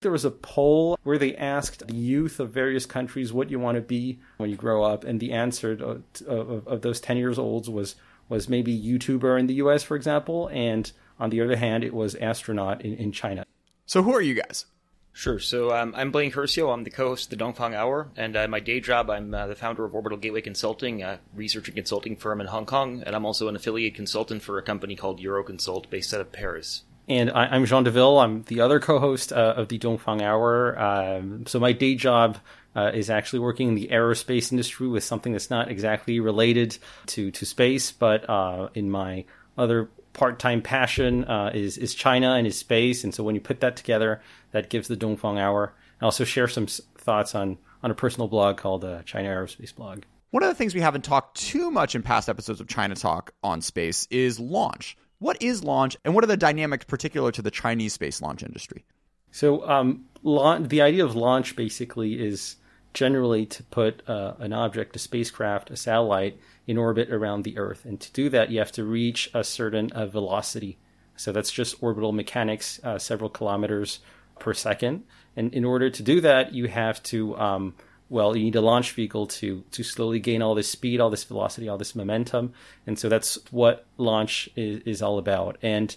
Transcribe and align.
There 0.00 0.12
was 0.12 0.24
a 0.24 0.30
poll 0.30 0.96
where 1.02 1.18
they 1.18 1.34
asked 1.34 1.88
the 1.88 1.96
youth 1.96 2.38
of 2.38 2.52
various 2.52 2.86
countries 2.86 3.32
what 3.32 3.50
you 3.50 3.58
want 3.58 3.74
to 3.74 3.82
be 3.82 4.20
when 4.36 4.48
you 4.48 4.54
grow 4.54 4.84
up, 4.84 5.02
and 5.02 5.18
the 5.18 5.32
answer 5.32 5.72
of, 5.72 6.04
of, 6.24 6.68
of 6.68 6.82
those 6.82 7.00
10 7.00 7.16
years 7.16 7.36
olds 7.36 7.68
was 7.68 7.96
was 8.28 8.48
maybe 8.48 8.78
YouTuber 8.78 9.40
in 9.40 9.48
the 9.48 9.54
US, 9.54 9.82
for 9.82 9.96
example, 9.96 10.48
and 10.52 10.92
on 11.18 11.30
the 11.30 11.40
other 11.40 11.56
hand, 11.56 11.82
it 11.82 11.94
was 11.94 12.14
astronaut 12.14 12.82
in, 12.82 12.94
in 12.94 13.10
China. 13.10 13.44
So, 13.86 14.02
who 14.02 14.14
are 14.14 14.20
you 14.20 14.34
guys? 14.34 14.66
Sure. 15.12 15.40
So 15.40 15.74
um, 15.74 15.94
I'm 15.96 16.12
Blaine 16.12 16.30
Curcio. 16.30 16.72
I'm 16.72 16.84
the 16.84 16.90
co-host 16.90 17.32
of 17.32 17.36
the 17.36 17.44
Dongfang 17.44 17.74
Hour, 17.74 18.08
and 18.16 18.36
uh, 18.36 18.46
my 18.46 18.60
day 18.60 18.78
job, 18.78 19.10
I'm 19.10 19.34
uh, 19.34 19.48
the 19.48 19.56
founder 19.56 19.84
of 19.84 19.96
Orbital 19.96 20.18
Gateway 20.18 20.42
Consulting, 20.42 21.02
a 21.02 21.18
research 21.34 21.66
and 21.66 21.74
consulting 21.74 22.14
firm 22.14 22.40
in 22.40 22.46
Hong 22.46 22.66
Kong, 22.66 23.02
and 23.04 23.16
I'm 23.16 23.26
also 23.26 23.48
an 23.48 23.56
affiliate 23.56 23.96
consultant 23.96 24.42
for 24.42 24.58
a 24.58 24.62
company 24.62 24.94
called 24.94 25.20
Euroconsult, 25.20 25.90
based 25.90 26.14
out 26.14 26.20
of 26.20 26.30
Paris. 26.30 26.84
And 27.08 27.30
I, 27.30 27.56
am 27.56 27.64
Jean 27.64 27.84
Deville. 27.84 28.18
I'm 28.18 28.42
the 28.42 28.60
other 28.60 28.80
co-host 28.80 29.32
uh, 29.32 29.54
of 29.56 29.68
the 29.68 29.78
Dongfang 29.78 30.20
Hour. 30.20 30.78
Um, 30.78 31.46
so 31.46 31.58
my 31.58 31.72
day 31.72 31.94
job 31.94 32.36
uh, 32.76 32.90
is 32.92 33.08
actually 33.08 33.38
working 33.38 33.68
in 33.68 33.74
the 33.74 33.88
aerospace 33.88 34.52
industry 34.52 34.86
with 34.86 35.02
something 35.02 35.32
that's 35.32 35.48
not 35.48 35.70
exactly 35.70 36.20
related 36.20 36.76
to 37.06 37.30
to 37.30 37.46
space, 37.46 37.92
but 37.92 38.28
uh, 38.28 38.68
in 38.74 38.90
my 38.90 39.24
other 39.56 39.88
part-time 40.12 40.60
passion 40.60 41.24
uh, 41.24 41.50
is 41.54 41.78
is 41.78 41.94
China 41.94 42.34
and 42.34 42.46
is 42.46 42.58
space, 42.58 43.04
and 43.04 43.14
so 43.14 43.24
when 43.24 43.34
you 43.34 43.40
put 43.40 43.60
that 43.60 43.76
together, 43.76 44.20
that 44.52 44.68
gives 44.68 44.88
the 44.88 44.96
Dongfang 44.96 45.38
Hour. 45.38 45.72
I 46.02 46.04
also 46.04 46.24
share 46.24 46.46
some 46.46 46.66
thoughts 46.66 47.34
on 47.34 47.56
on 47.82 47.90
a 47.90 47.94
personal 47.94 48.28
blog 48.28 48.58
called 48.58 48.84
uh, 48.84 49.02
China 49.04 49.30
Aerospace 49.30 49.74
Blog. 49.74 50.02
One 50.30 50.42
of 50.42 50.50
the 50.50 50.54
things 50.54 50.74
we 50.74 50.82
haven't 50.82 51.04
talked 51.04 51.38
too 51.38 51.70
much 51.70 51.94
in 51.94 52.02
past 52.02 52.28
episodes 52.28 52.60
of 52.60 52.68
China 52.68 52.94
Talk 52.94 53.32
on 53.42 53.62
space 53.62 54.06
is 54.10 54.38
launch. 54.38 54.94
What 55.18 55.42
is 55.42 55.64
launch, 55.64 55.96
and 56.04 56.14
what 56.14 56.22
are 56.22 56.28
the 56.28 56.36
dynamics 56.36 56.84
particular 56.84 57.32
to 57.32 57.42
the 57.42 57.50
Chinese 57.50 57.92
space 57.92 58.22
launch 58.22 58.42
industry? 58.42 58.84
So, 59.30 59.68
um, 59.68 60.04
the 60.22 60.80
idea 60.80 61.04
of 61.04 61.14
launch 61.16 61.56
basically 61.56 62.20
is 62.20 62.56
generally 62.94 63.46
to 63.46 63.62
put 63.64 64.08
uh, 64.08 64.34
an 64.38 64.52
object, 64.52 64.96
a 64.96 64.98
spacecraft, 64.98 65.70
a 65.70 65.76
satellite, 65.76 66.38
in 66.66 66.78
orbit 66.78 67.10
around 67.10 67.44
the 67.44 67.58
Earth. 67.58 67.84
And 67.84 68.00
to 68.00 68.12
do 68.12 68.28
that, 68.30 68.50
you 68.50 68.58
have 68.58 68.72
to 68.72 68.84
reach 68.84 69.30
a 69.34 69.44
certain 69.44 69.90
uh, 69.92 70.06
velocity. 70.06 70.78
So 71.16 71.32
that's 71.32 71.50
just 71.50 71.82
orbital 71.82 72.12
mechanics, 72.12 72.80
uh, 72.84 72.98
several 72.98 73.30
kilometers 73.30 74.00
per 74.38 74.54
second. 74.54 75.04
And 75.36 75.52
in 75.52 75.64
order 75.64 75.90
to 75.90 76.02
do 76.02 76.20
that, 76.20 76.52
you 76.52 76.68
have 76.68 77.02
to, 77.04 77.36
um, 77.38 77.74
well, 78.10 78.36
you 78.36 78.44
need 78.44 78.56
a 78.56 78.60
launch 78.60 78.92
vehicle 78.92 79.26
to 79.26 79.64
to 79.70 79.82
slowly 79.82 80.20
gain 80.20 80.42
all 80.42 80.54
this 80.54 80.70
speed, 80.70 81.00
all 81.00 81.10
this 81.10 81.24
velocity, 81.24 81.68
all 81.68 81.78
this 81.78 81.94
momentum. 81.94 82.52
And 82.86 82.98
so 82.98 83.08
that's 83.08 83.38
what 83.50 83.84
launch 83.96 84.48
is, 84.56 84.80
is 84.84 85.02
all 85.02 85.18
about. 85.18 85.58
And 85.62 85.94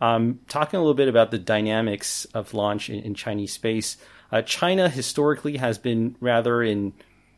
um, 0.00 0.40
talking 0.48 0.78
a 0.78 0.80
little 0.80 0.94
bit 0.94 1.08
about 1.08 1.30
the 1.30 1.38
dynamics 1.38 2.24
of 2.34 2.54
launch 2.54 2.90
in, 2.90 3.00
in 3.00 3.14
Chinese 3.14 3.52
space, 3.52 3.96
uh, 4.32 4.42
China 4.42 4.88
historically 4.88 5.58
has 5.58 5.78
been 5.78 6.16
rather 6.20 6.62
in. 6.62 6.92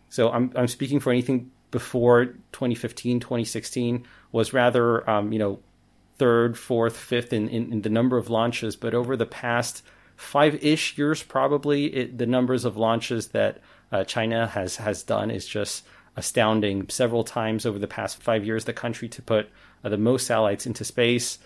So 0.09 0.31
I'm 0.31 0.53
I'm 0.55 0.69
speaking 0.69 1.01
for 1.01 1.11
anything 1.11 1.51
before 1.75 2.27
2015, 2.53 3.19
2016 3.19 4.07
was 4.31 4.53
rather, 4.53 5.11
um, 5.11 5.33
you 5.33 5.41
know, 5.41 5.59
third, 6.19 6.57
fourth, 6.57 6.97
fifth 6.97 7.33
in, 7.33 7.49
in, 7.49 7.73
in, 7.73 7.83
the 7.83 7.89
number 7.89 8.17
of 8.17 8.31
launches. 8.31 8.77
But 8.77 8.95
over 8.95 9.17
the 9.17 9.27
past 9.27 9.83
five 10.15 10.55
ish 10.65 10.97
years, 10.97 11.25
probably, 11.25 11.87
it, 11.87 12.17
the 12.17 12.27
numbers 12.27 12.65
of 12.65 12.77
launches 12.77 13.29
that 13.29 13.61
uh, 13.93 14.05
China 14.05 14.47
has, 14.47 14.77
has 14.77 15.03
done 15.03 15.31
is 15.31 15.47
just 15.47 15.85
astounding. 16.17 16.89
Several 16.89 17.25
times 17.25 17.67
over 17.67 17.79
the 17.79 17.87
past 17.87 18.23
five 18.23 18.45
years, 18.45 18.65
the 18.65 18.73
country 18.73 19.09
to 19.09 19.23
put 19.23 19.49
uh, 19.83 19.89
the 19.89 19.99
most 19.99 20.27
satellites 20.27 20.67
into 20.67 20.85
space. 20.85 21.39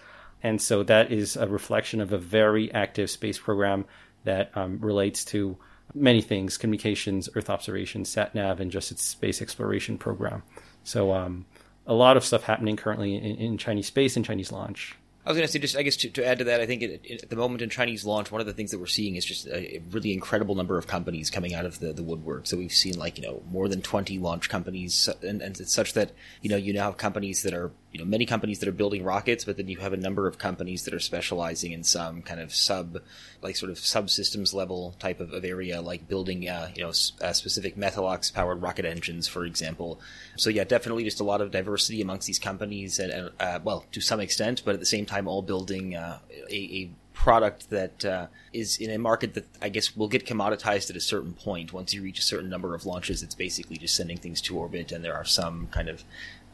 And 0.42 0.61
so 0.61 0.83
that 0.84 1.11
is 1.11 1.36
a 1.36 1.47
reflection 1.47 2.00
of 2.00 2.12
a 2.12 2.19
very 2.19 2.72
active 2.72 3.11
space 3.11 3.39
program 3.39 3.84
that 4.25 4.50
um, 4.56 4.78
relates 4.80 5.25
to 5.27 5.56
many 5.95 6.20
things 6.20 6.58
communications, 6.58 7.28
Earth 7.34 7.50
observation, 7.50 8.05
sat 8.05 8.34
nav, 8.34 8.61
and 8.61 8.70
just 8.70 8.92
its 8.92 9.02
space 9.02 9.41
exploration 9.41 9.98
program. 9.98 10.42
So, 10.84 11.12
um, 11.12 11.47
a 11.86 11.95
lot 11.95 12.19
of 12.19 12.25
stuff 12.25 12.42
happening 12.42 12.77
currently 12.77 13.17
in, 13.17 13.36
in 13.36 13.58
Chinese 13.58 13.86
space 13.86 14.17
and 14.17 14.24
Chinese 14.24 14.52
launch. 14.52 14.95
I 15.28 15.30
was 15.30 15.36
going 15.36 15.46
to 15.46 15.52
say, 15.52 15.58
just 15.58 15.77
I 15.77 15.83
guess 15.83 15.96
to, 15.96 16.08
to 16.08 16.27
add 16.27 16.39
to 16.39 16.44
that, 16.44 16.62
I 16.62 16.64
think 16.64 16.80
it, 16.80 17.02
it, 17.05 17.22
at 17.24 17.28
the 17.28 17.36
moment 17.36 17.61
in 17.61 17.68
Chinese 17.68 18.02
launch, 18.06 18.33
one 18.33 18.40
of 18.40 18.46
the 18.46 18.55
things 18.55 18.70
that 18.70 18.78
we're 18.78 18.86
seeing 18.86 19.14
is 19.16 19.27
just 19.27 19.46
a, 19.46 19.83
really 19.90 20.14
incredible 20.14 20.55
number 20.55 20.78
of 20.78 20.86
companies 20.86 21.28
coming 21.28 21.52
out 21.52 21.66
of 21.66 21.80
the, 21.80 21.92
the 21.92 22.02
woodwork. 22.02 22.46
So 22.46 22.56
we've 22.56 22.72
seen 22.72 22.98
like 22.98 23.18
you 23.18 23.24
know 23.27 23.42
more 23.50 23.68
than 23.68 23.83
twenty 23.83 24.18
launch 24.18 24.48
companies, 24.48 25.06
and, 25.22 25.42
and 25.42 25.61
it's 25.61 25.74
such 25.74 25.92
that 25.92 26.12
you 26.40 26.48
know 26.48 26.56
you 26.56 26.72
now 26.72 26.84
have 26.84 26.96
companies 26.96 27.42
that 27.42 27.52
are 27.52 27.70
you 27.92 27.98
know 27.98 28.04
many 28.04 28.26
companies 28.26 28.58
that 28.58 28.68
are 28.68 28.72
building 28.72 29.02
rockets, 29.02 29.44
but 29.44 29.56
then 29.56 29.68
you 29.68 29.78
have 29.78 29.92
a 29.92 29.96
number 29.96 30.26
of 30.26 30.38
companies 30.38 30.84
that 30.84 30.92
are 30.92 31.00
specializing 31.00 31.72
in 31.72 31.84
some 31.84 32.22
kind 32.22 32.40
of 32.40 32.54
sub, 32.54 32.98
like 33.40 33.56
sort 33.56 33.70
of 33.70 33.78
subsystems 33.78 34.52
level 34.52 34.94
type 34.98 35.20
of, 35.20 35.32
of 35.32 35.44
area, 35.44 35.80
like 35.80 36.08
building 36.08 36.48
uh, 36.48 36.70
you 36.74 36.82
know 36.82 36.90
uh, 37.22 37.32
specific 37.32 37.76
Methalox 37.76 38.32
powered 38.32 38.60
rocket 38.60 38.84
engines, 38.84 39.26
for 39.26 39.44
example. 39.44 40.00
So 40.36 40.50
yeah, 40.50 40.64
definitely 40.64 41.04
just 41.04 41.20
a 41.20 41.24
lot 41.24 41.40
of 41.40 41.50
diversity 41.50 42.02
amongst 42.02 42.26
these 42.26 42.38
companies, 42.38 42.98
and, 42.98 43.10
and 43.10 43.30
uh, 43.40 43.60
well, 43.64 43.84
to 43.92 44.00
some 44.00 44.20
extent, 44.20 44.62
but 44.64 44.74
at 44.74 44.80
the 44.80 44.86
same 44.86 45.06
time, 45.06 45.26
all 45.26 45.42
building 45.42 45.96
uh, 45.96 46.18
a, 46.50 46.55
a 46.55 46.90
product 47.18 47.68
that 47.70 48.05
uh, 48.05 48.29
is 48.52 48.79
in 48.79 48.90
a 48.92 48.98
market 48.98 49.34
that 49.34 49.45
I 49.61 49.68
guess 49.70 49.96
will 49.96 50.06
get 50.06 50.24
commoditized 50.24 50.89
at 50.89 50.95
a 50.95 51.01
certain 51.01 51.33
point. 51.33 51.73
Once 51.73 51.92
you 51.92 52.01
reach 52.01 52.20
a 52.20 52.23
certain 52.23 52.48
number 52.48 52.77
of 52.77 52.86
launches, 52.86 53.24
it's 53.24 53.34
basically 53.34 53.77
just 53.77 53.96
sending 53.96 54.17
things 54.17 54.40
to 54.42 54.56
orbit, 54.56 54.92
and 54.92 55.05
there 55.05 55.17
are 55.17 55.24
some 55.24 55.67
kind 55.73 55.89
of 55.89 56.05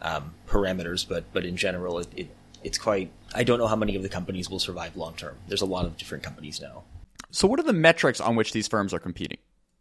um, 0.01 0.33
parameters, 0.49 1.07
but 1.07 1.25
but 1.35 1.45
in 1.45 1.59
general, 1.59 1.99
it, 1.99 2.09
it 2.17 2.29
it's 2.65 2.79
quite. 2.79 3.11
I 3.35 3.45
don't 3.45 3.59
know 3.59 3.67
how 3.67 3.77
many 3.77 3.95
of 3.95 4.03
the 4.03 4.09
companies 4.09 4.49
will 4.49 4.59
survive 4.59 4.97
long 4.97 5.15
term. 5.15 5.37
There's 5.49 5.61
a 5.61 5.67
lot 5.67 5.85
of 5.85 5.99
different 5.99 6.25
companies 6.25 6.63
now. 6.63 6.85
So, 7.31 7.47
what 7.47 7.61
are 7.61 7.65
the 7.65 7.75
metrics 7.75 8.19
on 8.19 8.35
which 8.35 8.53
these 8.53 8.67
firms 8.67 8.95
are 8.95 8.99
competing? 8.99 9.39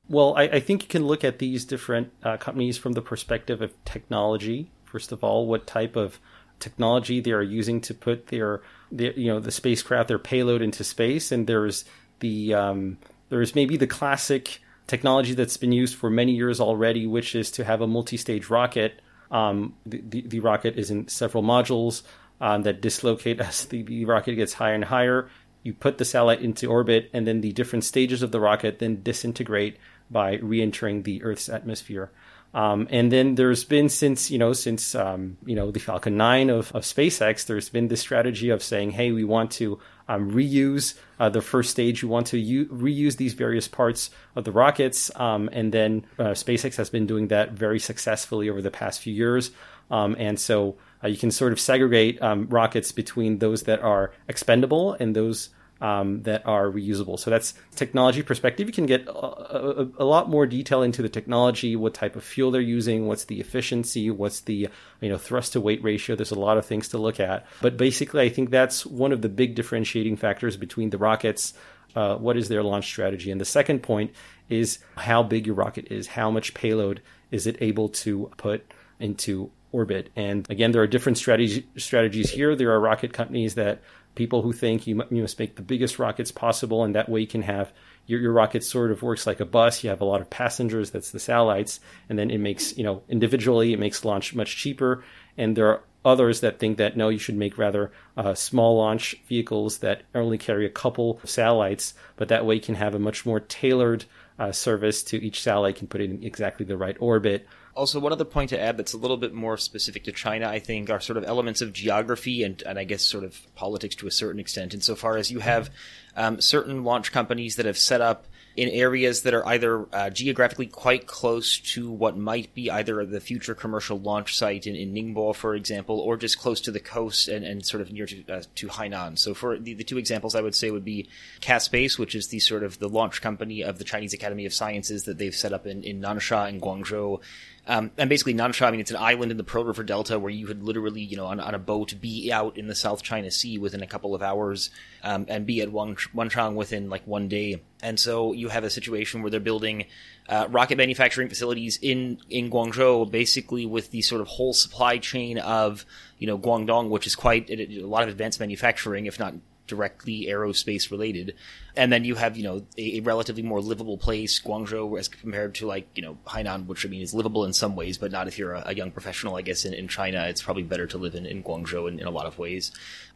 Well, 0.10 0.34
I, 0.36 0.44
I 0.44 0.60
think 0.60 0.84
you 0.84 0.90
can 0.90 1.08
look 1.08 1.24
at 1.24 1.40
these 1.40 1.64
different 1.64 2.12
uh, 2.24 2.36
companies 2.36 2.78
from 2.78 2.92
the 2.92 3.02
perspective 3.02 3.62
of 3.62 3.72
technology. 3.86 4.70
First 4.84 5.14
of 5.14 5.24
all, 5.24 5.48
what 5.48 5.66
type 5.66 5.96
of 5.96 6.20
technology 6.64 7.20
they 7.20 7.32
are 7.32 7.42
using 7.42 7.82
to 7.82 7.94
put 7.94 8.28
their, 8.28 8.62
their 8.92 9.14
you 9.14 9.28
know 9.28 9.40
the 9.40 9.52
spacecraft 9.52 10.08
their 10.08 10.20
payload 10.20 10.62
into 10.62 10.84
space, 10.84 11.32
and 11.32 11.48
there's 11.48 11.86
the 12.20 12.54
um, 12.54 12.98
there's 13.30 13.56
maybe 13.56 13.78
the 13.78 13.88
classic 13.88 14.62
technology 14.88 15.34
that's 15.34 15.58
been 15.58 15.72
used 15.72 15.96
for 15.96 16.10
many 16.10 16.34
years 16.34 16.60
already, 16.60 17.08
which 17.08 17.36
is 17.36 17.52
to 17.52 17.64
have 17.64 17.82
a 17.82 17.88
multi-stage 17.88 18.50
rocket 18.50 19.02
um, 19.34 19.74
the, 19.86 20.02
the, 20.08 20.22
the, 20.22 20.40
rocket 20.40 20.78
is 20.78 20.92
in 20.92 21.08
several 21.08 21.44
modules 21.44 22.04
um, 22.40 22.62
that 22.62 22.82
dislocate 22.82 23.42
as 23.42 23.66
the, 23.66 23.82
the 23.82 24.06
rocket 24.06 24.36
gets 24.36 24.54
higher 24.54 24.76
and 24.76 24.86
higher. 24.86 25.28
You 25.64 25.74
put 25.74 25.98
the 25.98 26.06
satellite 26.06 26.42
into 26.42 26.68
orbit, 26.68 27.10
and 27.14 27.26
then 27.26 27.42
the 27.42 27.52
different 27.52 27.84
stages 27.84 28.22
of 28.22 28.32
the 28.32 28.40
rocket 28.40 28.78
then 28.78 29.02
disintegrate 29.02 29.78
by 30.12 30.36
re-entering 30.36 31.02
the 31.02 31.24
Earth's 31.24 31.50
atmosphere. 31.50 32.12
Um, 32.54 32.88
and 32.92 33.12
then 33.12 33.36
there's 33.36 33.64
been 33.64 33.90
since 33.90 34.30
you 34.30 34.38
know 34.38 34.54
since 34.54 34.94
um, 34.94 35.38
you 35.46 35.56
know 35.56 35.72
the 35.72 35.80
Falcon 35.80 36.18
9 36.18 36.50
of, 36.50 36.72
of 36.74 36.84
SpaceX, 36.84 37.46
there's 37.46 37.70
been 37.70 37.88
this 37.88 38.02
strategy 38.02 38.50
of 38.50 38.62
saying, 38.62 38.92
hey, 38.92 39.12
we 39.12 39.24
want 39.24 39.52
to 39.52 39.80
um, 40.08 40.32
reuse 40.32 40.94
uh, 41.20 41.30
the 41.30 41.42
first 41.42 41.72
stage. 41.72 42.04
We 42.04 42.10
want 42.10 42.28
to 42.28 42.38
u- 42.38 42.66
reuse 42.68 43.18
these 43.18 43.34
various 43.34 43.68
parts 43.68 44.12
of 44.36 44.44
the 44.44 44.52
rockets, 44.52 45.10
um, 45.16 45.50
and 45.52 45.72
then 45.72 46.06
uh, 46.20 46.32
SpaceX 46.32 46.76
has 46.76 46.90
been 46.90 47.08
doing 47.08 47.30
that 47.30 47.54
very 47.54 47.80
successfully 47.80 48.50
over 48.50 48.62
the 48.62 48.72
past 48.72 49.02
few 49.02 49.14
years. 49.14 49.52
Um, 49.90 50.16
and 50.18 50.40
so 50.40 50.76
uh, 51.04 51.08
you 51.08 51.18
can 51.18 51.32
sort 51.32 51.52
of 51.52 51.60
segregate 51.60 52.22
um, 52.22 52.48
rockets 52.50 52.92
between 52.92 53.40
those 53.40 53.64
that 53.64 53.82
are 53.82 54.12
expendable 54.28 54.94
and 54.94 55.16
those 55.16 55.50
um, 55.84 56.24
that 56.24 56.48
are 56.48 56.68
reusable. 56.68 57.20
So 57.20 57.30
that's 57.30 57.54
technology 57.76 58.24
perspective. 58.24 58.68
You 58.68 58.74
can 58.74 58.86
get 58.86 59.06
a, 59.06 59.12
a, 59.12 59.88
a, 60.00 60.06
lot 60.06 60.30
more 60.30 60.48
detail 60.48 60.82
into 60.82 61.02
the 61.02 61.10
technology, 61.10 61.76
what 61.76 61.94
type 61.94 62.16
of 62.16 62.24
fuel 62.24 62.52
they're 62.52 62.62
using, 62.62 63.06
what's 63.06 63.26
the 63.26 63.42
efficiency, 63.42 64.10
what's 64.10 64.40
the 64.42 64.70
you 65.02 65.10
know 65.10 65.18
thrust 65.18 65.54
to 65.54 65.62
weight 65.62 65.84
ratio. 65.84 66.16
There's 66.16 66.32
a 66.32 66.40
lot 66.40 66.58
of 66.58 66.66
things 66.66 66.88
to 66.90 66.98
look 66.98 67.20
at. 67.20 67.46
But 67.62 67.76
basically, 67.76 68.22
I 68.22 68.30
think 68.30 68.50
that's 68.50 68.86
one 68.86 69.12
of 69.12 69.22
the 69.22 69.28
big 69.28 69.56
differentiating 69.56 70.16
factors 70.16 70.56
between 70.56 70.90
the 70.90 70.98
rockets. 70.98 71.54
Uh, 71.94 72.16
what 72.16 72.38
is 72.38 72.48
their 72.48 72.64
launch 72.64 72.86
strategy? 72.86 73.30
And 73.30 73.42
the 73.42 73.46
second 73.46 73.84
point 73.84 74.14
is 74.50 74.80
how 74.96 75.22
big 75.22 75.46
your 75.46 75.56
rocket 75.56 75.92
is, 75.92 76.08
how 76.08 76.32
much 76.32 76.54
payload 76.54 77.02
is 77.30 77.46
it 77.46 77.58
able 77.60 77.90
to 77.90 78.32
put 78.38 78.66
into 79.00 79.52
orbit. 79.74 80.12
And 80.16 80.50
again, 80.50 80.72
there 80.72 80.82
are 80.82 80.88
different 80.88 81.18
strategies 81.18 81.64
strategies 81.76 82.30
here. 82.30 82.56
There 82.56 82.72
are 82.72 82.80
rocket 82.80 83.12
companies 83.12 83.56
that 83.56 83.82
people 84.16 84.42
who 84.42 84.54
think 84.54 84.88
you, 84.88 85.04
you 85.10 85.22
must 85.22 85.40
make 85.40 85.56
the 85.56 85.62
biggest 85.62 86.00
rockets 86.00 86.32
possible, 86.32 86.84
and 86.84 86.96
that 86.96 87.10
way 87.10 87.22
you 87.22 87.28
can 87.28 87.42
have 87.42 87.72
your, 88.06 88.20
your 88.20 88.32
rocket 88.32 88.64
sort 88.64 88.92
of 88.92 89.02
works 89.02 89.26
like 89.26 89.40
a 89.40 89.46
bus. 89.46 89.84
You 89.84 89.90
have 89.90 90.02
a 90.02 90.06
lot 90.06 90.22
of 90.22 90.30
passengers, 90.30 90.92
that's 90.92 91.12
the 91.12 91.20
satellites, 91.20 91.80
and 92.10 92.20
then 92.20 92.30
it 92.30 92.40
makes, 92.40 92.78
you 92.78 92.84
know, 92.84 93.02
individually, 93.10 93.74
it 93.74 93.80
makes 93.80 94.06
launch 94.06 94.36
much 94.36 94.58
cheaper. 94.58 95.04
And 95.38 95.56
there 95.56 95.68
are 95.68 95.84
others 96.06 96.42
that 96.42 96.60
think 96.60 96.78
that 96.78 96.98
no, 96.98 97.10
you 97.10 97.18
should 97.18 97.38
make 97.38 97.58
rather 97.58 97.92
uh, 98.18 98.34
small 98.34 98.78
launch 98.78 99.16
vehicles 99.28 99.80
that 99.80 100.04
only 100.14 100.38
carry 100.38 100.66
a 100.66 100.70
couple 100.70 101.20
of 101.24 101.30
satellites, 101.30 101.94
but 102.18 102.28
that 102.28 102.46
way 102.46 102.56
you 102.56 102.62
can 102.62 102.76
have 102.76 102.94
a 102.94 103.00
much 103.00 103.26
more 103.26 103.40
tailored 103.40 104.06
uh, 104.40 104.52
service 104.52 105.04
to 105.04 105.24
each 105.24 105.42
satellite 105.42 105.76
can 105.76 105.88
put 105.88 106.02
it 106.02 106.10
in 106.10 106.24
exactly 106.24 106.66
the 106.66 106.78
right 106.78 106.98
orbit. 107.00 107.48
Also, 107.76 108.00
one 108.00 108.12
other 108.12 108.26
point 108.26 108.50
to 108.52 108.60
add 108.60 108.78
that's 108.78 108.94
a 108.94 108.98
little 108.98 109.18
bit 109.18 109.34
more 109.34 109.58
specific 109.58 110.04
to 110.04 110.12
China, 110.12 110.48
I 110.48 110.60
think, 110.60 110.90
are 110.90 111.00
sort 111.00 111.18
of 111.18 111.24
elements 111.24 111.62
of 111.62 111.74
geography 111.74 112.44
and, 112.44 112.62
and 112.64 112.78
I 112.78 112.84
guess 112.84 113.02
sort 113.02 113.24
of 113.24 113.42
politics 113.56 113.96
to 113.96 114.08
a 114.08 114.12
certain 114.12 114.40
extent, 114.40 114.74
insofar 114.74 115.18
as 115.18 115.32
you 115.32 115.40
have 115.40 115.72
um, 116.16 116.40
certain 116.40 116.84
launch 116.84 117.12
companies 117.12 117.56
that 117.56 117.66
have 117.66 117.78
set 117.78 118.00
up 118.00 118.28
in 118.56 118.70
areas 118.70 119.24
that 119.24 119.34
are 119.34 119.46
either 119.48 119.88
uh, 119.94 120.10
geographically 120.12 120.68
quite 120.68 121.08
close 121.08 121.58
to 121.60 121.90
what 121.90 122.16
might 122.16 122.54
be 122.54 122.70
either 122.70 123.04
the 123.06 123.20
future 123.20 123.56
commercial 123.56 124.00
launch 124.00 124.38
site 124.38 124.68
in, 124.68 124.76
in 124.76 124.94
Ningbo, 124.94 125.36
for 125.36 125.56
example, 125.56 126.00
or 126.00 126.18
just 126.18 126.38
close 126.38 126.62
to 126.62 126.72
the 126.72 126.80
coast 126.80 127.28
and, 127.28 127.44
and 127.44 127.66
sort 127.66 127.82
of 127.82 127.92
near 127.92 128.06
to, 128.06 128.24
uh, 128.32 128.44
to 128.56 128.68
Hainan. 128.68 129.18
So 129.18 129.34
for 129.34 129.58
the, 129.58 129.74
the 129.74 129.84
two 129.84 129.98
examples 129.98 130.36
I 130.36 130.42
would 130.42 130.54
say 130.54 130.70
would 130.70 130.86
be 130.86 131.10
Space, 131.58 131.98
which 131.98 132.14
is 132.14 132.28
the 132.28 132.40
sort 132.40 132.64
of 132.64 132.78
the 132.78 132.90
launch 132.90 133.22
company 133.22 133.64
of 133.64 133.80
the 133.80 133.84
Chinese 133.84 134.14
Academy 134.14 134.46
of 134.46 134.54
Sciences 134.54 135.06
that 135.06 135.18
they've 135.18 135.34
set 135.34 135.54
up 135.54 135.66
in, 135.66 135.84
in 135.84 136.00
Nansha 136.00 136.48
and 136.48 136.62
Guangzhou, 136.62 137.22
um, 137.66 137.92
and 137.98 138.10
basically, 138.10 138.34
Nansha, 138.34 138.66
I 138.68 138.72
mean, 138.72 138.82
it's 138.82 138.92
an 138.92 138.98
island 138.98 139.32
in 139.32 139.38
the 139.38 139.44
Pearl 139.44 139.64
River 139.64 139.84
Delta 139.84 140.20
where 140.20 140.32
you 140.32 140.46
could 140.46 140.64
literally, 140.64 141.02
you 141.02 141.16
know, 141.16 141.28
on, 141.28 141.40
on 141.40 141.56
a 141.56 141.60
boat 141.60 141.94
be 142.02 142.30
out 142.30 142.58
in 142.58 142.68
the 142.68 142.76
South 142.76 143.04
China 143.04 143.32
Sea 143.32 143.58
within 143.58 143.82
a 143.82 143.88
couple 143.88 144.14
of 144.14 144.22
hours 144.22 144.70
um, 145.02 145.26
and 145.30 145.46
be 145.46 145.62
at 145.62 145.70
Wenchang 145.70 146.56
within 146.56 146.90
like 146.90 147.08
one 147.08 147.30
day. 147.30 147.62
And 147.82 147.98
so 147.98 148.34
you 148.34 148.50
have 148.50 148.66
a 148.66 148.70
situation 148.70 149.22
where 149.22 149.32
they're 149.32 149.40
building 149.40 149.86
uh, 150.28 150.48
rocket 150.50 150.78
manufacturing 150.78 151.30
facilities 151.30 151.80
in, 151.82 152.20
in 152.30 152.52
Guangzhou, 152.52 153.10
basically 153.10 153.66
with 153.66 153.92
the 153.92 154.02
sort 154.02 154.20
of 154.20 154.28
whole 154.28 154.54
supply 154.54 154.98
chain 154.98 155.38
of, 155.38 155.86
you 156.18 156.28
know, 156.28 156.38
Guangdong, 156.38 156.90
which 156.90 157.08
is 157.08 157.16
quite 157.16 157.50
a, 157.50 157.80
a 157.80 157.88
lot 157.88 158.04
of 158.04 158.10
advanced 158.10 158.42
manufacturing, 158.42 159.06
if 159.06 159.20
not 159.20 159.36
directly 159.68 160.28
aerospace 160.28 160.92
related. 160.92 161.36
And 161.76 161.92
then 161.92 162.06
you 162.06 162.16
have, 162.16 162.38
you 162.38 162.44
know, 162.44 162.66
a, 162.78 162.98
a, 162.98 163.00
relatively 163.02 163.42
more 163.42 163.62
livable 163.62 163.98
place, 163.98 164.40
Guangzhou, 164.40 165.00
as 165.00 165.08
compared 165.08 165.56
to 165.56 165.66
like, 165.66 165.88
you 165.96 166.04
know, 166.04 166.18
Hainan, 166.28 166.68
which 166.68 166.86
I 166.86 166.90
mean 166.90 167.02
is 167.02 167.14
livable 167.14 167.46
in 167.46 167.54
some 167.54 167.76
ways, 167.76 167.98
but 167.98 168.12
not 168.12 168.28
if 168.28 168.38
you're 168.38 168.54
a, 168.54 168.64
a 168.68 168.76
young 168.76 168.92
professional, 168.92 169.36
I 169.36 169.42
guess, 169.42 169.66
in, 169.66 169.74
in 169.74 169.88
China. 169.88 170.26
It's 170.28 170.44
probably 170.44 170.64
better 170.64 170.86
to 170.88 170.98
live 170.98 171.16
in, 171.16 171.26
in 171.26 171.44
Guangzhou 171.44 171.90
in, 171.90 172.00
in 172.00 172.06
a 172.06 172.12
lot 172.12 172.26
of 172.26 172.38
ways. 172.38 172.72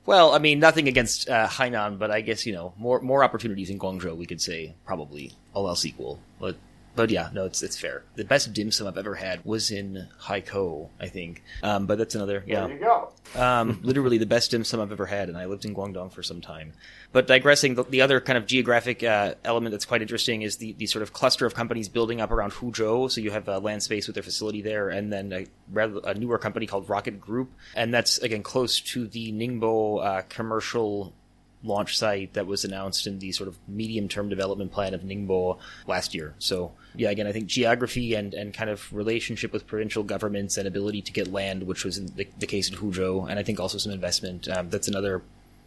Well, 0.05 0.33
I 0.33 0.39
mean, 0.39 0.59
nothing 0.59 0.87
against 0.87 1.29
uh, 1.29 1.47
Hainan, 1.47 1.99
but 1.99 2.11
I 2.11 2.21
guess, 2.21 2.45
you 2.45 2.53
know, 2.53 2.73
more, 2.77 3.01
more 3.01 3.23
opportunities 3.23 3.69
in 3.69 3.77
Guangzhou, 3.77 4.15
we 4.15 4.25
could 4.25 4.41
say, 4.41 4.73
probably, 4.85 5.33
all 5.53 5.67
else 5.67 5.85
equal. 5.85 6.19
But 6.39 6.55
but 6.97 7.11
yeah, 7.11 7.29
no, 7.31 7.45
it's 7.45 7.61
it's 7.61 7.77
fair. 7.77 8.03
The 8.15 8.25
best 8.25 8.51
dim 8.53 8.71
sum 8.71 8.87
I've 8.87 8.97
ever 8.97 9.15
had 9.15 9.45
was 9.45 9.69
in 9.69 10.09
Haikou, 10.23 10.89
I 10.99 11.07
think. 11.07 11.43
Um, 11.61 11.85
but 11.85 11.99
that's 11.99 12.15
another. 12.15 12.43
Yeah. 12.45 12.65
There 12.65 12.75
you 12.75 12.79
go. 12.79 13.13
Um, 13.35 13.79
literally 13.83 14.17
the 14.17 14.25
best 14.25 14.51
dim 14.51 14.63
sum 14.63 14.81
I've 14.81 14.91
ever 14.91 15.05
had, 15.05 15.29
and 15.29 15.37
I 15.37 15.45
lived 15.45 15.63
in 15.63 15.75
Guangdong 15.75 16.11
for 16.11 16.23
some 16.23 16.41
time. 16.41 16.73
But 17.11 17.27
digressing, 17.27 17.75
the, 17.75 17.83
the 17.83 18.01
other 18.01 18.19
kind 18.19 18.35
of 18.35 18.47
geographic 18.47 19.03
uh, 19.03 19.35
element 19.45 19.71
that's 19.71 19.85
quite 19.85 20.01
interesting 20.01 20.41
is 20.41 20.57
the, 20.57 20.73
the 20.73 20.87
sort 20.87 21.03
of 21.03 21.13
cluster 21.13 21.45
of 21.45 21.53
companies 21.53 21.87
building 21.87 22.19
up 22.19 22.31
around 22.31 22.51
Huzhou. 22.51 23.11
So 23.11 23.21
you 23.21 23.31
have 23.31 23.47
uh, 23.47 23.61
LandSpace 23.61 24.07
with 24.07 24.15
their 24.15 24.23
facility 24.23 24.63
there, 24.63 24.89
and 24.89 25.13
then 25.13 25.31
a, 25.31 25.45
rather, 25.71 25.99
a 26.03 26.15
newer 26.15 26.39
company 26.39 26.65
called 26.65 26.89
Rocket 26.89 27.21
Group, 27.21 27.53
and 27.75 27.93
that's 27.93 28.17
again 28.17 28.41
close 28.41 28.81
to 28.81 29.07
the 29.07 29.31
Ningbo 29.31 30.03
uh, 30.03 30.21
commercial 30.29 31.13
launch 31.63 31.97
site 31.97 32.33
that 32.33 32.45
was 32.45 32.63
announced 32.63 33.07
in 33.07 33.19
the 33.19 33.31
sort 33.31 33.47
of 33.47 33.57
medium 33.67 34.07
term 34.07 34.29
development 34.29 34.71
plan 34.71 34.93
of 34.93 35.01
Ningbo 35.01 35.57
last 35.87 36.13
year. 36.13 36.35
So 36.39 36.71
yeah, 36.95 37.09
again, 37.09 37.27
I 37.27 37.31
think 37.31 37.47
geography 37.47 38.13
and, 38.13 38.33
and 38.33 38.53
kind 38.53 38.69
of 38.69 38.91
relationship 38.93 39.53
with 39.53 39.67
provincial 39.67 40.03
governments 40.03 40.57
and 40.57 40.67
ability 40.67 41.01
to 41.03 41.11
get 41.11 41.31
land, 41.31 41.63
which 41.63 41.83
was 41.83 42.03
the, 42.13 42.27
the 42.39 42.47
case 42.47 42.69
in 42.69 42.77
Huzhou, 42.77 43.29
and 43.29 43.39
I 43.39 43.43
think 43.43 43.59
also 43.59 43.77
some 43.77 43.91
investment. 43.91 44.47
Um, 44.47 44.69
that's 44.69 44.87
another 44.87 45.21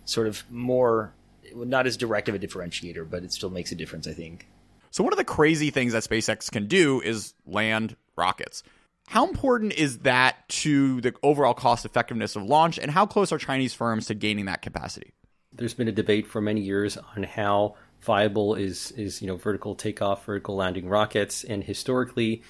sort 0.04 0.26
of 0.26 0.44
more, 0.50 1.12
not 1.54 1.86
as 1.86 1.96
direct 1.96 2.28
of 2.28 2.34
a 2.34 2.38
differentiator, 2.38 3.08
but 3.08 3.22
it 3.22 3.32
still 3.32 3.50
makes 3.50 3.72
a 3.72 3.74
difference, 3.74 4.06
I 4.06 4.12
think. 4.12 4.46
So 4.90 5.04
one 5.04 5.12
of 5.12 5.18
the 5.18 5.24
crazy 5.24 5.70
things 5.70 5.92
that 5.92 6.02
SpaceX 6.02 6.50
can 6.50 6.66
do 6.66 7.00
is 7.00 7.34
land 7.46 7.96
rockets. 8.16 8.62
How 9.06 9.26
important 9.26 9.72
is 9.72 10.00
that 10.00 10.48
to 10.48 11.00
the 11.00 11.14
overall 11.22 11.54
cost 11.54 11.84
effectiveness 11.84 12.36
of 12.36 12.44
launch, 12.44 12.78
and 12.78 12.90
how 12.90 13.06
close 13.06 13.32
are 13.32 13.38
Chinese 13.38 13.74
firms 13.74 14.06
to 14.06 14.14
gaining 14.14 14.46
that 14.46 14.62
capacity? 14.62 15.14
There's 15.60 15.74
been 15.74 15.88
a 15.88 15.92
debate 15.92 16.26
for 16.26 16.40
many 16.40 16.62
years 16.62 16.96
on 16.96 17.22
how 17.22 17.74
viable 18.00 18.54
is 18.54 18.92
is 18.92 19.20
you 19.20 19.28
know 19.28 19.36
vertical 19.36 19.74
takeoff, 19.74 20.24
vertical 20.24 20.56
landing 20.56 20.88
rockets, 20.88 21.44
and 21.44 21.62
historically, 21.62 22.42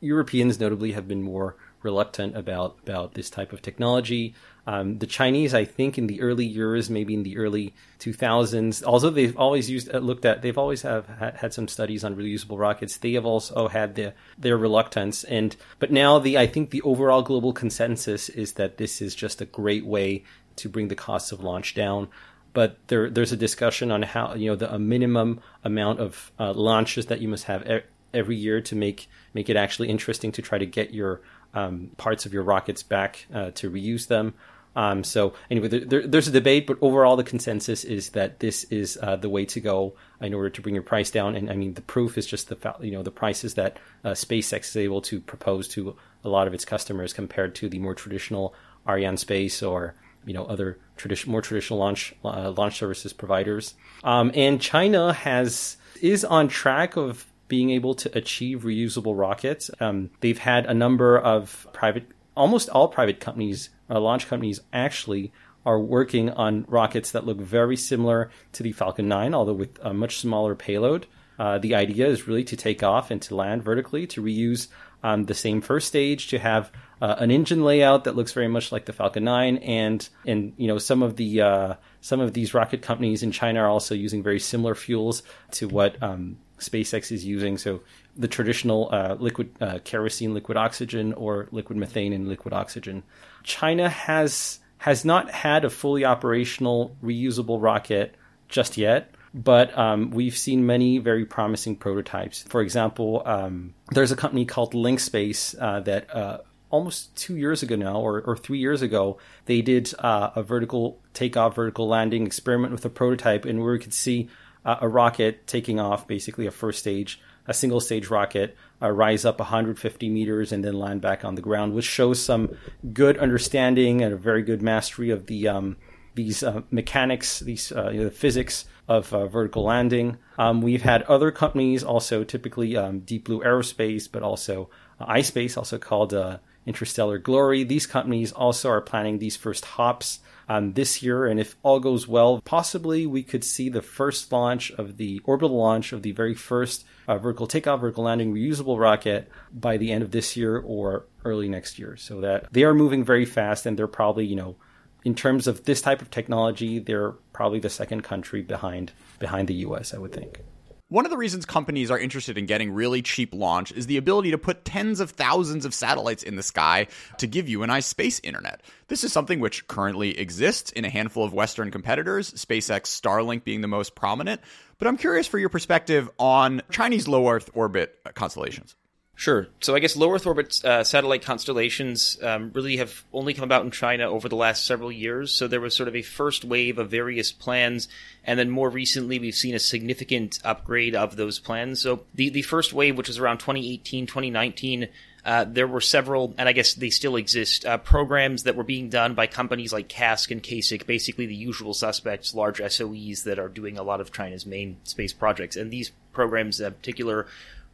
Europeans 0.00 0.58
notably 0.58 0.90
have 0.90 1.06
been 1.06 1.22
more 1.22 1.56
reluctant 1.82 2.36
about 2.36 2.78
about 2.82 3.14
this 3.14 3.30
type 3.30 3.52
of 3.52 3.62
technology. 3.62 4.34
Um, 4.66 4.98
the 4.98 5.06
Chinese, 5.06 5.54
I 5.54 5.64
think, 5.64 5.96
in 5.96 6.08
the 6.08 6.20
early 6.20 6.44
years, 6.44 6.90
maybe 6.90 7.14
in 7.14 7.22
the 7.22 7.38
early 7.38 7.72
2000s, 8.00 8.82
although 8.82 9.10
they've 9.10 9.36
always 9.36 9.70
used 9.70 9.94
uh, 9.94 9.98
looked 9.98 10.24
at, 10.24 10.42
they've 10.42 10.58
always 10.58 10.82
have 10.82 11.06
had, 11.06 11.54
some 11.54 11.68
studies 11.68 12.02
on 12.02 12.16
reusable 12.16 12.58
rockets. 12.58 12.96
They 12.96 13.12
have 13.12 13.24
also 13.24 13.68
had 13.68 13.94
the, 13.94 14.12
their 14.36 14.58
reluctance, 14.58 15.22
and 15.22 15.54
but 15.78 15.92
now 15.92 16.18
the 16.18 16.36
I 16.36 16.48
think 16.48 16.70
the 16.70 16.82
overall 16.82 17.22
global 17.22 17.52
consensus 17.52 18.28
is 18.28 18.54
that 18.54 18.78
this 18.78 19.00
is 19.00 19.14
just 19.14 19.40
a 19.40 19.46
great 19.46 19.86
way 19.86 20.24
to 20.56 20.68
bring 20.68 20.88
the 20.88 20.96
costs 20.96 21.30
of 21.30 21.44
launch 21.44 21.74
down 21.74 22.08
but 22.56 22.78
there 22.86 23.10
there's 23.10 23.32
a 23.32 23.36
discussion 23.36 23.90
on 23.90 24.00
how 24.00 24.32
you 24.32 24.48
know 24.48 24.56
the 24.56 24.72
a 24.74 24.78
minimum 24.78 25.40
amount 25.62 26.00
of 26.00 26.32
uh, 26.40 26.54
launches 26.54 27.04
that 27.06 27.20
you 27.20 27.28
must 27.28 27.44
have 27.44 27.68
e- 27.68 27.82
every 28.14 28.34
year 28.34 28.62
to 28.62 28.74
make 28.74 29.10
make 29.34 29.50
it 29.50 29.56
actually 29.56 29.90
interesting 29.90 30.32
to 30.32 30.40
try 30.40 30.56
to 30.56 30.64
get 30.64 30.94
your 30.94 31.20
um, 31.52 31.90
parts 31.98 32.24
of 32.24 32.32
your 32.32 32.42
rockets 32.42 32.82
back 32.82 33.26
uh, 33.34 33.50
to 33.50 33.70
reuse 33.70 34.06
them. 34.06 34.32
Um, 34.74 35.04
so 35.04 35.34
anyway, 35.50 35.68
there, 35.68 36.06
there's 36.06 36.28
a 36.28 36.32
debate, 36.32 36.66
but 36.66 36.78
overall 36.80 37.16
the 37.16 37.24
consensus 37.24 37.84
is 37.84 38.10
that 38.10 38.40
this 38.40 38.64
is 38.64 38.98
uh, 39.02 39.16
the 39.16 39.28
way 39.28 39.44
to 39.44 39.60
go 39.60 39.94
in 40.22 40.32
order 40.32 40.48
to 40.48 40.62
bring 40.62 40.74
your 40.74 40.82
price 40.82 41.10
down. 41.10 41.36
And 41.36 41.50
I 41.50 41.56
mean, 41.56 41.74
the 41.74 41.82
proof 41.82 42.16
is 42.16 42.26
just 42.26 42.48
the 42.48 42.74
you 42.80 42.92
know 42.92 43.02
the 43.02 43.10
prices 43.10 43.52
that 43.54 43.76
uh, 44.02 44.12
SpaceX 44.12 44.68
is 44.70 44.76
able 44.78 45.02
to 45.02 45.20
propose 45.20 45.68
to 45.76 45.94
a 46.24 46.30
lot 46.30 46.46
of 46.46 46.54
its 46.54 46.64
customers 46.64 47.12
compared 47.12 47.54
to 47.56 47.68
the 47.68 47.80
more 47.80 47.94
traditional 47.94 48.54
Arianespace 48.86 49.56
or 49.68 49.94
you 50.26 50.34
know 50.34 50.44
other 50.44 50.78
tradition, 50.96 51.32
more 51.32 51.40
traditional 51.40 51.78
launch 51.78 52.14
uh, 52.24 52.52
launch 52.56 52.76
services 52.78 53.12
providers. 53.12 53.74
Um, 54.04 54.30
and 54.34 54.60
China 54.60 55.12
has 55.12 55.78
is 56.02 56.24
on 56.24 56.48
track 56.48 56.96
of 56.96 57.26
being 57.48 57.70
able 57.70 57.94
to 57.94 58.18
achieve 58.18 58.62
reusable 58.62 59.18
rockets. 59.18 59.70
Um, 59.80 60.10
they've 60.20 60.38
had 60.38 60.66
a 60.66 60.74
number 60.74 61.18
of 61.18 61.66
private, 61.72 62.08
almost 62.36 62.68
all 62.68 62.88
private 62.88 63.20
companies, 63.20 63.70
uh, 63.88 64.00
launch 64.00 64.26
companies, 64.28 64.60
actually 64.72 65.32
are 65.64 65.80
working 65.80 66.30
on 66.30 66.64
rockets 66.68 67.12
that 67.12 67.26
look 67.26 67.38
very 67.38 67.76
similar 67.76 68.30
to 68.52 68.62
the 68.62 68.72
Falcon 68.72 69.08
9, 69.08 69.34
although 69.34 69.52
with 69.52 69.78
a 69.82 69.92
much 69.92 70.18
smaller 70.18 70.54
payload. 70.54 71.06
Uh, 71.38 71.58
the 71.58 71.74
idea 71.74 72.06
is 72.06 72.26
really 72.26 72.44
to 72.44 72.56
take 72.56 72.82
off 72.82 73.10
and 73.10 73.20
to 73.20 73.34
land 73.34 73.62
vertically, 73.62 74.06
to 74.06 74.22
reuse 74.22 74.68
um, 75.02 75.24
the 75.24 75.34
same 75.34 75.60
first 75.60 75.88
stage, 75.88 76.28
to 76.28 76.38
have 76.38 76.70
uh, 77.00 77.16
an 77.18 77.30
engine 77.30 77.64
layout 77.64 78.04
that 78.04 78.16
looks 78.16 78.32
very 78.32 78.48
much 78.48 78.72
like 78.72 78.86
the 78.86 78.92
Falcon 78.92 79.24
9, 79.24 79.58
and 79.58 80.08
and 80.26 80.52
you 80.56 80.66
know 80.66 80.78
some 80.78 81.02
of 81.02 81.16
the 81.16 81.40
uh, 81.40 81.74
some 82.00 82.20
of 82.20 82.32
these 82.32 82.54
rocket 82.54 82.82
companies 82.82 83.22
in 83.22 83.32
China 83.32 83.60
are 83.60 83.68
also 83.68 83.94
using 83.94 84.22
very 84.22 84.40
similar 84.40 84.74
fuels 84.74 85.22
to 85.52 85.68
what 85.68 86.02
um, 86.02 86.38
SpaceX 86.58 87.12
is 87.12 87.24
using. 87.24 87.58
So 87.58 87.80
the 88.16 88.28
traditional 88.28 88.88
uh, 88.92 89.16
liquid 89.18 89.50
uh, 89.60 89.78
kerosene, 89.84 90.32
liquid 90.32 90.56
oxygen, 90.56 91.12
or 91.14 91.48
liquid 91.50 91.78
methane 91.78 92.12
and 92.12 92.28
liquid 92.28 92.54
oxygen. 92.54 93.02
China 93.42 93.88
has 93.88 94.60
has 94.78 95.04
not 95.04 95.30
had 95.30 95.64
a 95.64 95.70
fully 95.70 96.04
operational 96.04 96.96
reusable 97.02 97.62
rocket 97.62 98.14
just 98.48 98.76
yet 98.76 99.10
but 99.34 99.76
um, 99.76 100.10
we've 100.12 100.36
seen 100.36 100.64
many 100.64 100.96
very 100.96 101.26
promising 101.26 101.76
prototypes. 101.76 102.42
For 102.44 102.62
example, 102.62 103.22
um, 103.26 103.74
there's 103.90 104.10
a 104.10 104.16
company 104.16 104.46
called 104.46 104.72
LinkSpace 104.72 105.54
uh, 105.60 105.80
that 105.80 106.14
uh, 106.14 106.38
almost 106.70 107.14
two 107.16 107.36
years 107.36 107.62
ago 107.62 107.76
now, 107.76 107.96
or, 107.96 108.20
or 108.22 108.36
three 108.36 108.58
years 108.58 108.82
ago, 108.82 109.18
they 109.46 109.62
did 109.62 109.92
uh, 109.98 110.30
a 110.34 110.42
vertical 110.42 111.00
takeoff, 111.14 111.54
vertical 111.54 111.88
landing 111.88 112.26
experiment 112.26 112.72
with 112.72 112.84
a 112.84 112.90
prototype, 112.90 113.44
and 113.44 113.62
where 113.62 113.72
we 113.72 113.78
could 113.78 113.94
see 113.94 114.28
uh, 114.64 114.76
a 114.80 114.88
rocket 114.88 115.46
taking 115.46 115.78
off, 115.78 116.06
basically 116.06 116.46
a 116.46 116.50
first 116.50 116.80
stage, 116.80 117.20
a 117.46 117.54
single 117.54 117.80
stage 117.80 118.08
rocket, 118.08 118.56
uh, 118.82 118.90
rise 118.90 119.24
up 119.24 119.38
150 119.38 120.08
meters 120.08 120.52
and 120.52 120.64
then 120.64 120.78
land 120.78 121.00
back 121.00 121.24
on 121.24 121.36
the 121.36 121.42
ground, 121.42 121.72
which 121.72 121.84
shows 121.84 122.20
some 122.20 122.56
good 122.92 123.16
understanding 123.18 124.02
and 124.02 124.12
a 124.12 124.16
very 124.16 124.42
good 124.42 124.60
mastery 124.60 125.10
of 125.10 125.26
the 125.26 125.48
um, 125.48 125.76
these 126.14 126.42
uh, 126.42 126.62
mechanics, 126.70 127.40
these 127.40 127.70
uh, 127.72 127.90
you 127.90 127.98
know, 127.98 128.04
the 128.04 128.10
physics 128.10 128.64
of 128.88 129.12
uh, 129.12 129.26
vertical 129.26 129.62
landing. 129.64 130.16
Um, 130.38 130.62
we've 130.62 130.82
had 130.82 131.02
other 131.02 131.30
companies 131.30 131.84
also, 131.84 132.24
typically 132.24 132.76
um, 132.76 133.00
Deep 133.00 133.24
Blue 133.24 133.40
Aerospace, 133.40 134.08
but 134.10 134.22
also 134.22 134.70
uh, 134.98 135.06
iSpace, 135.06 135.56
also 135.56 135.78
called 135.78 136.14
uh, 136.14 136.38
Interstellar 136.66 137.18
Glory. 137.18 137.64
These 137.64 137.86
companies 137.86 138.32
also 138.32 138.68
are 138.68 138.80
planning 138.80 139.18
these 139.18 139.36
first 139.36 139.64
hops 139.64 140.20
um, 140.48 140.74
this 140.74 141.02
year, 141.02 141.26
and 141.26 141.40
if 141.40 141.56
all 141.62 141.80
goes 141.80 142.06
well, 142.06 142.40
possibly 142.44 143.06
we 143.06 143.22
could 143.22 143.44
see 143.44 143.68
the 143.68 143.82
first 143.82 144.30
launch 144.30 144.70
of 144.72 144.96
the 144.96 145.20
orbital 145.24 145.56
launch 145.56 145.92
of 145.92 146.02
the 146.02 146.12
very 146.12 146.34
first 146.34 146.84
uh, 147.08 147.18
vertical 147.18 147.46
takeoff, 147.46 147.80
vertical 147.80 148.04
landing 148.04 148.34
reusable 148.34 148.78
rocket 148.78 149.30
by 149.52 149.76
the 149.76 149.90
end 149.90 150.02
of 150.02 150.10
this 150.10 150.36
year 150.36 150.58
or 150.58 151.06
early 151.24 151.48
next 151.48 151.78
year. 151.78 151.96
So 151.96 152.20
that 152.20 152.52
they 152.52 152.64
are 152.64 152.74
moving 152.74 153.04
very 153.04 153.24
fast, 153.24 153.66
and 153.66 153.78
they're 153.78 153.86
probably 153.86 154.26
you 154.26 154.36
know 154.36 154.56
in 155.04 155.14
terms 155.14 155.46
of 155.46 155.64
this 155.64 155.80
type 155.80 156.02
of 156.02 156.10
technology, 156.10 156.80
they're 156.80 157.12
probably 157.32 157.60
the 157.60 157.70
second 157.70 158.02
country 158.02 158.42
behind 158.42 158.92
behind 159.18 159.48
the 159.48 159.54
U.S. 159.54 159.94
I 159.94 159.98
would 159.98 160.12
think. 160.12 160.40
One 160.88 161.04
of 161.04 161.10
the 161.10 161.16
reasons 161.16 161.44
companies 161.44 161.90
are 161.90 161.98
interested 161.98 162.38
in 162.38 162.46
getting 162.46 162.70
really 162.70 163.02
cheap 163.02 163.34
launch 163.34 163.72
is 163.72 163.88
the 163.88 163.96
ability 163.96 164.30
to 164.30 164.38
put 164.38 164.64
tens 164.64 165.00
of 165.00 165.10
thousands 165.10 165.64
of 165.64 165.74
satellites 165.74 166.22
in 166.22 166.36
the 166.36 166.44
sky 166.44 166.86
to 167.18 167.26
give 167.26 167.48
you 167.48 167.64
a 167.64 167.66
nice 167.66 167.86
space 167.86 168.20
internet. 168.22 168.60
This 168.86 169.02
is 169.02 169.12
something 169.12 169.40
which 169.40 169.66
currently 169.66 170.16
exists 170.16 170.70
in 170.70 170.84
a 170.84 170.88
handful 170.88 171.24
of 171.24 171.32
Western 171.32 171.72
competitors, 171.72 172.32
SpaceX 172.34 172.82
Starlink 172.82 173.42
being 173.42 173.62
the 173.62 173.66
most 173.66 173.96
prominent. 173.96 174.40
But 174.78 174.86
I'm 174.86 174.96
curious 174.96 175.26
for 175.26 175.40
your 175.40 175.48
perspective 175.48 176.08
on 176.20 176.62
Chinese 176.70 177.08
low 177.08 177.30
Earth 177.30 177.50
orbit 177.52 177.98
constellations. 178.14 178.76
Sure. 179.18 179.48
So 179.60 179.74
I 179.74 179.78
guess 179.78 179.96
low 179.96 180.12
Earth 180.12 180.26
orbit 180.26 180.62
uh, 180.62 180.84
satellite 180.84 181.22
constellations 181.22 182.18
um, 182.22 182.50
really 182.54 182.76
have 182.76 183.02
only 183.14 183.32
come 183.32 183.44
about 183.44 183.64
in 183.64 183.70
China 183.70 184.10
over 184.10 184.28
the 184.28 184.36
last 184.36 184.66
several 184.66 184.92
years. 184.92 185.32
So 185.32 185.48
there 185.48 185.60
was 185.60 185.74
sort 185.74 185.88
of 185.88 185.96
a 185.96 186.02
first 186.02 186.44
wave 186.44 186.78
of 186.78 186.90
various 186.90 187.32
plans, 187.32 187.88
and 188.24 188.38
then 188.38 188.50
more 188.50 188.68
recently 188.68 189.18
we've 189.18 189.34
seen 189.34 189.54
a 189.54 189.58
significant 189.58 190.38
upgrade 190.44 190.94
of 190.94 191.16
those 191.16 191.38
plans. 191.38 191.80
So 191.80 192.04
the, 192.14 192.28
the 192.28 192.42
first 192.42 192.74
wave, 192.74 192.98
which 192.98 193.08
was 193.08 193.18
around 193.18 193.38
2018, 193.38 194.06
2019, 194.06 194.88
uh, 195.24 195.46
there 195.48 195.66
were 195.66 195.80
several, 195.80 196.34
and 196.36 196.46
I 196.46 196.52
guess 196.52 196.74
they 196.74 196.90
still 196.90 197.16
exist, 197.16 197.64
uh, 197.64 197.78
programs 197.78 198.42
that 198.42 198.54
were 198.54 198.64
being 198.64 198.90
done 198.90 199.14
by 199.14 199.26
companies 199.26 199.72
like 199.72 199.88
CASC 199.88 200.30
and 200.30 200.42
CASIC, 200.42 200.86
basically 200.86 201.24
the 201.24 201.34
usual 201.34 201.72
suspects, 201.72 202.34
large 202.34 202.58
SOEs 202.58 203.24
that 203.24 203.38
are 203.38 203.48
doing 203.48 203.78
a 203.78 203.82
lot 203.82 204.02
of 204.02 204.12
China's 204.12 204.44
main 204.44 204.76
space 204.84 205.14
projects. 205.14 205.56
And 205.56 205.70
these 205.70 205.90
programs, 206.12 206.60
in 206.60 206.72
particular, 206.74 207.26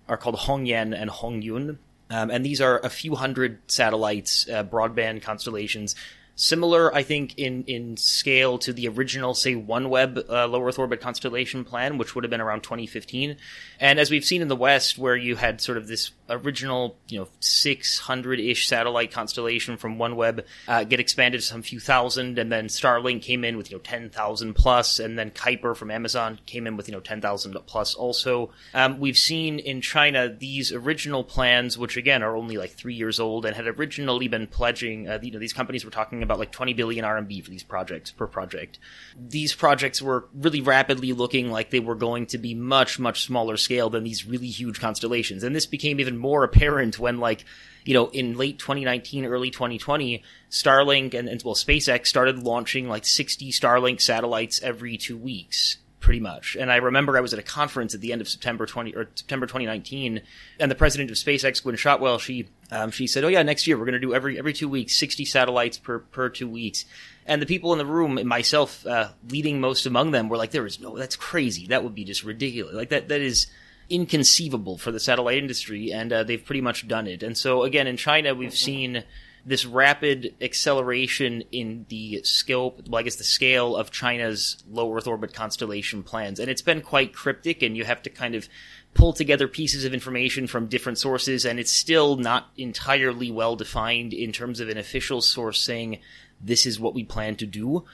are 0.08 0.16
called 0.16 0.36
Hongyan 0.36 0.94
and 0.94 1.10
Hongyun. 1.10 1.78
Um, 2.10 2.30
and 2.30 2.44
these 2.44 2.60
are 2.60 2.78
a 2.80 2.90
few 2.90 3.14
hundred 3.14 3.58
satellites, 3.68 4.48
uh, 4.48 4.64
broadband 4.64 5.22
constellations 5.22 5.94
Similar, 6.34 6.94
I 6.94 7.02
think, 7.02 7.38
in, 7.38 7.62
in 7.64 7.98
scale 7.98 8.56
to 8.58 8.72
the 8.72 8.88
original, 8.88 9.34
say, 9.34 9.54
OneWeb 9.54 10.30
uh, 10.30 10.46
low 10.46 10.66
Earth 10.66 10.78
orbit 10.78 11.00
constellation 11.00 11.62
plan, 11.62 11.98
which 11.98 12.14
would 12.14 12.24
have 12.24 12.30
been 12.30 12.40
around 12.40 12.62
2015. 12.62 13.36
And 13.78 14.00
as 14.00 14.10
we've 14.10 14.24
seen 14.24 14.40
in 14.40 14.48
the 14.48 14.56
West, 14.56 14.96
where 14.96 15.14
you 15.14 15.36
had 15.36 15.60
sort 15.60 15.76
of 15.76 15.88
this 15.88 16.10
original, 16.32 16.96
you 17.08 17.20
know, 17.20 17.28
600-ish 17.40 18.66
satellite 18.66 19.12
constellation 19.12 19.76
from 19.76 19.98
OneWeb 19.98 20.44
uh, 20.66 20.84
get 20.84 21.00
expanded 21.00 21.40
to 21.40 21.46
some 21.46 21.62
few 21.62 21.78
thousand, 21.78 22.38
and 22.38 22.50
then 22.50 22.66
Starlink 22.66 23.22
came 23.22 23.44
in 23.44 23.56
with, 23.56 23.70
you 23.70 23.76
know, 23.76 23.82
10,000 23.82 24.54
plus, 24.54 24.98
and 24.98 25.18
then 25.18 25.30
Kuiper 25.30 25.76
from 25.76 25.90
Amazon 25.90 26.38
came 26.46 26.66
in 26.66 26.76
with, 26.76 26.88
you 26.88 26.92
know, 26.92 27.00
10,000 27.00 27.56
plus 27.66 27.94
also. 27.94 28.50
Um, 28.74 28.98
we've 28.98 29.18
seen 29.18 29.58
in 29.58 29.80
China 29.80 30.28
these 30.28 30.72
original 30.72 31.24
plans, 31.24 31.76
which 31.78 31.96
again 31.96 32.22
are 32.22 32.36
only 32.36 32.56
like 32.56 32.72
three 32.72 32.94
years 32.94 33.20
old 33.20 33.44
and 33.44 33.54
had 33.54 33.66
originally 33.66 34.28
been 34.28 34.46
pledging, 34.46 35.08
uh, 35.08 35.18
you 35.22 35.30
know, 35.30 35.38
these 35.38 35.52
companies 35.52 35.84
were 35.84 35.90
talking 35.90 36.22
about 36.22 36.38
like 36.38 36.52
20 36.52 36.72
billion 36.74 37.04
RMB 37.04 37.44
for 37.44 37.50
these 37.50 37.62
projects 37.62 38.10
per 38.10 38.26
project. 38.26 38.78
These 39.16 39.54
projects 39.54 40.00
were 40.00 40.28
really 40.34 40.60
rapidly 40.60 41.12
looking 41.12 41.50
like 41.50 41.70
they 41.70 41.80
were 41.80 41.94
going 41.94 42.26
to 42.26 42.38
be 42.38 42.54
much, 42.54 42.98
much 42.98 43.24
smaller 43.24 43.56
scale 43.56 43.90
than 43.90 44.04
these 44.04 44.26
really 44.26 44.48
huge 44.48 44.80
constellations. 44.80 45.44
And 45.44 45.54
this 45.54 45.66
became 45.66 46.00
even 46.00 46.18
more 46.22 46.44
apparent 46.44 46.98
when 46.98 47.18
like, 47.18 47.44
you 47.84 47.92
know, 47.92 48.08
in 48.08 48.38
late 48.38 48.58
2019, 48.58 49.26
early 49.26 49.50
2020, 49.50 50.22
Starlink 50.50 51.14
and, 51.14 51.28
and 51.28 51.42
well, 51.42 51.54
SpaceX 51.54 52.06
started 52.06 52.38
launching 52.38 52.88
like 52.88 53.04
60 53.04 53.50
Starlink 53.52 54.00
satellites 54.00 54.62
every 54.62 54.96
two 54.96 55.18
weeks 55.18 55.76
pretty 56.02 56.20
much. 56.20 56.56
And 56.56 56.70
I 56.70 56.76
remember 56.76 57.16
I 57.16 57.20
was 57.20 57.32
at 57.32 57.38
a 57.38 57.44
conference 57.44 57.94
at 57.94 58.00
the 58.00 58.12
end 58.12 58.20
of 58.20 58.28
September 58.28 58.66
20 58.66 58.94
or 58.94 59.08
September 59.14 59.46
2019, 59.46 60.20
and 60.58 60.70
the 60.70 60.74
president 60.74 61.10
of 61.10 61.16
SpaceX, 61.16 61.62
Gwynne 61.62 61.76
Shotwell, 61.76 62.18
she 62.18 62.48
um, 62.70 62.90
she 62.90 63.06
said, 63.06 63.24
"Oh 63.24 63.28
yeah, 63.28 63.42
next 63.42 63.66
year 63.66 63.78
we're 63.78 63.86
going 63.86 63.94
to 63.94 64.00
do 64.00 64.12
every 64.12 64.38
every 64.38 64.52
two 64.52 64.68
weeks, 64.68 64.96
60 64.96 65.24
satellites 65.24 65.78
per 65.78 66.00
per 66.00 66.28
two 66.28 66.48
weeks." 66.48 66.84
And 67.24 67.40
the 67.40 67.46
people 67.46 67.72
in 67.72 67.78
the 67.78 67.86
room, 67.86 68.18
myself 68.26 68.84
uh, 68.84 69.10
leading 69.30 69.60
most 69.60 69.86
among 69.86 70.10
them, 70.10 70.28
were 70.28 70.36
like, 70.36 70.50
"There 70.50 70.66
is 70.66 70.80
no, 70.80 70.98
that's 70.98 71.16
crazy. 71.16 71.68
That 71.68 71.84
would 71.84 71.94
be 71.94 72.04
just 72.04 72.24
ridiculous. 72.24 72.74
Like 72.74 72.90
that 72.90 73.08
that 73.08 73.20
is." 73.20 73.46
Inconceivable 73.92 74.78
for 74.78 74.90
the 74.90 75.00
satellite 75.00 75.38
industry 75.38 75.92
and 75.92 76.12
uh, 76.12 76.22
they've 76.22 76.44
pretty 76.44 76.60
much 76.60 76.88
done 76.88 77.06
it 77.06 77.22
and 77.22 77.36
so 77.36 77.62
again 77.62 77.86
in 77.86 77.96
china 77.96 78.34
we've 78.34 78.56
seen 78.56 79.04
this 79.44 79.66
rapid 79.66 80.34
acceleration 80.40 81.42
in 81.50 81.84
the 81.88 82.22
scope, 82.22 82.80
well, 82.88 83.00
I 83.00 83.02
guess 83.02 83.16
the 83.16 83.24
scale 83.24 83.76
of 83.76 83.90
China's 83.90 84.62
low 84.70 84.94
Earth 84.94 85.06
orbit 85.06 85.34
constellation 85.34 86.02
plans. 86.02 86.38
And 86.38 86.48
it's 86.48 86.62
been 86.62 86.80
quite 86.80 87.12
cryptic, 87.12 87.62
and 87.62 87.76
you 87.76 87.84
have 87.84 88.02
to 88.02 88.10
kind 88.10 88.34
of 88.34 88.48
pull 88.94 89.12
together 89.12 89.48
pieces 89.48 89.84
of 89.84 89.94
information 89.94 90.46
from 90.46 90.66
different 90.66 90.98
sources, 90.98 91.44
and 91.44 91.58
it's 91.58 91.72
still 91.72 92.16
not 92.16 92.50
entirely 92.56 93.30
well 93.30 93.56
defined 93.56 94.12
in 94.12 94.32
terms 94.32 94.60
of 94.60 94.68
an 94.68 94.78
official 94.78 95.20
source 95.20 95.60
saying 95.60 95.98
this 96.40 96.64
is 96.66 96.78
what 96.78 96.94
we 96.94 97.02
plan 97.02 97.34
to 97.36 97.46
do. 97.46 97.84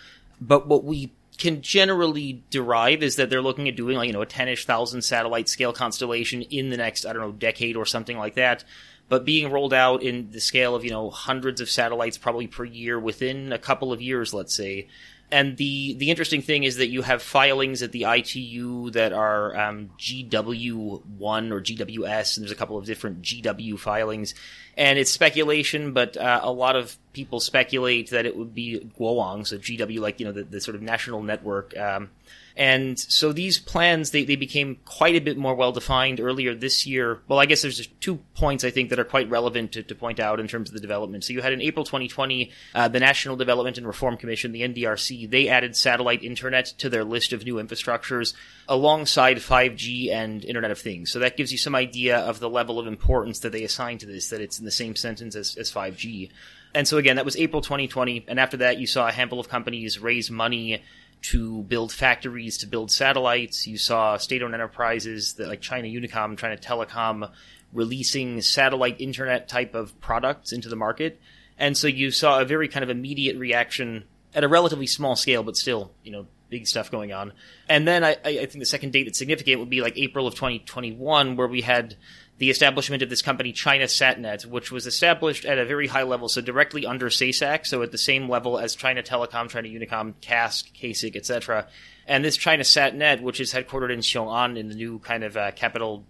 But 0.40 0.68
what 0.68 0.84
we 0.84 1.12
can 1.38 1.62
generally 1.62 2.42
derive 2.50 3.02
is 3.02 3.16
that 3.16 3.30
they're 3.30 3.40
looking 3.40 3.68
at 3.68 3.76
doing 3.76 3.96
like 3.96 4.08
you 4.08 4.12
know 4.12 4.22
a 4.22 4.26
10ish 4.26 4.64
thousand 4.64 5.02
satellite 5.02 5.48
scale 5.48 5.72
constellation 5.72 6.42
in 6.42 6.68
the 6.68 6.76
next 6.76 7.06
I 7.06 7.12
don't 7.12 7.22
know 7.22 7.32
decade 7.32 7.76
or 7.76 7.86
something 7.86 8.18
like 8.18 8.34
that 8.34 8.64
but 9.08 9.24
being 9.24 9.50
rolled 9.50 9.72
out 9.72 10.02
in 10.02 10.30
the 10.30 10.40
scale 10.40 10.74
of 10.74 10.84
you 10.84 10.90
know 10.90 11.10
hundreds 11.10 11.60
of 11.60 11.70
satellites 11.70 12.18
probably 12.18 12.46
per 12.46 12.64
year 12.64 12.98
within 12.98 13.52
a 13.52 13.58
couple 13.58 13.92
of 13.92 14.02
years, 14.02 14.34
let's 14.34 14.54
say. 14.54 14.88
And 15.30 15.58
the 15.58 15.94
the 15.94 16.10
interesting 16.10 16.40
thing 16.40 16.64
is 16.64 16.76
that 16.76 16.88
you 16.88 17.02
have 17.02 17.22
filings 17.22 17.82
at 17.82 17.92
the 17.92 18.04
ITU 18.04 18.90
that 18.92 19.12
are 19.12 19.54
um, 19.56 19.90
GW1 19.98 21.02
or 21.20 21.60
GWS, 21.60 22.36
and 22.36 22.44
there's 22.44 22.52
a 22.52 22.54
couple 22.54 22.78
of 22.78 22.86
different 22.86 23.20
GW 23.20 23.78
filings. 23.78 24.34
And 24.76 24.98
it's 24.98 25.10
speculation, 25.10 25.92
but 25.92 26.16
uh, 26.16 26.40
a 26.42 26.52
lot 26.52 26.76
of 26.76 26.96
people 27.12 27.40
speculate 27.40 28.10
that 28.10 28.24
it 28.24 28.36
would 28.36 28.54
be 28.54 28.90
Guowang, 28.98 29.46
so 29.46 29.58
GW, 29.58 30.00
like 30.00 30.18
you 30.18 30.24
know 30.24 30.32
the, 30.32 30.44
the 30.44 30.60
sort 30.62 30.76
of 30.76 30.82
national 30.82 31.22
network. 31.22 31.76
Um, 31.76 32.10
and 32.58 32.98
so 32.98 33.32
these 33.32 33.60
plans, 33.60 34.10
they, 34.10 34.24
they 34.24 34.34
became 34.34 34.80
quite 34.84 35.14
a 35.14 35.20
bit 35.20 35.38
more 35.38 35.54
well 35.54 35.70
defined 35.70 36.18
earlier 36.18 36.56
this 36.56 36.88
year. 36.88 37.20
Well, 37.28 37.38
I 37.38 37.46
guess 37.46 37.62
there's 37.62 37.86
two 38.00 38.16
points 38.34 38.64
I 38.64 38.70
think 38.70 38.90
that 38.90 38.98
are 38.98 39.04
quite 39.04 39.30
relevant 39.30 39.70
to, 39.72 39.84
to 39.84 39.94
point 39.94 40.18
out 40.18 40.40
in 40.40 40.48
terms 40.48 40.68
of 40.68 40.74
the 40.74 40.80
development. 40.80 41.22
So 41.22 41.32
you 41.32 41.40
had 41.40 41.52
in 41.52 41.62
April 41.62 41.84
2020, 41.84 42.50
uh, 42.74 42.88
the 42.88 42.98
National 42.98 43.36
Development 43.36 43.78
and 43.78 43.86
Reform 43.86 44.16
Commission, 44.16 44.50
the 44.50 44.62
NDRC, 44.62 45.30
they 45.30 45.48
added 45.48 45.76
satellite 45.76 46.24
internet 46.24 46.66
to 46.78 46.90
their 46.90 47.04
list 47.04 47.32
of 47.32 47.44
new 47.44 47.54
infrastructures 47.54 48.34
alongside 48.68 49.36
5G 49.36 50.10
and 50.10 50.44
Internet 50.44 50.72
of 50.72 50.80
Things. 50.80 51.12
So 51.12 51.20
that 51.20 51.36
gives 51.36 51.52
you 51.52 51.58
some 51.58 51.76
idea 51.76 52.18
of 52.18 52.40
the 52.40 52.50
level 52.50 52.80
of 52.80 52.88
importance 52.88 53.38
that 53.40 53.52
they 53.52 53.62
assign 53.62 53.98
to 53.98 54.06
this, 54.06 54.30
that 54.30 54.40
it's 54.40 54.58
in 54.58 54.64
the 54.64 54.72
same 54.72 54.96
sentence 54.96 55.36
as, 55.36 55.56
as 55.56 55.72
5G. 55.72 56.30
And 56.74 56.88
so 56.88 56.98
again, 56.98 57.16
that 57.16 57.24
was 57.24 57.36
April 57.36 57.62
2020. 57.62 58.24
And 58.26 58.40
after 58.40 58.58
that, 58.58 58.78
you 58.78 58.88
saw 58.88 59.06
a 59.06 59.12
handful 59.12 59.38
of 59.38 59.48
companies 59.48 60.00
raise 60.00 60.28
money 60.28 60.82
to 61.20 61.62
build 61.64 61.92
factories, 61.92 62.58
to 62.58 62.66
build 62.66 62.90
satellites. 62.90 63.66
You 63.66 63.78
saw 63.78 64.16
state-owned 64.16 64.54
enterprises 64.54 65.34
that, 65.34 65.48
like 65.48 65.60
China 65.60 65.88
Unicom, 65.88 66.38
China 66.38 66.56
Telecom, 66.56 67.30
releasing 67.72 68.40
satellite 68.40 69.00
internet 69.00 69.48
type 69.48 69.74
of 69.74 69.98
products 70.00 70.52
into 70.52 70.68
the 70.68 70.76
market. 70.76 71.20
And 71.58 71.76
so 71.76 71.86
you 71.86 72.10
saw 72.10 72.40
a 72.40 72.44
very 72.44 72.68
kind 72.68 72.84
of 72.84 72.90
immediate 72.90 73.36
reaction 73.36 74.04
at 74.34 74.44
a 74.44 74.48
relatively 74.48 74.86
small 74.86 75.16
scale, 75.16 75.42
but 75.42 75.56
still, 75.56 75.90
you 76.04 76.12
know, 76.12 76.26
big 76.50 76.66
stuff 76.66 76.90
going 76.90 77.12
on. 77.12 77.32
And 77.68 77.86
then 77.86 78.04
I, 78.04 78.16
I 78.24 78.46
think 78.46 78.60
the 78.60 78.66
second 78.66 78.92
date 78.92 79.04
that's 79.04 79.18
significant 79.18 79.60
would 79.60 79.70
be 79.70 79.80
like 79.80 79.98
April 79.98 80.26
of 80.26 80.34
2021, 80.34 81.36
where 81.36 81.48
we 81.48 81.60
had 81.60 81.96
the 82.38 82.50
establishment 82.50 83.02
of 83.02 83.10
this 83.10 83.22
company, 83.22 83.52
China 83.52 83.84
Satnet, 83.84 84.46
which 84.46 84.70
was 84.70 84.86
established 84.86 85.44
at 85.44 85.58
a 85.58 85.64
very 85.64 85.88
high 85.88 86.04
level, 86.04 86.28
so 86.28 86.40
directly 86.40 86.86
under 86.86 87.08
SASAC, 87.08 87.66
so 87.66 87.82
at 87.82 87.90
the 87.90 87.98
same 87.98 88.28
level 88.28 88.58
as 88.58 88.76
China 88.76 89.02
Telecom, 89.02 89.48
China 89.48 89.68
Unicom, 89.68 90.14
CASC, 90.20 90.72
CASIC, 90.72 91.16
etc. 91.16 91.66
And 92.06 92.24
this 92.24 92.36
China 92.36 92.62
Satnet, 92.62 93.20
which 93.20 93.40
is 93.40 93.52
headquartered 93.52 93.92
in 93.92 94.00
Xiong'an 94.00 94.56
in 94.56 94.68
the 94.68 94.74
new 94.74 95.00
kind 95.00 95.24
of 95.24 95.36
uh, 95.36 95.50
capital 95.50 96.04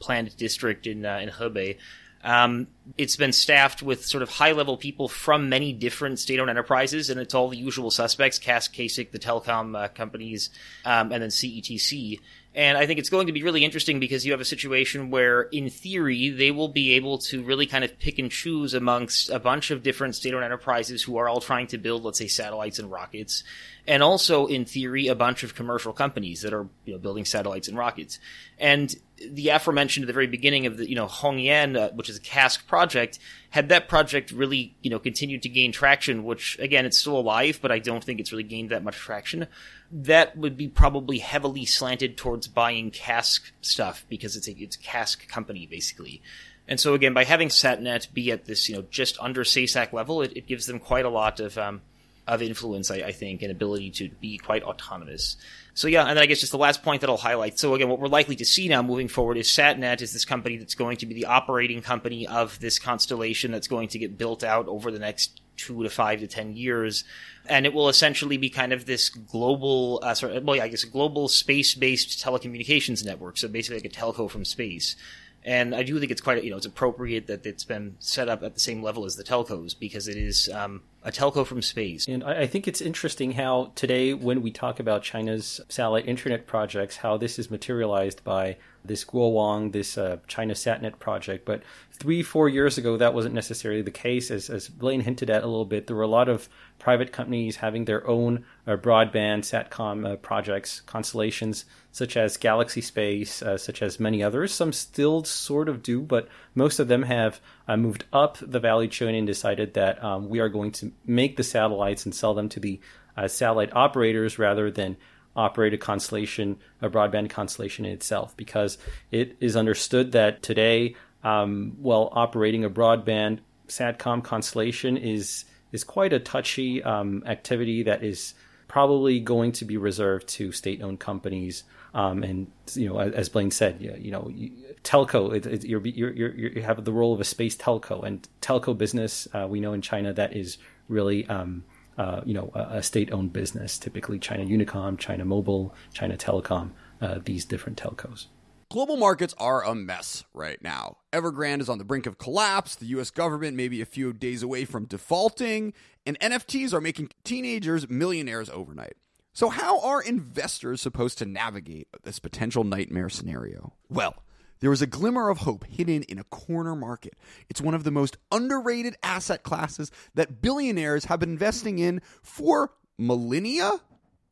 planned 0.00 0.36
district 0.36 0.86
in 0.86 1.06
uh, 1.06 1.18
in 1.18 1.28
Hebei, 1.28 1.76
um, 2.22 2.66
it's 2.98 3.16
been 3.16 3.32
staffed 3.32 3.82
with 3.82 4.04
sort 4.04 4.22
of 4.22 4.28
high 4.28 4.52
level 4.52 4.76
people 4.76 5.08
from 5.08 5.48
many 5.48 5.72
different 5.72 6.18
state 6.18 6.38
owned 6.38 6.50
enterprises, 6.50 7.08
and 7.08 7.18
it's 7.18 7.34
all 7.34 7.48
the 7.48 7.56
usual 7.56 7.90
suspects 7.90 8.38
CASC, 8.38 8.72
CASIC, 8.72 9.12
the 9.12 9.18
telecom 9.18 9.78
uh, 9.78 9.88
companies, 9.88 10.50
um, 10.84 11.12
and 11.12 11.22
then 11.22 11.30
CETC. 11.30 12.20
And 12.52 12.76
I 12.76 12.84
think 12.84 12.98
it's 12.98 13.10
going 13.10 13.28
to 13.28 13.32
be 13.32 13.44
really 13.44 13.64
interesting 13.64 14.00
because 14.00 14.26
you 14.26 14.32
have 14.32 14.40
a 14.40 14.44
situation 14.44 15.10
where, 15.10 15.42
in 15.42 15.70
theory, 15.70 16.30
they 16.30 16.50
will 16.50 16.66
be 16.66 16.94
able 16.94 17.18
to 17.18 17.44
really 17.44 17.64
kind 17.64 17.84
of 17.84 17.96
pick 18.00 18.18
and 18.18 18.28
choose 18.28 18.74
amongst 18.74 19.30
a 19.30 19.38
bunch 19.38 19.70
of 19.70 19.84
different 19.84 20.16
state 20.16 20.34
owned 20.34 20.44
enterprises 20.44 21.00
who 21.02 21.16
are 21.16 21.28
all 21.28 21.40
trying 21.40 21.68
to 21.68 21.78
build, 21.78 22.02
let's 22.02 22.18
say, 22.18 22.26
satellites 22.26 22.80
and 22.80 22.90
rockets. 22.90 23.44
And 23.86 24.02
also, 24.02 24.46
in 24.46 24.64
theory, 24.64 25.06
a 25.06 25.14
bunch 25.14 25.44
of 25.44 25.54
commercial 25.54 25.92
companies 25.92 26.42
that 26.42 26.52
are 26.52 26.66
you 26.86 26.94
know, 26.94 26.98
building 26.98 27.24
satellites 27.24 27.68
and 27.68 27.78
rockets. 27.78 28.18
And 28.58 28.92
the 29.28 29.48
aforementioned 29.48 30.04
at 30.04 30.06
the 30.06 30.12
very 30.12 30.26
beginning 30.26 30.66
of 30.66 30.76
the, 30.76 30.88
you 30.88 30.96
know, 30.96 31.06
Hongyan, 31.06 31.76
uh, 31.76 31.90
which 31.90 32.08
is 32.08 32.16
a 32.16 32.20
CASC 32.20 32.66
project, 32.66 33.18
had 33.50 33.68
that 33.68 33.88
project 33.88 34.32
really, 34.32 34.76
you 34.82 34.90
know, 34.90 34.98
continued 34.98 35.42
to 35.42 35.48
gain 35.48 35.72
traction, 35.72 36.24
which, 36.24 36.58
again, 36.58 36.86
it's 36.86 36.98
still 36.98 37.18
alive, 37.18 37.58
but 37.60 37.70
I 37.70 37.78
don't 37.78 38.02
think 38.02 38.20
it's 38.20 38.32
really 38.32 38.44
gained 38.44 38.70
that 38.70 38.84
much 38.84 38.96
traction 38.96 39.46
that 39.92 40.36
would 40.36 40.56
be 40.56 40.68
probably 40.68 41.18
heavily 41.18 41.64
slanted 41.64 42.16
towards 42.16 42.46
buying 42.46 42.90
CASC 42.90 43.50
stuff 43.60 44.04
because 44.08 44.36
it's 44.36 44.48
a 44.48 44.52
it's 44.52 44.76
a 44.76 44.80
CASC 44.80 45.28
company 45.28 45.66
basically. 45.66 46.22
And 46.68 46.78
so 46.78 46.94
again, 46.94 47.14
by 47.14 47.24
having 47.24 47.48
Satnet 47.48 48.12
be 48.12 48.30
at 48.30 48.44
this 48.44 48.68
you 48.68 48.76
know 48.76 48.84
just 48.90 49.18
under 49.20 49.42
SASAC 49.42 49.92
level, 49.92 50.22
it, 50.22 50.36
it 50.36 50.46
gives 50.46 50.66
them 50.66 50.78
quite 50.78 51.04
a 51.04 51.10
lot 51.10 51.40
of 51.40 51.58
um, 51.58 51.82
of 52.26 52.42
influence, 52.42 52.90
I, 52.90 52.96
I, 52.96 53.12
think, 53.12 53.42
and 53.42 53.50
ability 53.50 53.90
to 53.92 54.08
be 54.20 54.38
quite 54.38 54.62
autonomous. 54.62 55.36
So 55.74 55.88
yeah, 55.88 56.02
and 56.02 56.16
then 56.16 56.22
I 56.22 56.26
guess 56.26 56.40
just 56.40 56.52
the 56.52 56.58
last 56.58 56.82
point 56.82 57.00
that 57.00 57.10
I'll 57.10 57.16
highlight. 57.16 57.58
So 57.58 57.74
again, 57.74 57.88
what 57.88 57.98
we're 57.98 58.08
likely 58.08 58.36
to 58.36 58.44
see 58.44 58.68
now 58.68 58.82
moving 58.82 59.08
forward 59.08 59.36
is 59.36 59.48
Satnet 59.48 60.00
is 60.00 60.12
this 60.12 60.24
company 60.24 60.56
that's 60.56 60.74
going 60.74 60.98
to 60.98 61.06
be 61.06 61.14
the 61.14 61.26
operating 61.26 61.82
company 61.82 62.26
of 62.26 62.58
this 62.60 62.78
constellation 62.78 63.50
that's 63.50 63.68
going 63.68 63.88
to 63.88 63.98
get 63.98 64.18
built 64.18 64.44
out 64.44 64.68
over 64.68 64.90
the 64.90 64.98
next 64.98 65.40
two 65.56 65.82
to 65.82 65.90
five 65.90 66.20
to 66.20 66.26
ten 66.26 66.56
years, 66.56 67.04
and 67.46 67.66
it 67.66 67.74
will 67.74 67.88
essentially 67.88 68.36
be 68.36 68.48
kind 68.48 68.72
of 68.72 68.86
this 68.86 69.08
global, 69.08 70.00
uh, 70.02 70.14
well, 70.42 70.56
yeah, 70.56 70.64
I 70.64 70.68
guess 70.68 70.84
global 70.84 71.28
space-based 71.28 72.22
telecommunications 72.24 73.04
network. 73.04 73.36
So 73.36 73.48
basically, 73.48 73.80
like 73.80 73.92
a 73.92 73.94
telco 73.94 74.30
from 74.30 74.44
space. 74.44 74.96
And 75.44 75.74
I 75.74 75.82
do 75.82 75.98
think 75.98 76.12
it's 76.12 76.20
quite, 76.20 76.42
you 76.44 76.50
know, 76.50 76.58
it's 76.58 76.66
appropriate 76.66 77.26
that 77.28 77.46
it's 77.46 77.64
been 77.64 77.96
set 77.98 78.28
up 78.28 78.42
at 78.42 78.54
the 78.54 78.60
same 78.60 78.82
level 78.82 79.04
as 79.04 79.16
the 79.16 79.24
telcos 79.24 79.78
because 79.78 80.06
it 80.06 80.16
is 80.16 80.50
um, 80.50 80.82
a 81.02 81.10
telco 81.10 81.46
from 81.46 81.62
space. 81.62 82.06
And 82.06 82.22
I 82.22 82.46
think 82.46 82.68
it's 82.68 82.80
interesting 82.80 83.32
how 83.32 83.72
today, 83.74 84.12
when 84.12 84.42
we 84.42 84.50
talk 84.50 84.80
about 84.80 85.02
China's 85.02 85.60
satellite 85.68 86.06
internet 86.06 86.46
projects, 86.46 86.96
how 86.96 87.16
this 87.16 87.38
is 87.38 87.50
materialized 87.50 88.22
by 88.22 88.58
this 88.84 89.04
Guowang, 89.04 89.72
this 89.72 89.98
uh, 89.98 90.18
China 90.26 90.54
SatNet 90.54 90.98
project. 90.98 91.44
But 91.44 91.62
three, 91.92 92.22
four 92.22 92.48
years 92.48 92.78
ago, 92.78 92.96
that 92.96 93.14
wasn't 93.14 93.34
necessarily 93.34 93.82
the 93.82 93.90
case. 93.90 94.30
As, 94.30 94.48
as 94.48 94.68
Blaine 94.68 95.00
hinted 95.00 95.30
at 95.30 95.42
a 95.42 95.46
little 95.46 95.64
bit, 95.64 95.86
there 95.86 95.96
were 95.96 96.02
a 96.02 96.08
lot 96.08 96.28
of 96.28 96.48
private 96.78 97.12
companies 97.12 97.56
having 97.56 97.84
their 97.84 98.06
own 98.08 98.44
uh, 98.66 98.76
broadband 98.76 99.40
SATCOM 99.40 100.12
uh, 100.12 100.16
projects, 100.16 100.80
constellations, 100.80 101.66
such 101.92 102.16
as 102.16 102.36
Galaxy 102.36 102.80
Space, 102.80 103.42
uh, 103.42 103.58
such 103.58 103.82
as 103.82 104.00
many 104.00 104.22
others. 104.22 104.52
Some 104.52 104.72
still 104.72 105.24
sort 105.24 105.68
of 105.68 105.82
do, 105.82 106.00
but 106.00 106.28
most 106.54 106.78
of 106.78 106.88
them 106.88 107.02
have 107.02 107.40
uh, 107.68 107.76
moved 107.76 108.04
up 108.12 108.38
the 108.40 108.60
value 108.60 108.88
chain 108.88 109.14
and 109.14 109.26
decided 109.26 109.74
that 109.74 110.02
um, 110.02 110.28
we 110.28 110.40
are 110.40 110.48
going 110.48 110.72
to 110.72 110.92
make 111.04 111.36
the 111.36 111.42
satellites 111.42 112.04
and 112.04 112.14
sell 112.14 112.34
them 112.34 112.48
to 112.48 112.60
the 112.60 112.80
uh, 113.16 113.28
satellite 113.28 113.74
operators 113.74 114.38
rather 114.38 114.70
than 114.70 114.96
operate 115.40 115.74
a 115.74 115.78
constellation, 115.78 116.58
a 116.82 116.88
broadband 116.88 117.30
constellation 117.30 117.84
in 117.84 117.92
itself, 117.92 118.36
because 118.36 118.78
it 119.10 119.36
is 119.40 119.56
understood 119.56 120.12
that 120.12 120.42
today, 120.42 120.94
um, 121.24 121.76
well, 121.78 122.10
operating 122.12 122.64
a 122.64 122.70
broadband 122.70 123.38
SATCOM 123.68 124.22
constellation 124.22 124.96
is 124.96 125.44
is 125.72 125.84
quite 125.84 126.12
a 126.12 126.18
touchy 126.18 126.82
um, 126.82 127.22
activity 127.26 127.84
that 127.84 128.02
is 128.02 128.34
probably 128.66 129.20
going 129.20 129.52
to 129.52 129.64
be 129.64 129.76
reserved 129.76 130.28
to 130.28 130.52
state-owned 130.52 131.00
companies. 131.00 131.64
Um, 131.94 132.22
and 132.22 132.46
you 132.74 132.88
know, 132.88 132.98
as, 133.00 133.28
Blaine 133.28 133.50
said, 133.50 133.80
you, 133.80 133.94
you 133.98 134.10
know, 134.10 134.30
you, 134.32 134.50
telco, 134.84 135.34
it, 135.34 135.46
it, 135.46 135.64
you're, 135.64 135.84
you're, 135.84 136.12
you're, 136.12 136.52
you 136.56 136.62
have 136.62 136.84
the 136.84 136.92
role 136.92 137.12
of 137.14 137.20
a 137.20 137.24
space 137.24 137.56
telco, 137.56 138.04
and 138.04 138.28
telco 138.40 138.76
business, 138.76 139.28
uh, 139.34 139.46
we 139.48 139.60
know 139.60 139.72
in 139.72 139.82
China 139.82 140.12
that 140.12 140.36
is 140.36 140.58
really 140.88 141.26
um, 141.26 141.64
uh, 141.98 142.22
you 142.24 142.34
know, 142.34 142.50
a, 142.54 142.78
a 142.78 142.82
state-owned 142.82 143.32
business, 143.32 143.78
typically 143.78 144.18
China 144.18 144.44
Unicom, 144.44 144.98
China 144.98 145.24
Mobile, 145.24 145.74
China 145.92 146.16
Telecom, 146.16 146.70
uh, 147.00 147.18
these 147.24 147.44
different 147.44 147.80
telcos. 147.80 148.26
Global 148.70 148.96
markets 148.96 149.34
are 149.36 149.64
a 149.64 149.74
mess 149.74 150.22
right 150.32 150.62
now. 150.62 150.98
Evergrande 151.12 151.60
is 151.60 151.68
on 151.68 151.78
the 151.78 151.84
brink 151.84 152.06
of 152.06 152.18
collapse. 152.18 152.76
The 152.76 152.86
US 152.86 153.10
government 153.10 153.56
may 153.56 153.66
be 153.66 153.80
a 153.80 153.86
few 153.86 154.12
days 154.12 154.44
away 154.44 154.64
from 154.64 154.84
defaulting, 154.84 155.72
and 156.06 156.18
NFTs 156.20 156.72
are 156.72 156.80
making 156.80 157.10
teenagers 157.24 157.88
millionaires 157.90 158.48
overnight. 158.48 158.94
So, 159.32 159.48
how 159.48 159.80
are 159.80 160.00
investors 160.00 160.80
supposed 160.80 161.18
to 161.18 161.26
navigate 161.26 161.88
this 162.04 162.18
potential 162.20 162.62
nightmare 162.62 163.08
scenario? 163.08 163.72
Well, 163.88 164.22
there 164.60 164.72
is 164.72 164.82
a 164.82 164.86
glimmer 164.86 165.28
of 165.28 165.38
hope 165.38 165.64
hidden 165.64 166.02
in 166.04 166.18
a 166.18 166.24
corner 166.24 166.76
market. 166.76 167.14
It's 167.48 167.60
one 167.60 167.74
of 167.74 167.84
the 167.84 167.90
most 167.90 168.18
underrated 168.30 168.96
asset 169.02 169.42
classes 169.42 169.90
that 170.14 170.40
billionaires 170.40 171.06
have 171.06 171.20
been 171.20 171.30
investing 171.30 171.78
in 171.78 172.00
for 172.22 172.72
millennia. 172.98 173.80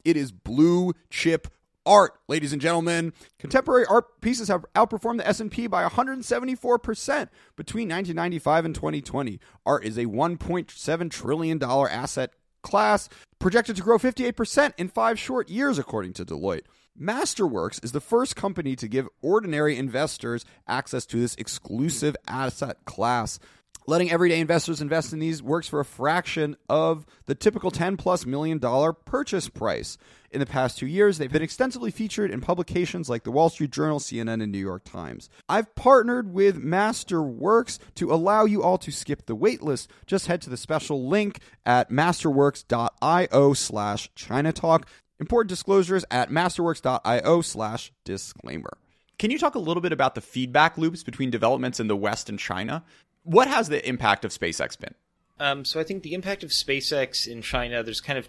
It 0.04 0.16
is 0.16 0.30
blue 0.32 0.92
chip 1.11 1.49
art, 1.88 2.18
ladies 2.28 2.52
and 2.52 2.61
gentlemen. 2.61 3.14
Contemporary 3.38 3.87
art 3.87 4.20
pieces 4.20 4.49
have 4.49 4.64
outperformed 4.75 5.18
the 5.18 5.26
S&P 5.26 5.66
by 5.66 5.88
174% 5.88 7.28
between 7.56 7.88
1995 7.88 8.64
and 8.66 8.75
2020. 8.75 9.40
Art 9.64 9.85
is 9.85 9.97
a 9.97 10.04
1.7 10.04 11.11
trillion 11.11 11.58
dollar 11.58 11.88
asset 11.88 12.32
class 12.62 13.08
projected 13.38 13.76
to 13.76 13.82
grow 13.82 13.99
58% 13.99 14.73
in 14.76 14.88
5 14.88 15.18
short 15.18 15.49
years 15.49 15.78
according 15.78 16.12
to 16.14 16.25
Deloitte. 16.25 16.64
Masterworks 17.00 17.83
is 17.85 17.93
the 17.93 18.00
first 18.00 18.35
company 18.35 18.75
to 18.76 18.88
give 18.88 19.09
ordinary 19.23 19.76
investors 19.76 20.45
access 20.67 21.07
to 21.07 21.21
this 21.21 21.35
exclusive 21.37 22.17
asset 22.26 22.85
class. 22.85 23.38
Letting 23.87 24.11
everyday 24.11 24.40
investors 24.40 24.83
invest 24.83 25.14
in 25.14 25.18
these 25.18 25.42
works 25.42 25.66
for 25.66 25.81
a 25.81 25.85
fraction 25.85 26.57
of 26.68 27.07
the 27.25 27.35
typical 27.35 27.70
10 27.70 27.96
plus 27.96 28.27
million 28.27 28.59
dollar 28.59 28.92
purchase 28.92 29.49
price. 29.49 29.96
In 30.31 30.40
the 30.40 30.46
past 30.46 30.77
two 30.77 30.87
years, 30.87 31.16
they've 31.16 31.33
been 31.33 31.40
extensively 31.40 31.90
featured 31.90 32.31
in 32.31 32.42
publications 32.42 33.09
like 33.09 33.22
the 33.22 33.31
Wall 33.31 33.49
Street 33.49 33.70
Journal, 33.70 33.99
CNN, 33.99 34.42
and 34.42 34.53
New 34.53 34.59
York 34.59 34.85
Times. 34.85 35.31
I've 35.49 35.75
partnered 35.75 36.35
with 36.35 36.62
Masterworks 36.62 37.79
to 37.94 38.12
allow 38.12 38.44
you 38.44 38.62
all 38.62 38.77
to 38.77 38.90
skip 38.90 39.25
the 39.25 39.35
waitlist. 39.35 39.87
Just 40.07 40.27
head 40.27 40.42
to 40.42 40.51
the 40.51 40.59
special 40.59 41.09
link 41.09 41.38
at 41.64 41.88
masterworks.io 41.90 43.53
slash 43.55 44.11
China 44.14 44.53
Talk. 44.53 44.87
Important 45.20 45.48
disclosures 45.48 46.04
at 46.11 46.31
masterworks.io 46.31 47.40
slash 47.40 47.92
disclaimer. 48.04 48.78
Can 49.18 49.33
you 49.33 49.38
talk 49.38 49.57
a 49.57 49.59
little 49.59 49.81
bit 49.81 49.92
about 49.92 50.14
the 50.14 50.20
feedback 50.20 50.78
loops 50.78 51.02
between 51.02 51.31
developments 51.31 51.81
in 51.81 51.88
the 51.88 51.96
West 51.96 52.28
and 52.28 52.38
China? 52.38 52.85
What 53.24 53.48
has 53.48 53.68
the 53.68 53.87
impact 53.87 54.24
of 54.24 54.31
SpaceX 54.31 54.78
been? 54.78 54.94
Um, 55.40 55.64
so 55.64 55.81
I 55.81 55.85
think 55.85 56.02
the 56.02 56.14
impact 56.14 56.44
of 56.44 56.50
SpaceX 56.50 57.26
in 57.26 57.42
China, 57.42 57.83
there's 57.83 58.00
kind 58.00 58.18
of 58.18 58.28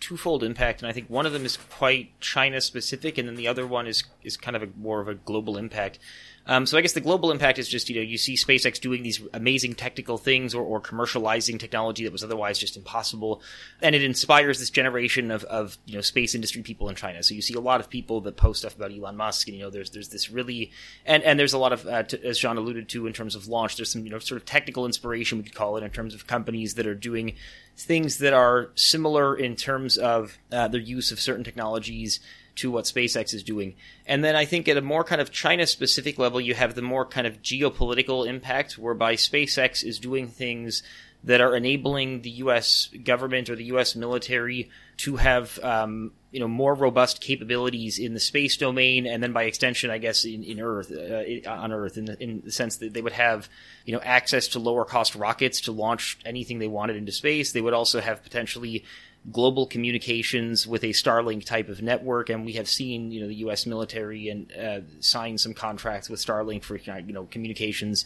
twofold 0.00 0.42
impact, 0.42 0.80
and 0.80 0.88
I 0.88 0.92
think 0.92 1.08
one 1.08 1.26
of 1.26 1.32
them 1.32 1.44
is 1.44 1.56
quite 1.56 2.18
China 2.20 2.60
specific, 2.60 3.18
and 3.18 3.28
then 3.28 3.34
the 3.34 3.48
other 3.48 3.66
one 3.66 3.86
is 3.86 4.04
is 4.22 4.36
kind 4.36 4.56
of 4.56 4.62
a, 4.62 4.68
more 4.76 5.00
of 5.00 5.08
a 5.08 5.14
global 5.14 5.56
impact. 5.56 5.98
Um, 6.46 6.66
so 6.66 6.76
I 6.76 6.80
guess 6.80 6.92
the 6.92 7.00
global 7.00 7.30
impact 7.30 7.58
is 7.58 7.68
just 7.68 7.88
you 7.88 7.96
know 7.96 8.02
you 8.02 8.18
see 8.18 8.34
SpaceX 8.34 8.80
doing 8.80 9.02
these 9.02 9.20
amazing 9.32 9.74
technical 9.74 10.18
things 10.18 10.54
or, 10.54 10.62
or 10.62 10.80
commercializing 10.80 11.58
technology 11.58 12.04
that 12.04 12.12
was 12.12 12.24
otherwise 12.24 12.58
just 12.58 12.76
impossible, 12.76 13.42
and 13.80 13.94
it 13.94 14.02
inspires 14.02 14.58
this 14.58 14.70
generation 14.70 15.30
of, 15.30 15.44
of 15.44 15.78
you 15.86 15.94
know 15.94 16.00
space 16.00 16.34
industry 16.34 16.62
people 16.62 16.88
in 16.88 16.96
China. 16.96 17.22
So 17.22 17.34
you 17.34 17.42
see 17.42 17.54
a 17.54 17.60
lot 17.60 17.80
of 17.80 17.88
people 17.88 18.20
that 18.22 18.36
post 18.36 18.60
stuff 18.60 18.74
about 18.74 18.92
Elon 18.92 19.16
Musk, 19.16 19.46
and 19.48 19.56
you 19.56 19.62
know 19.62 19.70
there's 19.70 19.90
there's 19.90 20.08
this 20.08 20.30
really 20.30 20.72
and 21.06 21.22
and 21.22 21.38
there's 21.38 21.52
a 21.52 21.58
lot 21.58 21.72
of 21.72 21.86
uh, 21.86 22.04
as 22.24 22.38
John 22.38 22.58
alluded 22.58 22.88
to 22.90 23.06
in 23.06 23.12
terms 23.12 23.36
of 23.36 23.46
launch. 23.46 23.76
There's 23.76 23.92
some 23.92 24.04
you 24.04 24.10
know 24.10 24.18
sort 24.18 24.40
of 24.40 24.44
technical 24.44 24.84
inspiration 24.84 25.38
we 25.38 25.44
could 25.44 25.54
call 25.54 25.76
it 25.76 25.84
in 25.84 25.90
terms 25.90 26.14
of 26.14 26.26
companies 26.26 26.74
that 26.74 26.86
are 26.86 26.94
doing 26.94 27.34
things 27.76 28.18
that 28.18 28.32
are 28.32 28.70
similar 28.74 29.36
in 29.36 29.56
terms 29.56 29.96
of 29.96 30.38
uh, 30.50 30.68
their 30.68 30.80
use 30.80 31.12
of 31.12 31.20
certain 31.20 31.44
technologies 31.44 32.20
to 32.56 32.70
what 32.70 32.84
SpaceX 32.84 33.34
is 33.34 33.42
doing. 33.42 33.74
And 34.06 34.22
then 34.22 34.36
I 34.36 34.44
think 34.44 34.68
at 34.68 34.76
a 34.76 34.82
more 34.82 35.04
kind 35.04 35.20
of 35.20 35.30
China 35.30 35.66
specific 35.66 36.18
level, 36.18 36.40
you 36.40 36.54
have 36.54 36.74
the 36.74 36.82
more 36.82 37.06
kind 37.06 37.26
of 37.26 37.42
geopolitical 37.42 38.26
impact 38.26 38.78
whereby 38.78 39.14
SpaceX 39.14 39.84
is 39.84 39.98
doing 39.98 40.28
things 40.28 40.82
that 41.24 41.40
are 41.40 41.54
enabling 41.54 42.22
the 42.22 42.30
U.S. 42.30 42.88
government 43.04 43.48
or 43.48 43.56
the 43.56 43.64
U.S. 43.64 43.94
military 43.94 44.70
to 44.98 45.16
have 45.16 45.58
um, 45.62 46.12
you 46.30 46.40
know 46.40 46.48
more 46.48 46.74
robust 46.74 47.20
capabilities 47.20 47.98
in 47.98 48.14
the 48.14 48.20
space 48.20 48.56
domain, 48.56 49.06
and 49.06 49.22
then 49.22 49.32
by 49.32 49.44
extension, 49.44 49.90
I 49.90 49.98
guess 49.98 50.24
in, 50.24 50.42
in 50.42 50.60
Earth 50.60 50.90
uh, 50.90 51.50
on 51.50 51.72
Earth, 51.72 51.96
in 51.96 52.06
the, 52.06 52.22
in 52.22 52.42
the 52.44 52.50
sense 52.50 52.78
that 52.78 52.92
they 52.92 53.02
would 53.02 53.12
have 53.12 53.48
you 53.84 53.92
know 53.92 54.00
access 54.02 54.48
to 54.48 54.58
lower 54.58 54.84
cost 54.84 55.14
rockets 55.14 55.62
to 55.62 55.72
launch 55.72 56.18
anything 56.24 56.58
they 56.58 56.68
wanted 56.68 56.96
into 56.96 57.12
space. 57.12 57.52
They 57.52 57.60
would 57.60 57.74
also 57.74 58.00
have 58.00 58.22
potentially 58.22 58.84
global 59.30 59.66
communications 59.66 60.66
with 60.66 60.82
a 60.82 60.88
Starlink 60.88 61.44
type 61.44 61.68
of 61.68 61.82
network, 61.82 62.28
and 62.28 62.44
we 62.44 62.54
have 62.54 62.68
seen 62.68 63.12
you 63.12 63.20
know 63.20 63.28
the 63.28 63.36
U.S. 63.36 63.66
military 63.66 64.28
and 64.28 64.52
uh, 64.52 64.80
sign 65.00 65.38
some 65.38 65.54
contracts 65.54 66.08
with 66.08 66.24
Starlink 66.24 66.64
for 66.64 66.76
you 66.76 67.12
know 67.12 67.26
communications, 67.26 68.04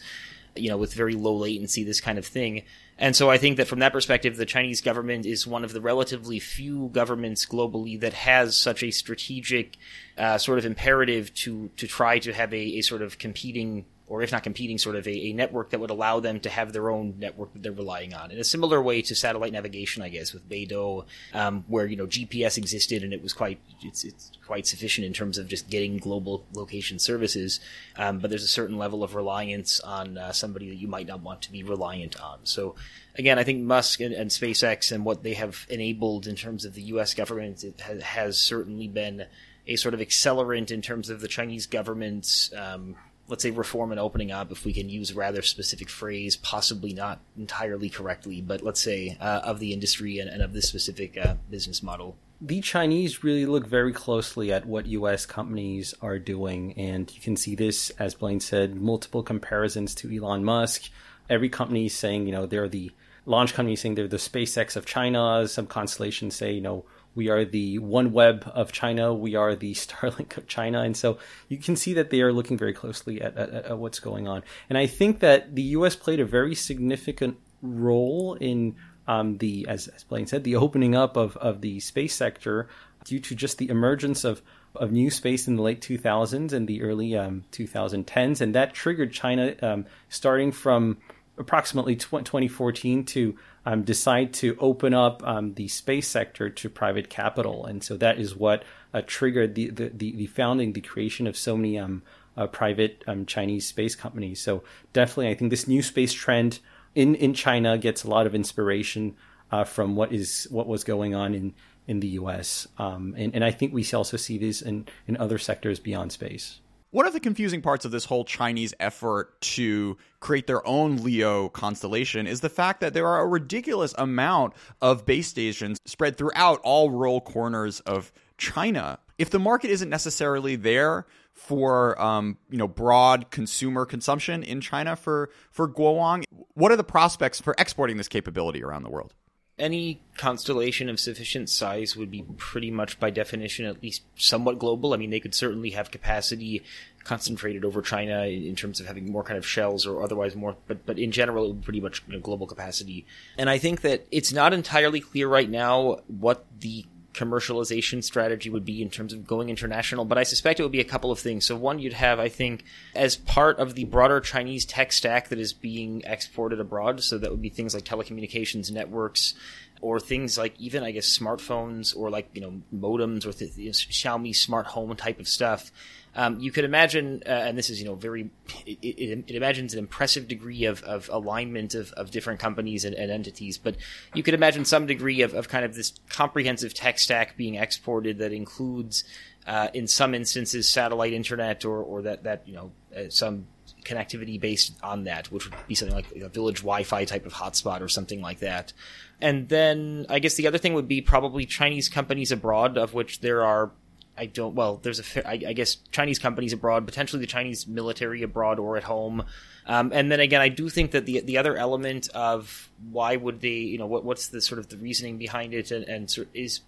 you 0.55 0.69
know 0.69 0.77
with 0.77 0.93
very 0.93 1.15
low 1.15 1.35
latency, 1.35 1.83
this 1.83 2.01
kind 2.01 2.17
of 2.17 2.25
thing. 2.25 2.63
And 2.99 3.15
so 3.15 3.29
I 3.29 3.37
think 3.37 3.57
that 3.57 3.67
from 3.67 3.79
that 3.79 3.93
perspective, 3.93 4.37
the 4.37 4.45
Chinese 4.45 4.81
government 4.81 5.25
is 5.25 5.45
one 5.45 5.63
of 5.63 5.71
the 5.71 5.81
relatively 5.81 6.39
few 6.39 6.89
governments 6.89 7.45
globally 7.45 7.99
that 7.99 8.13
has 8.13 8.55
such 8.55 8.81
a 8.83 8.91
strategic 8.91 9.77
uh, 10.17 10.37
sort 10.37 10.59
of 10.59 10.65
imperative 10.65 11.33
to 11.35 11.69
to 11.77 11.87
try 11.87 12.19
to 12.19 12.33
have 12.33 12.53
a, 12.53 12.77
a 12.77 12.81
sort 12.81 13.01
of 13.01 13.17
competing 13.17 13.85
or 14.07 14.21
if 14.21 14.31
not 14.31 14.43
competing, 14.43 14.77
sort 14.77 14.95
of 14.95 15.05
a, 15.05 15.11
a, 15.11 15.33
network 15.33 15.71
that 15.71 15.79
would 15.79 15.89
allow 15.89 16.19
them 16.19 16.39
to 16.39 16.49
have 16.49 16.71
their 16.71 16.89
own 16.89 17.15
network 17.19 17.51
that 17.53 17.61
they're 17.61 17.73
relying 17.73 18.13
on. 18.13 18.31
In 18.31 18.39
a 18.39 18.43
similar 18.43 18.81
way 18.81 19.01
to 19.01 19.13
satellite 19.13 19.51
navigation, 19.51 20.01
I 20.01 20.09
guess, 20.09 20.33
with 20.33 20.47
Beidou, 20.47 21.05
um, 21.33 21.65
where 21.67 21.85
you 21.85 21.97
know 21.97 22.07
GPS 22.07 22.57
existed 22.57 23.03
and 23.03 23.13
it 23.13 23.21
was 23.21 23.33
quite 23.33 23.59
it's, 23.81 24.05
it's 24.05 24.31
quite 24.45 24.65
sufficient 24.65 25.05
in 25.05 25.13
terms 25.13 25.37
of 25.37 25.47
just 25.47 25.69
getting 25.69 25.97
global 25.97 26.45
location 26.53 26.99
services. 26.99 27.59
Um, 27.97 28.19
but 28.19 28.29
there's 28.29 28.43
a 28.43 28.47
certain 28.47 28.77
level 28.77 29.03
of 29.03 29.13
reliance 29.13 29.79
on 29.81 30.17
uh, 30.17 30.31
somebody 30.31 30.69
that 30.69 30.75
you 30.75 30.87
might 30.87 31.07
not 31.07 31.21
want 31.21 31.41
to 31.43 31.51
be 31.51 31.63
reliant 31.63 32.21
on. 32.21 32.39
So 32.43 32.75
again, 33.15 33.37
I 33.37 33.43
think 33.43 33.61
Musk 33.61 33.99
and, 33.99 34.13
and 34.13 34.31
SpaceX 34.31 34.91
and 34.91 35.03
what 35.03 35.23
they 35.23 35.33
have 35.33 35.65
enabled 35.69 36.27
in 36.27 36.35
terms 36.35 36.63
of 36.63 36.75
the 36.75 36.83
U.S. 36.83 37.13
government 37.13 37.65
has, 37.79 38.01
has 38.01 38.39
certainly 38.39 38.87
been 38.87 39.25
a 39.67 39.75
sort 39.75 39.93
of 39.93 39.99
accelerant 39.99 40.71
in 40.71 40.81
terms 40.81 41.09
of 41.09 41.19
the 41.19 41.27
Chinese 41.27 41.65
government's 41.65 42.53
um, 42.53 42.95
let's 43.27 43.43
say 43.43 43.51
reform 43.51 43.91
and 43.91 43.99
opening 43.99 44.31
up, 44.31 44.51
if 44.51 44.65
we 44.65 44.73
can 44.73 44.89
use 44.89 45.13
rather 45.13 45.41
specific 45.41 45.89
phrase, 45.89 46.35
possibly 46.35 46.93
not 46.93 47.19
entirely 47.37 47.89
correctly, 47.89 48.41
but 48.41 48.63
let's 48.63 48.81
say 48.81 49.17
uh, 49.19 49.41
of 49.43 49.59
the 49.59 49.73
industry 49.73 50.19
and, 50.19 50.29
and 50.29 50.41
of 50.41 50.53
this 50.53 50.67
specific 50.67 51.17
uh, 51.17 51.35
business 51.49 51.83
model. 51.83 52.17
The 52.39 52.61
Chinese 52.61 53.23
really 53.23 53.45
look 53.47 53.65
very 53.65 53.91
closely 53.91 54.53
at 54.53 54.65
what 54.65 54.85
U.S. 54.87 55.25
companies 55.25 55.95
are 56.01 56.19
doing, 56.19 56.73
and 56.73 57.11
you 57.13 57.19
can 57.19 57.35
see 57.35 57.55
this, 57.55 57.89
as 57.91 58.13
Blaine 58.13 58.39
said, 58.39 58.75
multiple 58.75 59.23
comparisons 59.23 59.95
to 59.95 60.15
Elon 60.15 60.43
Musk. 60.43 60.83
Every 61.29 61.49
company 61.49 61.87
is 61.87 61.95
saying, 61.95 62.27
you 62.27 62.31
know, 62.31 62.45
they're 62.45 62.69
the 62.69 62.91
launch 63.27 63.53
companies 63.53 63.81
saying 63.81 63.95
they're 63.95 64.07
the 64.07 64.17
SpaceX 64.17 64.75
of 64.75 64.85
China. 64.85 65.47
Some 65.47 65.67
constellations 65.67 66.35
say, 66.35 66.53
you 66.53 66.61
know, 66.61 66.85
we 67.13 67.29
are 67.29 67.43
the 67.43 67.79
OneWeb 67.79 68.47
of 68.49 68.71
China. 68.71 69.13
We 69.13 69.35
are 69.35 69.55
the 69.55 69.73
Starlink 69.75 70.37
of 70.37 70.47
China. 70.47 70.81
And 70.81 70.95
so 70.95 71.17
you 71.49 71.57
can 71.57 71.75
see 71.75 71.93
that 71.93 72.09
they 72.09 72.21
are 72.21 72.31
looking 72.31 72.57
very 72.57 72.73
closely 72.73 73.21
at, 73.21 73.35
at, 73.37 73.49
at 73.53 73.77
what's 73.77 73.99
going 73.99 74.27
on. 74.27 74.43
And 74.69 74.77
I 74.77 74.87
think 74.87 75.19
that 75.19 75.55
the 75.55 75.63
U.S. 75.63 75.95
played 75.95 76.19
a 76.19 76.25
very 76.25 76.55
significant 76.55 77.37
role 77.61 78.35
in 78.35 78.75
um, 79.07 79.37
the, 79.39 79.65
as, 79.67 79.87
as 79.89 80.03
Blaine 80.03 80.27
said, 80.27 80.43
the 80.43 80.55
opening 80.55 80.95
up 80.95 81.17
of, 81.17 81.35
of 81.37 81.61
the 81.61 81.79
space 81.79 82.13
sector 82.13 82.67
due 83.03 83.19
to 83.19 83.35
just 83.35 83.57
the 83.57 83.69
emergence 83.69 84.23
of, 84.23 84.41
of 84.75 84.91
new 84.91 85.09
space 85.09 85.47
in 85.47 85.55
the 85.55 85.61
late 85.61 85.81
2000s 85.81 86.53
and 86.53 86.67
the 86.67 86.81
early 86.81 87.15
um, 87.15 87.45
2010s. 87.51 88.41
And 88.41 88.55
that 88.55 88.73
triggered 88.73 89.11
China 89.11 89.55
um, 89.61 89.85
starting 90.09 90.51
from 90.51 90.97
approximately 91.37 91.95
2014 91.95 93.05
to 93.05 93.37
um, 93.65 93.83
decide 93.83 94.33
to 94.33 94.57
open 94.59 94.93
up 94.93 95.21
um, 95.25 95.53
the 95.53 95.67
space 95.67 96.07
sector 96.07 96.49
to 96.49 96.69
private 96.69 97.09
capital, 97.09 97.65
and 97.65 97.83
so 97.83 97.97
that 97.97 98.19
is 98.19 98.35
what 98.35 98.63
uh, 98.93 99.01
triggered 99.05 99.55
the, 99.55 99.69
the, 99.69 99.89
the 99.89 100.27
founding, 100.27 100.73
the 100.73 100.81
creation 100.81 101.27
of 101.27 101.37
so 101.37 101.55
many 101.55 101.77
um, 101.77 102.01
uh, 102.35 102.47
private 102.47 103.03
um, 103.07 103.25
Chinese 103.25 103.67
space 103.67 103.95
companies. 103.95 104.39
So 104.39 104.63
definitely, 104.93 105.29
I 105.29 105.33
think 105.35 105.49
this 105.51 105.67
new 105.67 105.81
space 105.81 106.13
trend 106.13 106.59
in 106.95 107.15
in 107.15 107.33
China 107.33 107.77
gets 107.77 108.03
a 108.03 108.09
lot 108.09 108.25
of 108.25 108.35
inspiration 108.35 109.15
uh, 109.51 109.63
from 109.63 109.95
what 109.95 110.11
is 110.11 110.47
what 110.49 110.67
was 110.67 110.83
going 110.83 111.15
on 111.15 111.33
in 111.33 111.53
in 111.87 111.99
the 112.01 112.07
U.S. 112.09 112.67
Um, 112.77 113.15
and, 113.17 113.33
and 113.33 113.43
I 113.43 113.51
think 113.51 113.73
we 113.73 113.85
also 113.93 114.17
see 114.17 114.37
this 114.37 114.61
in 114.61 114.87
in 115.07 115.17
other 115.17 115.37
sectors 115.37 115.79
beyond 115.79 116.11
space. 116.11 116.59
One 116.91 117.05
of 117.05 117.11
the 117.11 117.19
confusing 117.19 117.61
parts 117.61 117.83
of 117.83 117.91
this 117.91 118.05
whole 118.05 118.23
Chinese 118.23 118.73
effort 118.79 119.41
to 119.41 119.97
create 120.21 120.47
their 120.47 120.65
own 120.65 120.97
LEO 120.97 121.49
constellation 121.49 122.25
is 122.25 122.39
the 122.39 122.49
fact 122.49 122.79
that 122.79 122.93
there 122.93 123.05
are 123.05 123.19
a 123.19 123.27
ridiculous 123.27 123.93
amount 123.97 124.53
of 124.81 125.05
base 125.05 125.27
stations 125.27 125.79
spread 125.85 126.17
throughout 126.17 126.61
all 126.63 126.89
rural 126.89 127.19
corners 127.19 127.81
of 127.81 128.13
China. 128.37 128.99
If 129.17 129.29
the 129.29 129.39
market 129.39 129.69
isn't 129.69 129.89
necessarily 129.89 130.55
there 130.55 131.05
for 131.33 132.01
um, 132.01 132.37
you 132.49 132.57
know 132.57 132.69
broad 132.69 133.31
consumer 133.31 133.85
consumption 133.85 134.41
in 134.41 134.61
China 134.61 134.95
for 134.95 135.29
for 135.51 135.67
Guowang, 135.67 136.23
what 136.53 136.71
are 136.71 136.77
the 136.77 136.85
prospects 136.85 137.41
for 137.41 137.53
exporting 137.57 137.97
this 137.97 138.07
capability 138.07 138.63
around 138.63 138.83
the 138.83 138.89
world? 138.89 139.13
Any 139.59 139.99
constellation 140.17 140.87
of 140.89 140.99
sufficient 140.99 141.49
size 141.49 141.95
would 141.95 142.11
be 142.11 142.23
pretty 142.37 142.69
much 142.69 142.99
by 142.99 143.09
definition 143.09 143.65
at 143.65 143.81
least 143.81 144.03
somewhat 144.15 144.59
global. 144.59 144.93
I 144.93 144.97
mean, 144.97 145.09
they 145.09 145.19
could 145.19 145.33
certainly 145.33 145.71
have 145.71 145.89
capacity 145.89 146.63
concentrated 147.03 147.63
over 147.63 147.81
China 147.81 148.23
in 148.25 148.55
terms 148.55 148.79
of 148.79 148.85
having 148.85 149.09
more 149.09 149.23
kind 149.23 149.37
of 149.37 149.47
shells 149.47 149.87
or 149.87 150.03
otherwise 150.03 150.35
more, 150.35 150.57
but 150.67 150.85
but 150.85 150.99
in 150.99 151.11
general, 151.11 151.45
it 151.45 151.47
would 151.47 151.63
pretty 151.63 151.81
much 151.81 152.03
you 152.07 152.13
know, 152.13 152.19
global 152.19 152.45
capacity. 152.45 153.05
And 153.37 153.49
I 153.49 153.57
think 153.57 153.81
that 153.81 154.05
it's 154.11 154.33
not 154.33 154.53
entirely 154.53 154.99
clear 154.99 155.27
right 155.27 155.49
now 155.49 156.01
what 156.07 156.45
the 156.59 156.85
commercialization 157.17 158.03
strategy 158.03 158.49
would 158.49 158.65
be 158.65 158.81
in 158.81 158.89
terms 158.89 159.11
of 159.11 159.25
going 159.25 159.49
international, 159.49 160.05
but 160.05 160.17
I 160.17 160.23
suspect 160.23 160.59
it 160.59 160.63
would 160.63 160.71
be 160.71 160.79
a 160.79 160.85
couple 160.85 161.11
of 161.11 161.19
things. 161.19 161.45
So 161.45 161.55
one, 161.55 161.79
you'd 161.79 161.93
have, 161.93 162.19
I 162.19 162.29
think, 162.29 162.63
as 162.93 163.15
part 163.15 163.59
of 163.59 163.73
the 163.73 163.85
broader 163.85 164.19
Chinese 164.19 164.65
tech 164.65 164.91
stack 164.91 165.29
that 165.29 165.39
is 165.39 165.53
being 165.53 166.03
exported 166.05 166.59
abroad. 166.59 167.01
So 167.01 167.17
that 167.17 167.31
would 167.31 167.41
be 167.41 167.49
things 167.49 167.73
like 167.73 167.83
telecommunications 167.83 168.71
networks, 168.71 169.33
or 169.81 169.99
things 169.99 170.37
like 170.37 170.59
even 170.59 170.83
I 170.83 170.91
guess 170.91 171.17
smartphones 171.17 171.95
or 171.95 172.09
like 172.09 172.29
you 172.33 172.41
know 172.41 172.61
modems 172.73 173.25
or 173.25 173.31
the, 173.31 173.49
the 173.55 173.69
Xiaomi 173.69 174.35
smart 174.35 174.67
home 174.67 174.95
type 174.95 175.19
of 175.19 175.27
stuff. 175.27 175.71
Um, 176.17 176.39
you 176.39 176.51
could 176.51 176.65
imagine, 176.65 177.21
uh, 177.27 177.29
and 177.29 177.55
this 177.55 177.69
is 177.69 177.79
you 177.79 177.87
know 177.87 177.93
very, 177.93 178.31
it, 178.65 178.79
it, 178.81 179.23
it, 179.27 179.35
imagines 179.35 179.73
an 179.73 179.79
impressive 179.79 180.27
degree 180.27 180.65
of, 180.65 180.83
of 180.83 181.09
alignment 181.09 181.75
of, 181.75 181.91
of 181.93 182.09
different 182.09 182.39
companies 182.39 182.85
and, 182.85 182.95
and, 182.95 183.11
entities, 183.11 183.59
but 183.59 183.75
you 184.15 184.23
could 184.23 184.33
imagine 184.33 184.65
some 184.65 184.87
degree 184.87 185.21
of, 185.21 185.35
of 185.35 185.47
kind 185.47 185.63
of 185.63 185.75
this 185.75 185.93
comprehensive 186.09 186.73
tech 186.73 186.97
stack 186.97 187.37
being 187.37 187.53
exported 187.53 188.17
that 188.17 188.33
includes, 188.33 189.03
uh, 189.45 189.67
in 189.75 189.85
some 189.87 190.15
instances, 190.15 190.67
satellite 190.67 191.13
internet 191.13 191.63
or 191.63 191.83
or 191.83 192.01
that 192.01 192.23
that 192.23 192.41
you 192.47 192.55
know 192.55 192.71
uh, 192.97 193.09
some 193.09 193.45
connectivity 193.85 194.41
based 194.41 194.73
on 194.81 195.03
that, 195.03 195.31
which 195.31 195.45
would 195.45 195.55
be 195.67 195.75
something 195.75 195.95
like 195.95 196.11
a 196.15 196.29
village 196.29 196.57
Wi-Fi 196.57 197.05
type 197.05 197.27
of 197.27 197.33
hotspot 197.33 197.81
or 197.81 197.87
something 197.87 198.21
like 198.21 198.39
that. 198.39 198.73
And 199.21 199.49
then 199.49 200.07
I 200.09 200.17
guess 200.17 200.33
the 200.33 200.47
other 200.47 200.57
thing 200.57 200.73
would 200.73 200.87
be 200.87 201.01
probably 201.01 201.45
Chinese 201.45 201.89
companies 201.89 202.31
abroad, 202.31 202.77
of 202.77 202.95
which 202.95 203.21
there 203.21 203.45
are 203.45 203.71
I 204.17 204.25
don't. 204.25 204.55
Well, 204.55 204.79
there's 204.81 204.99
a. 204.99 205.27
I, 205.27 205.33
I 205.49 205.53
guess 205.53 205.77
Chinese 205.91 206.19
companies 206.19 206.53
abroad, 206.53 206.85
potentially 206.85 207.19
the 207.19 207.27
Chinese 207.27 207.67
military 207.67 208.23
abroad 208.23 208.59
or 208.59 208.77
at 208.77 208.83
home. 208.83 209.23
Um, 209.65 209.91
and 209.93 210.11
then 210.11 210.19
again, 210.19 210.41
I 210.41 210.49
do 210.49 210.69
think 210.69 210.91
that 210.91 211.05
the 211.05 211.19
the 211.21 211.37
other 211.37 211.55
element 211.57 212.09
of 212.15 212.69
why 212.91 213.15
would 213.15 213.41
they, 213.41 213.49
you 213.49 213.77
know, 213.77 213.85
what 213.85 214.03
what's 214.03 214.27
the 214.27 214.41
sort 214.41 214.59
of 214.59 214.69
the 214.69 214.77
reasoning 214.77 215.17
behind 215.17 215.53
it, 215.53 215.71
and, 215.71 215.83
and 215.85 216.09
sort 216.09 216.29
is 216.33 216.61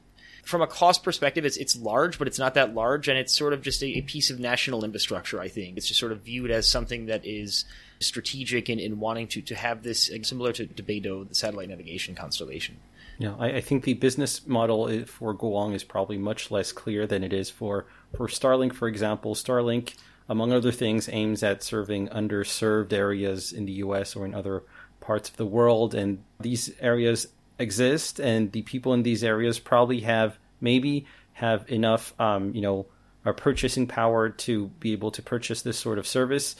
from 0.43 0.61
a 0.61 0.67
cost 0.67 1.03
perspective, 1.03 1.45
it's 1.45 1.57
it's 1.57 1.77
large, 1.77 2.17
but 2.17 2.27
it's 2.27 2.39
not 2.39 2.55
that 2.55 2.73
large, 2.73 3.07
and 3.07 3.17
it's 3.17 3.35
sort 3.35 3.53
of 3.53 3.61
just 3.61 3.81
a, 3.83 3.99
a, 3.99 4.01
piece 4.01 4.29
of 4.29 4.39
national 4.39 4.83
infrastructure. 4.83 5.39
I 5.39 5.47
think 5.47 5.77
it's 5.77 5.87
just 5.87 5.99
sort 5.99 6.11
of 6.11 6.21
viewed 6.21 6.51
as 6.51 6.67
something 6.67 7.05
that 7.05 7.25
is 7.25 7.65
strategic 7.99 8.69
in, 8.69 8.79
in 8.79 8.99
wanting 8.99 9.27
to 9.27 9.41
to 9.41 9.55
have 9.55 9.83
this 9.83 10.09
similar 10.23 10.51
to, 10.53 10.65
to 10.65 10.83
Beidou, 10.83 11.27
the 11.29 11.35
satellite 11.35 11.69
navigation 11.69 12.15
constellation. 12.15 12.77
Yeah, 13.19 13.35
I, 13.37 13.57
I, 13.57 13.61
think 13.61 13.83
the 13.83 13.95
business 13.95 14.47
model 14.47 14.87
for 15.05 15.35
Guowang 15.35 15.75
is 15.75 15.83
probably 15.83 16.17
much 16.17 16.51
less 16.51 16.71
clear 16.71 17.05
than 17.05 17.21
it 17.21 17.33
is 17.33 17.49
for, 17.49 17.85
for 18.15 18.27
Starlink, 18.27 18.73
for 18.73 18.87
example. 18.87 19.35
Starlink, 19.35 19.95
among 20.29 20.53
other 20.53 20.71
things, 20.71 21.09
aims 21.11 21.43
at 21.43 21.61
serving 21.61 22.07
underserved 22.07 22.93
areas 22.93 23.51
in 23.51 23.65
the 23.65 23.73
US 23.73 24.15
or 24.15 24.25
in 24.25 24.33
other 24.33 24.63
parts 25.01 25.29
of 25.29 25.35
the 25.35 25.45
world. 25.45 25.93
And 25.93 26.23
these 26.39 26.71
areas 26.79 27.27
exist, 27.59 28.21
and 28.21 28.53
the 28.53 28.61
people 28.61 28.93
in 28.93 29.03
these 29.03 29.21
areas 29.21 29.59
probably 29.59 29.99
have 29.99 30.39
maybe 30.61 31.05
have 31.33 31.69
enough, 31.69 32.13
um, 32.21 32.55
you 32.55 32.61
know, 32.61 32.85
purchasing 33.33 33.85
power 33.85 34.29
to 34.29 34.67
be 34.79 34.93
able 34.93 35.11
to 35.11 35.21
purchase 35.21 35.61
this 35.61 35.77
sort 35.77 35.99
of 35.99 36.07
service. 36.07 36.55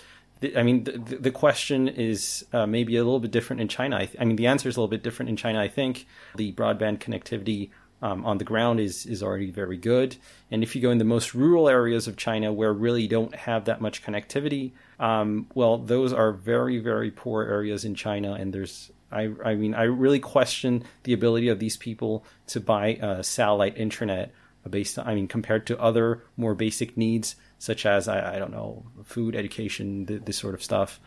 I 0.56 0.63
mean, 0.63 0.86
the, 0.86 1.17
the 1.19 1.32
question 1.32 1.88
is 1.88 2.45
uh, 2.54 2.65
maybe 2.65 2.95
a 2.95 3.04
little 3.04 3.19
bit 3.19 3.32
different 3.32 3.62
in 3.62 3.67
China. 3.67 3.97
I, 3.97 4.06
th- 4.06 4.17
I, 4.19 4.25
mean, 4.25 4.38
the 4.38 4.47
answer 4.47 4.69
is 4.69 4.78
a 4.78 4.80
little 4.80 4.89
bit 4.89 5.04
different 5.04 5.30
in 5.30 5.36
China. 5.36 5.60
I 5.60 5.67
think 5.67 6.08
the 6.36 6.54
broadband 6.54 6.99
connectivity 6.99 7.71
um, 8.02 8.25
on 8.25 8.38
the 8.38 8.45
ground 8.45 8.80
is 8.80 9.06
is 9.06 9.21
already 9.21 9.52
very 9.52 9.78
good. 9.78 10.15
And 10.52 10.63
if 10.63 10.75
you 10.75 10.82
go 10.82 10.91
in 10.91 10.97
the 10.97 11.04
most 11.04 11.34
rural 11.34 11.67
areas 11.67 12.08
of 12.08 12.15
China 12.15 12.54
where 12.54 12.73
really 12.73 13.08
don't 13.08 13.36
have 13.36 13.65
that 13.65 13.82
much 13.82 14.04
connectivity, 14.04 14.71
um, 14.99 15.47
well, 15.54 15.78
those 15.78 16.13
are 16.13 16.32
very 16.32 16.80
very 16.80 17.12
poor 17.12 17.43
areas 17.43 17.86
in 17.86 17.95
China. 17.95 18.34
And 18.34 18.54
there's 18.54 18.91
I 19.12 19.32
I 19.43 19.56
mean 19.56 19.73
I 19.73 19.84
really 19.84 20.19
question 20.19 20.84
the 21.04 21.13
ability 21.13 21.49
of 21.49 21.60
these 21.60 21.78
people 21.78 22.23
to 22.47 22.60
buy 22.60 22.95
uh, 22.95 23.21
satellite 23.21 23.78
internet 23.78 24.32
based 24.69 24.97
on, 24.97 25.08
I 25.08 25.15
mean 25.15 25.28
compared 25.28 25.67
to 25.67 25.80
other 25.80 26.23
more 26.38 26.56
basic 26.56 26.95
needs 26.95 27.36
such 27.60 27.86
as 27.86 28.08
I, 28.08 28.36
I 28.36 28.39
don't 28.39 28.52
know 28.52 28.88
food, 29.04 29.36
education, 29.36 30.08
th- 30.08 30.24
this 30.26 30.38
sort 30.38 30.56
of 30.56 30.63
stuff. 30.63 31.00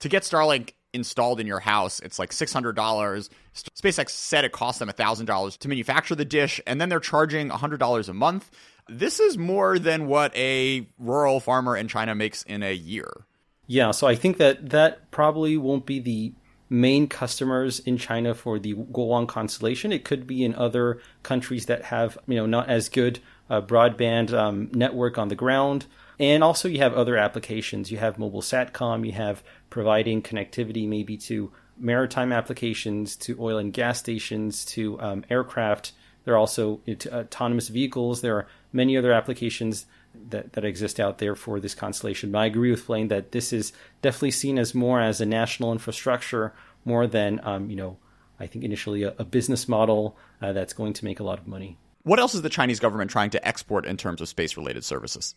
To 0.00 0.08
get 0.08 0.22
Starlink 0.22 0.72
installed 0.94 1.40
in 1.40 1.46
your 1.46 1.60
house, 1.60 2.00
it's 2.00 2.18
like 2.18 2.32
six 2.32 2.52
hundred 2.52 2.76
dollars. 2.76 3.28
SpaceX 3.54 4.10
said 4.10 4.44
it 4.44 4.52
cost 4.52 4.78
them 4.78 4.88
thousand 4.88 5.26
dollars 5.26 5.56
to 5.58 5.68
manufacture 5.68 6.14
the 6.14 6.24
dish, 6.24 6.60
and 6.66 6.80
then 6.80 6.88
they're 6.88 7.00
charging 7.00 7.50
hundred 7.50 7.80
dollars 7.80 8.08
a 8.08 8.14
month. 8.14 8.50
This 8.88 9.20
is 9.20 9.36
more 9.36 9.78
than 9.78 10.06
what 10.06 10.34
a 10.36 10.86
rural 10.98 11.40
farmer 11.40 11.76
in 11.76 11.88
China 11.88 12.14
makes 12.14 12.42
in 12.44 12.62
a 12.62 12.72
year. 12.72 13.26
Yeah, 13.66 13.90
so 13.90 14.06
I 14.06 14.14
think 14.14 14.38
that 14.38 14.70
that 14.70 15.10
probably 15.10 15.56
won't 15.56 15.86
be 15.86 15.98
the 15.98 16.34
main 16.68 17.08
customers 17.08 17.80
in 17.80 17.96
China 17.98 18.34
for 18.34 18.58
the 18.58 18.74
Guowang 18.74 19.28
constellation. 19.28 19.92
It 19.92 20.04
could 20.04 20.26
be 20.26 20.44
in 20.44 20.54
other 20.54 21.00
countries 21.22 21.66
that 21.66 21.86
have, 21.86 22.18
you 22.26 22.36
know, 22.36 22.46
not 22.46 22.68
as 22.68 22.88
good 22.88 23.20
broadband 23.48 24.32
um, 24.32 24.70
network 24.72 25.18
on 25.18 25.28
the 25.28 25.34
ground. 25.34 25.86
And 26.18 26.42
also, 26.42 26.68
you 26.68 26.78
have 26.78 26.94
other 26.94 27.16
applications. 27.16 27.90
You 27.90 27.98
have 27.98 28.18
mobile 28.18 28.40
satcom. 28.40 29.06
You 29.06 29.12
have 29.12 29.42
providing 29.68 30.22
connectivity 30.22 30.88
maybe 30.88 31.16
to 31.18 31.52
maritime 31.78 32.32
applications, 32.32 33.16
to 33.16 33.36
oil 33.38 33.58
and 33.58 33.72
gas 33.72 33.98
stations, 33.98 34.64
to 34.64 34.98
um, 35.00 35.24
aircraft. 35.28 35.92
There 36.24 36.34
are 36.34 36.38
also 36.38 36.80
autonomous 37.12 37.68
vehicles. 37.68 38.20
There 38.20 38.36
are 38.36 38.46
many 38.72 38.96
other 38.96 39.12
applications 39.12 39.86
that, 40.30 40.54
that 40.54 40.64
exist 40.64 40.98
out 40.98 41.18
there 41.18 41.36
for 41.36 41.60
this 41.60 41.74
constellation. 41.74 42.32
But 42.32 42.38
I 42.38 42.46
agree 42.46 42.70
with 42.70 42.86
Blaine 42.86 43.08
that 43.08 43.32
this 43.32 43.52
is 43.52 43.72
definitely 44.02 44.30
seen 44.30 44.58
as 44.58 44.74
more 44.74 45.00
as 45.00 45.20
a 45.20 45.26
national 45.26 45.72
infrastructure 45.72 46.54
more 46.84 47.06
than, 47.06 47.40
um, 47.44 47.68
you 47.70 47.76
know, 47.76 47.98
I 48.40 48.46
think 48.46 48.64
initially 48.64 49.02
a, 49.02 49.14
a 49.18 49.24
business 49.24 49.68
model 49.68 50.16
uh, 50.40 50.52
that's 50.52 50.72
going 50.72 50.94
to 50.94 51.04
make 51.04 51.20
a 51.20 51.24
lot 51.24 51.38
of 51.38 51.46
money. 51.46 51.76
What 52.06 52.20
else 52.20 52.36
is 52.36 52.42
the 52.42 52.48
Chinese 52.48 52.78
government 52.78 53.10
trying 53.10 53.30
to 53.30 53.44
export 53.48 53.84
in 53.84 53.96
terms 53.96 54.20
of 54.20 54.28
space 54.28 54.56
related 54.56 54.84
services? 54.84 55.34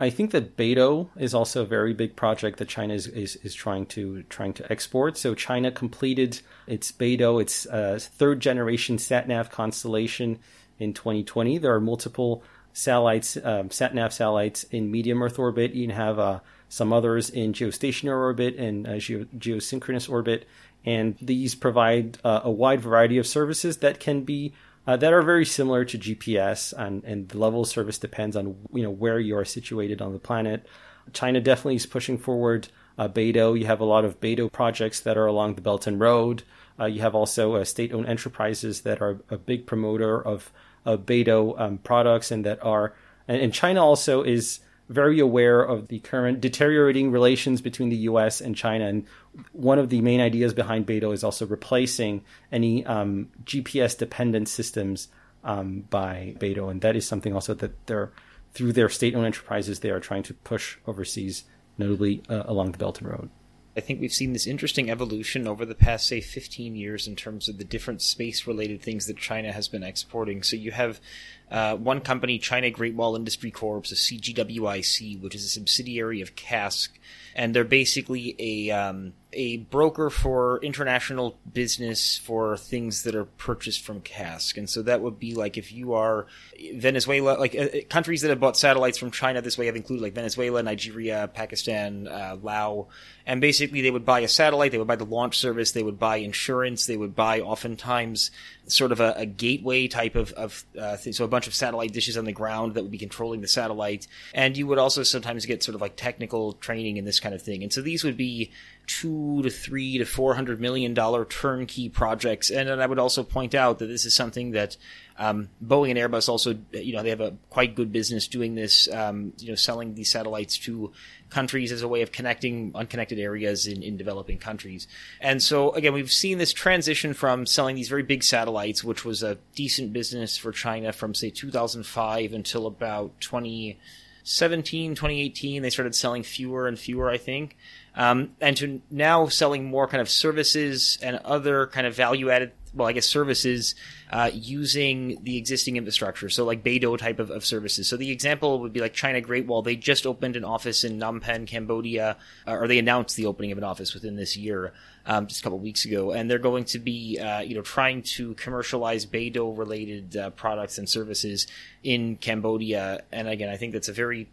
I 0.00 0.10
think 0.10 0.32
that 0.32 0.56
Beidou 0.56 1.08
is 1.16 1.34
also 1.34 1.62
a 1.62 1.66
very 1.66 1.94
big 1.94 2.16
project 2.16 2.58
that 2.58 2.66
China 2.66 2.94
is, 2.94 3.06
is, 3.06 3.36
is 3.44 3.54
trying 3.54 3.86
to 3.94 4.24
trying 4.24 4.54
to 4.54 4.72
export. 4.72 5.16
So 5.16 5.36
China 5.36 5.70
completed 5.70 6.40
its 6.66 6.90
Beidou, 6.90 7.40
its 7.40 7.64
uh, 7.66 7.96
third 8.02 8.40
generation 8.40 8.96
SatNav 8.96 9.52
constellation 9.52 10.40
in 10.80 10.94
2020. 10.94 11.58
There 11.58 11.72
are 11.72 11.80
multiple 11.80 12.42
satellites, 12.72 13.36
um, 13.36 13.68
SatNav 13.68 14.10
satellites 14.10 14.64
in 14.64 14.90
medium 14.90 15.22
Earth 15.22 15.38
orbit. 15.38 15.74
You 15.74 15.92
have 15.92 16.18
uh, 16.18 16.40
some 16.68 16.92
others 16.92 17.30
in 17.30 17.52
geostationary 17.52 18.18
orbit 18.18 18.56
and 18.56 18.84
uh, 18.84 18.98
geo- 18.98 19.26
geosynchronous 19.38 20.10
orbit, 20.10 20.44
and 20.84 21.16
these 21.22 21.54
provide 21.54 22.18
uh, 22.24 22.40
a 22.42 22.50
wide 22.50 22.80
variety 22.80 23.16
of 23.16 23.28
services 23.28 23.76
that 23.76 24.00
can 24.00 24.22
be 24.22 24.52
uh, 24.88 24.96
that 24.96 25.12
are 25.12 25.20
very 25.20 25.44
similar 25.44 25.84
to 25.84 25.98
GPS, 25.98 26.72
and, 26.72 27.04
and 27.04 27.28
the 27.28 27.36
level 27.36 27.60
of 27.60 27.68
service 27.68 27.98
depends 27.98 28.34
on 28.34 28.56
you 28.72 28.82
know 28.82 28.90
where 28.90 29.20
you 29.20 29.36
are 29.36 29.44
situated 29.44 30.00
on 30.00 30.14
the 30.14 30.18
planet. 30.18 30.66
China 31.12 31.42
definitely 31.42 31.74
is 31.74 31.84
pushing 31.84 32.16
forward 32.16 32.68
uh, 32.96 33.06
Beidou. 33.06 33.58
You 33.58 33.66
have 33.66 33.80
a 33.80 33.84
lot 33.84 34.06
of 34.06 34.18
Beidou 34.18 34.50
projects 34.50 35.00
that 35.00 35.18
are 35.18 35.26
along 35.26 35.56
the 35.56 35.60
Belt 35.60 35.86
and 35.86 36.00
Road. 36.00 36.42
Uh, 36.80 36.86
you 36.86 37.02
have 37.02 37.14
also 37.14 37.56
uh, 37.56 37.64
state-owned 37.64 38.06
enterprises 38.06 38.80
that 38.80 39.02
are 39.02 39.20
a 39.28 39.36
big 39.36 39.66
promoter 39.66 40.26
of, 40.26 40.50
of 40.86 41.04
Beidou 41.04 41.60
um, 41.60 41.76
products, 41.78 42.30
and 42.30 42.46
that 42.46 42.64
are 42.64 42.94
and, 43.28 43.42
and 43.42 43.52
China 43.52 43.84
also 43.84 44.22
is 44.22 44.60
very 44.88 45.20
aware 45.20 45.60
of 45.62 45.88
the 45.88 45.98
current 46.00 46.40
deteriorating 46.40 47.10
relations 47.10 47.60
between 47.60 47.90
the 47.90 47.96
U.S. 47.96 48.40
and 48.40 48.56
China. 48.56 48.86
And 48.86 49.06
one 49.52 49.78
of 49.78 49.90
the 49.90 50.00
main 50.00 50.20
ideas 50.20 50.54
behind 50.54 50.86
Beidou 50.86 51.12
is 51.12 51.22
also 51.22 51.46
replacing 51.46 52.24
any 52.50 52.84
um, 52.86 53.28
GPS 53.44 53.96
dependent 53.96 54.48
systems 54.48 55.08
um, 55.44 55.84
by 55.90 56.34
Beidou. 56.38 56.70
And 56.70 56.80
that 56.80 56.96
is 56.96 57.06
something 57.06 57.34
also 57.34 57.54
that 57.54 57.86
they're, 57.86 58.12
through 58.52 58.72
their 58.72 58.88
state 58.88 59.14
owned 59.14 59.26
enterprises, 59.26 59.80
they 59.80 59.90
are 59.90 60.00
trying 60.00 60.22
to 60.24 60.34
push 60.34 60.78
overseas, 60.86 61.44
notably 61.76 62.22
uh, 62.28 62.44
along 62.46 62.72
the 62.72 62.78
Belt 62.78 63.00
and 63.00 63.10
Road. 63.10 63.30
I 63.76 63.80
think 63.80 64.00
we've 64.00 64.12
seen 64.12 64.32
this 64.32 64.48
interesting 64.48 64.90
evolution 64.90 65.46
over 65.46 65.64
the 65.64 65.74
past, 65.74 66.08
say, 66.08 66.20
15 66.20 66.74
years 66.74 67.06
in 67.06 67.14
terms 67.14 67.48
of 67.48 67.58
the 67.58 67.64
different 67.64 68.02
space 68.02 68.44
related 68.44 68.82
things 68.82 69.06
that 69.06 69.18
China 69.18 69.52
has 69.52 69.68
been 69.68 69.84
exporting. 69.84 70.42
So 70.42 70.56
you 70.56 70.72
have 70.72 71.00
uh, 71.50 71.76
one 71.76 72.00
company, 72.00 72.38
China 72.38 72.70
Great 72.70 72.94
Wall 72.94 73.16
Industry 73.16 73.50
Corp, 73.50 73.86
a 73.86 73.88
CGWIC, 73.88 75.20
which 75.20 75.34
is 75.34 75.44
a 75.44 75.48
subsidiary 75.48 76.20
of 76.20 76.34
CASC, 76.36 76.90
and 77.34 77.54
they're 77.54 77.64
basically 77.64 78.36
a 78.38 78.70
um, 78.70 79.14
a 79.32 79.58
broker 79.58 80.08
for 80.08 80.58
international 80.62 81.38
business 81.52 82.16
for 82.16 82.56
things 82.56 83.02
that 83.02 83.14
are 83.14 83.26
purchased 83.26 83.84
from 83.84 84.00
CASC. 84.00 84.56
And 84.56 84.68
so 84.68 84.82
that 84.82 85.02
would 85.02 85.18
be 85.18 85.34
like 85.34 85.58
if 85.58 85.70
you 85.70 85.92
are 85.92 86.26
Venezuela, 86.74 87.38
like 87.38 87.54
uh, 87.54 87.68
countries 87.90 88.22
that 88.22 88.30
have 88.30 88.40
bought 88.40 88.56
satellites 88.56 88.96
from 88.96 89.10
China 89.10 89.42
this 89.42 89.58
way 89.58 89.66
have 89.66 89.76
included 89.76 90.02
like 90.02 90.14
Venezuela, 90.14 90.62
Nigeria, 90.62 91.28
Pakistan, 91.32 92.08
uh, 92.08 92.36
Laos. 92.42 92.86
And 93.26 93.42
basically 93.42 93.82
they 93.82 93.90
would 93.90 94.06
buy 94.06 94.20
a 94.20 94.28
satellite, 94.28 94.72
they 94.72 94.78
would 94.78 94.86
buy 94.86 94.96
the 94.96 95.04
launch 95.04 95.36
service, 95.36 95.72
they 95.72 95.82
would 95.82 95.98
buy 95.98 96.16
insurance, 96.16 96.86
they 96.86 96.96
would 96.96 97.14
buy 97.14 97.40
oftentimes 97.40 98.30
sort 98.68 98.92
of 98.92 99.00
a, 99.00 99.14
a 99.16 99.26
gateway 99.26 99.88
type 99.88 100.14
of, 100.14 100.32
of 100.32 100.64
uh, 100.78 100.96
thing. 100.96 101.12
So 101.12 101.24
a 101.24 101.28
bunch 101.28 101.46
of 101.46 101.54
satellite 101.54 101.92
dishes 101.92 102.16
on 102.16 102.24
the 102.24 102.32
ground 102.32 102.74
that 102.74 102.82
would 102.82 102.90
be 102.90 102.98
controlling 102.98 103.40
the 103.40 103.48
satellite. 103.48 104.06
And 104.34 104.56
you 104.56 104.66
would 104.66 104.78
also 104.78 105.02
sometimes 105.02 105.46
get 105.46 105.62
sort 105.62 105.74
of 105.74 105.80
like 105.80 105.96
technical 105.96 106.52
training 106.52 106.98
and 106.98 107.06
this 107.06 107.20
kind 107.20 107.34
of 107.34 107.42
thing. 107.42 107.62
And 107.62 107.72
so 107.72 107.82
these 107.82 108.04
would 108.04 108.16
be 108.16 108.50
two 108.88 109.42
to 109.42 109.50
three 109.50 109.98
to 109.98 110.04
four 110.04 110.34
hundred 110.34 110.60
million 110.60 110.94
dollar 110.94 111.24
turnkey 111.24 111.88
projects. 111.88 112.50
And, 112.50 112.68
and 112.68 112.82
I 112.82 112.86
would 112.86 112.98
also 112.98 113.22
point 113.22 113.54
out 113.54 113.78
that 113.78 113.86
this 113.86 114.04
is 114.04 114.14
something 114.14 114.52
that 114.52 114.76
um, 115.18 115.50
Boeing 115.64 115.90
and 115.90 115.98
Airbus 115.98 116.28
also, 116.28 116.56
you 116.72 116.94
know, 116.94 117.02
they 117.02 117.10
have 117.10 117.20
a 117.20 117.36
quite 117.50 117.74
good 117.74 117.92
business 117.92 118.26
doing 118.26 118.54
this, 118.54 118.90
um, 118.92 119.32
you 119.38 119.50
know, 119.50 119.56
selling 119.56 119.94
these 119.94 120.10
satellites 120.10 120.56
to 120.58 120.92
countries 121.28 121.70
as 121.70 121.82
a 121.82 121.88
way 121.88 122.02
of 122.02 122.12
connecting 122.12 122.72
unconnected 122.74 123.18
areas 123.18 123.66
in, 123.66 123.82
in 123.82 123.96
developing 123.96 124.38
countries. 124.38 124.88
And 125.20 125.42
so, 125.42 125.72
again, 125.72 125.92
we've 125.92 126.10
seen 126.10 126.38
this 126.38 126.52
transition 126.52 127.14
from 127.14 127.46
selling 127.46 127.76
these 127.76 127.88
very 127.88 128.02
big 128.02 128.22
satellites, 128.22 128.82
which 128.82 129.04
was 129.04 129.22
a 129.22 129.38
decent 129.54 129.92
business 129.92 130.36
for 130.36 130.52
China 130.52 130.92
from, 130.92 131.14
say, 131.14 131.30
2005 131.30 132.32
until 132.32 132.66
about 132.66 133.20
2017, 133.20 134.94
2018. 134.94 135.62
They 135.62 135.70
started 135.70 135.94
selling 135.94 136.22
fewer 136.22 136.66
and 136.66 136.78
fewer, 136.78 137.10
I 137.10 137.18
think. 137.18 137.56
Um, 137.94 138.36
and 138.40 138.56
to 138.58 138.80
now 138.90 139.26
selling 139.26 139.64
more 139.64 139.88
kind 139.88 140.00
of 140.00 140.08
services 140.08 140.98
and 141.02 141.16
other 141.24 141.66
kind 141.66 141.86
of 141.86 141.96
value 141.96 142.30
added 142.30 142.52
well, 142.74 142.88
I 142.88 142.92
guess 142.92 143.06
services 143.06 143.74
uh, 144.10 144.30
using 144.32 145.22
the 145.22 145.36
existing 145.36 145.76
infrastructure. 145.76 146.28
So 146.28 146.44
like 146.44 146.62
Beidou 146.62 146.96
type 146.98 147.18
of, 147.18 147.30
of 147.30 147.44
services. 147.44 147.88
So 147.88 147.96
the 147.96 148.10
example 148.10 148.60
would 148.60 148.72
be 148.72 148.80
like 148.80 148.94
China 148.94 149.20
Great 149.20 149.46
Wall. 149.46 149.62
They 149.62 149.76
just 149.76 150.06
opened 150.06 150.36
an 150.36 150.44
office 150.44 150.84
in 150.84 150.98
Phnom 150.98 151.20
Penh, 151.20 151.46
Cambodia, 151.46 152.16
uh, 152.46 152.52
or 152.52 152.68
they 152.68 152.78
announced 152.78 153.16
the 153.16 153.26
opening 153.26 153.52
of 153.52 153.58
an 153.58 153.64
office 153.64 153.94
within 153.94 154.16
this 154.16 154.36
year, 154.36 154.72
um, 155.06 155.26
just 155.26 155.40
a 155.40 155.42
couple 155.42 155.58
weeks 155.58 155.84
ago, 155.84 156.12
and 156.12 156.30
they're 156.30 156.38
going 156.38 156.64
to 156.64 156.78
be, 156.78 157.18
uh, 157.18 157.40
you 157.40 157.54
know, 157.54 157.62
trying 157.62 158.02
to 158.02 158.34
commercialize 158.34 159.06
Beidou 159.06 159.56
related 159.56 160.16
uh, 160.16 160.30
products 160.30 160.78
and 160.78 160.88
services 160.88 161.46
in 161.82 162.16
Cambodia. 162.16 163.02
And 163.12 163.28
again, 163.28 163.48
I 163.48 163.56
think 163.56 163.72
that's 163.72 163.88
a 163.88 163.92
very 163.92 164.28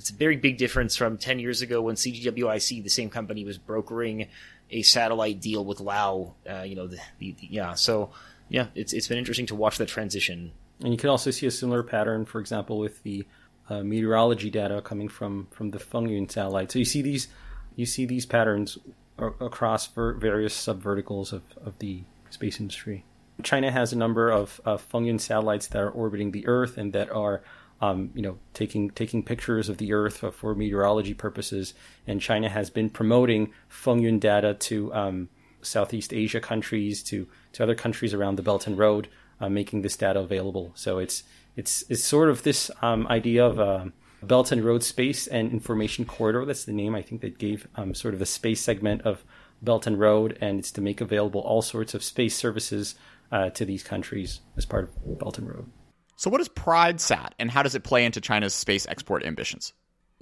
it's 0.00 0.08
a 0.08 0.14
very 0.14 0.36
big 0.38 0.56
difference 0.56 0.96
from 0.96 1.18
10 1.18 1.38
years 1.40 1.60
ago 1.60 1.82
when 1.82 1.94
CGWIC, 1.94 2.82
the 2.82 2.88
same 2.88 3.10
company, 3.10 3.44
was 3.44 3.58
brokering 3.58 4.28
a 4.70 4.80
satellite 4.80 5.42
deal 5.42 5.62
with 5.62 5.78
Lao. 5.78 6.34
Uh, 6.48 6.62
you 6.62 6.74
know, 6.74 6.86
the, 6.86 6.98
the, 7.18 7.32
the, 7.38 7.48
yeah. 7.50 7.74
So 7.74 8.10
yeah, 8.48 8.68
it's 8.74 8.94
it's 8.94 9.08
been 9.08 9.18
interesting 9.18 9.46
to 9.46 9.54
watch 9.54 9.76
that 9.76 9.88
transition. 9.88 10.52
And 10.82 10.90
you 10.90 10.96
can 10.96 11.10
also 11.10 11.30
see 11.30 11.46
a 11.46 11.50
similar 11.50 11.82
pattern, 11.82 12.24
for 12.24 12.40
example, 12.40 12.78
with 12.78 13.02
the 13.02 13.26
uh, 13.68 13.82
meteorology 13.82 14.48
data 14.48 14.80
coming 14.80 15.10
from 15.10 15.48
from 15.50 15.70
the 15.70 15.78
Fengyun 15.78 16.30
satellite. 16.30 16.72
So 16.72 16.78
you 16.78 16.86
see 16.86 17.02
these 17.02 17.28
you 17.76 17.84
see 17.84 18.06
these 18.06 18.24
patterns 18.24 18.78
across 19.18 19.86
various 19.88 20.56
subverticals 20.56 21.34
of, 21.34 21.42
of 21.62 21.78
the 21.78 22.04
space 22.30 22.58
industry. 22.58 23.04
China 23.42 23.70
has 23.70 23.92
a 23.92 23.98
number 23.98 24.30
of 24.30 24.62
uh, 24.64 24.78
Fengyun 24.78 25.20
satellites 25.20 25.66
that 25.68 25.78
are 25.78 25.90
orbiting 25.90 26.30
the 26.30 26.46
Earth 26.46 26.78
and 26.78 26.94
that 26.94 27.10
are 27.10 27.42
um, 27.80 28.10
you 28.14 28.22
know, 28.22 28.38
taking 28.52 28.90
taking 28.90 29.22
pictures 29.22 29.68
of 29.68 29.78
the 29.78 29.92
Earth 29.92 30.24
for 30.34 30.54
meteorology 30.54 31.14
purposes. 31.14 31.74
And 32.06 32.20
China 32.20 32.48
has 32.48 32.70
been 32.70 32.90
promoting 32.90 33.52
Fengyun 33.70 34.20
data 34.20 34.54
to 34.54 34.92
um, 34.94 35.28
Southeast 35.62 36.12
Asia 36.12 36.40
countries, 36.40 37.02
to 37.04 37.26
to 37.52 37.62
other 37.62 37.74
countries 37.74 38.14
around 38.14 38.36
the 38.36 38.42
Belt 38.42 38.66
and 38.66 38.76
Road, 38.78 39.08
uh, 39.40 39.48
making 39.48 39.82
this 39.82 39.96
data 39.96 40.20
available. 40.20 40.72
So 40.74 40.98
it's 40.98 41.24
it's 41.56 41.84
it's 41.88 42.04
sort 42.04 42.28
of 42.28 42.42
this 42.42 42.70
um, 42.82 43.06
idea 43.06 43.46
of 43.46 43.58
a 43.58 43.92
Belt 44.22 44.52
and 44.52 44.62
Road 44.62 44.82
Space 44.82 45.26
and 45.26 45.50
Information 45.50 46.04
Corridor. 46.04 46.44
That's 46.44 46.64
the 46.64 46.72
name 46.72 46.94
I 46.94 47.02
think 47.02 47.22
that 47.22 47.38
gave 47.38 47.66
um, 47.76 47.94
sort 47.94 48.12
of 48.12 48.20
the 48.20 48.26
space 48.26 48.60
segment 48.60 49.02
of 49.02 49.24
Belt 49.62 49.86
and 49.86 49.98
Road, 49.98 50.36
and 50.40 50.58
it's 50.58 50.72
to 50.72 50.80
make 50.80 51.00
available 51.00 51.40
all 51.40 51.62
sorts 51.62 51.94
of 51.94 52.04
space 52.04 52.36
services 52.36 52.94
uh, 53.32 53.50
to 53.50 53.64
these 53.64 53.82
countries 53.82 54.40
as 54.56 54.66
part 54.66 54.84
of 54.84 55.18
Belt 55.18 55.38
and 55.38 55.48
Road. 55.48 55.70
So, 56.20 56.28
what 56.28 56.42
is 56.42 56.50
PrideSat, 56.50 57.30
and 57.38 57.50
how 57.50 57.62
does 57.62 57.74
it 57.74 57.82
play 57.82 58.04
into 58.04 58.20
China's 58.20 58.52
space 58.52 58.86
export 58.86 59.24
ambitions? 59.24 59.72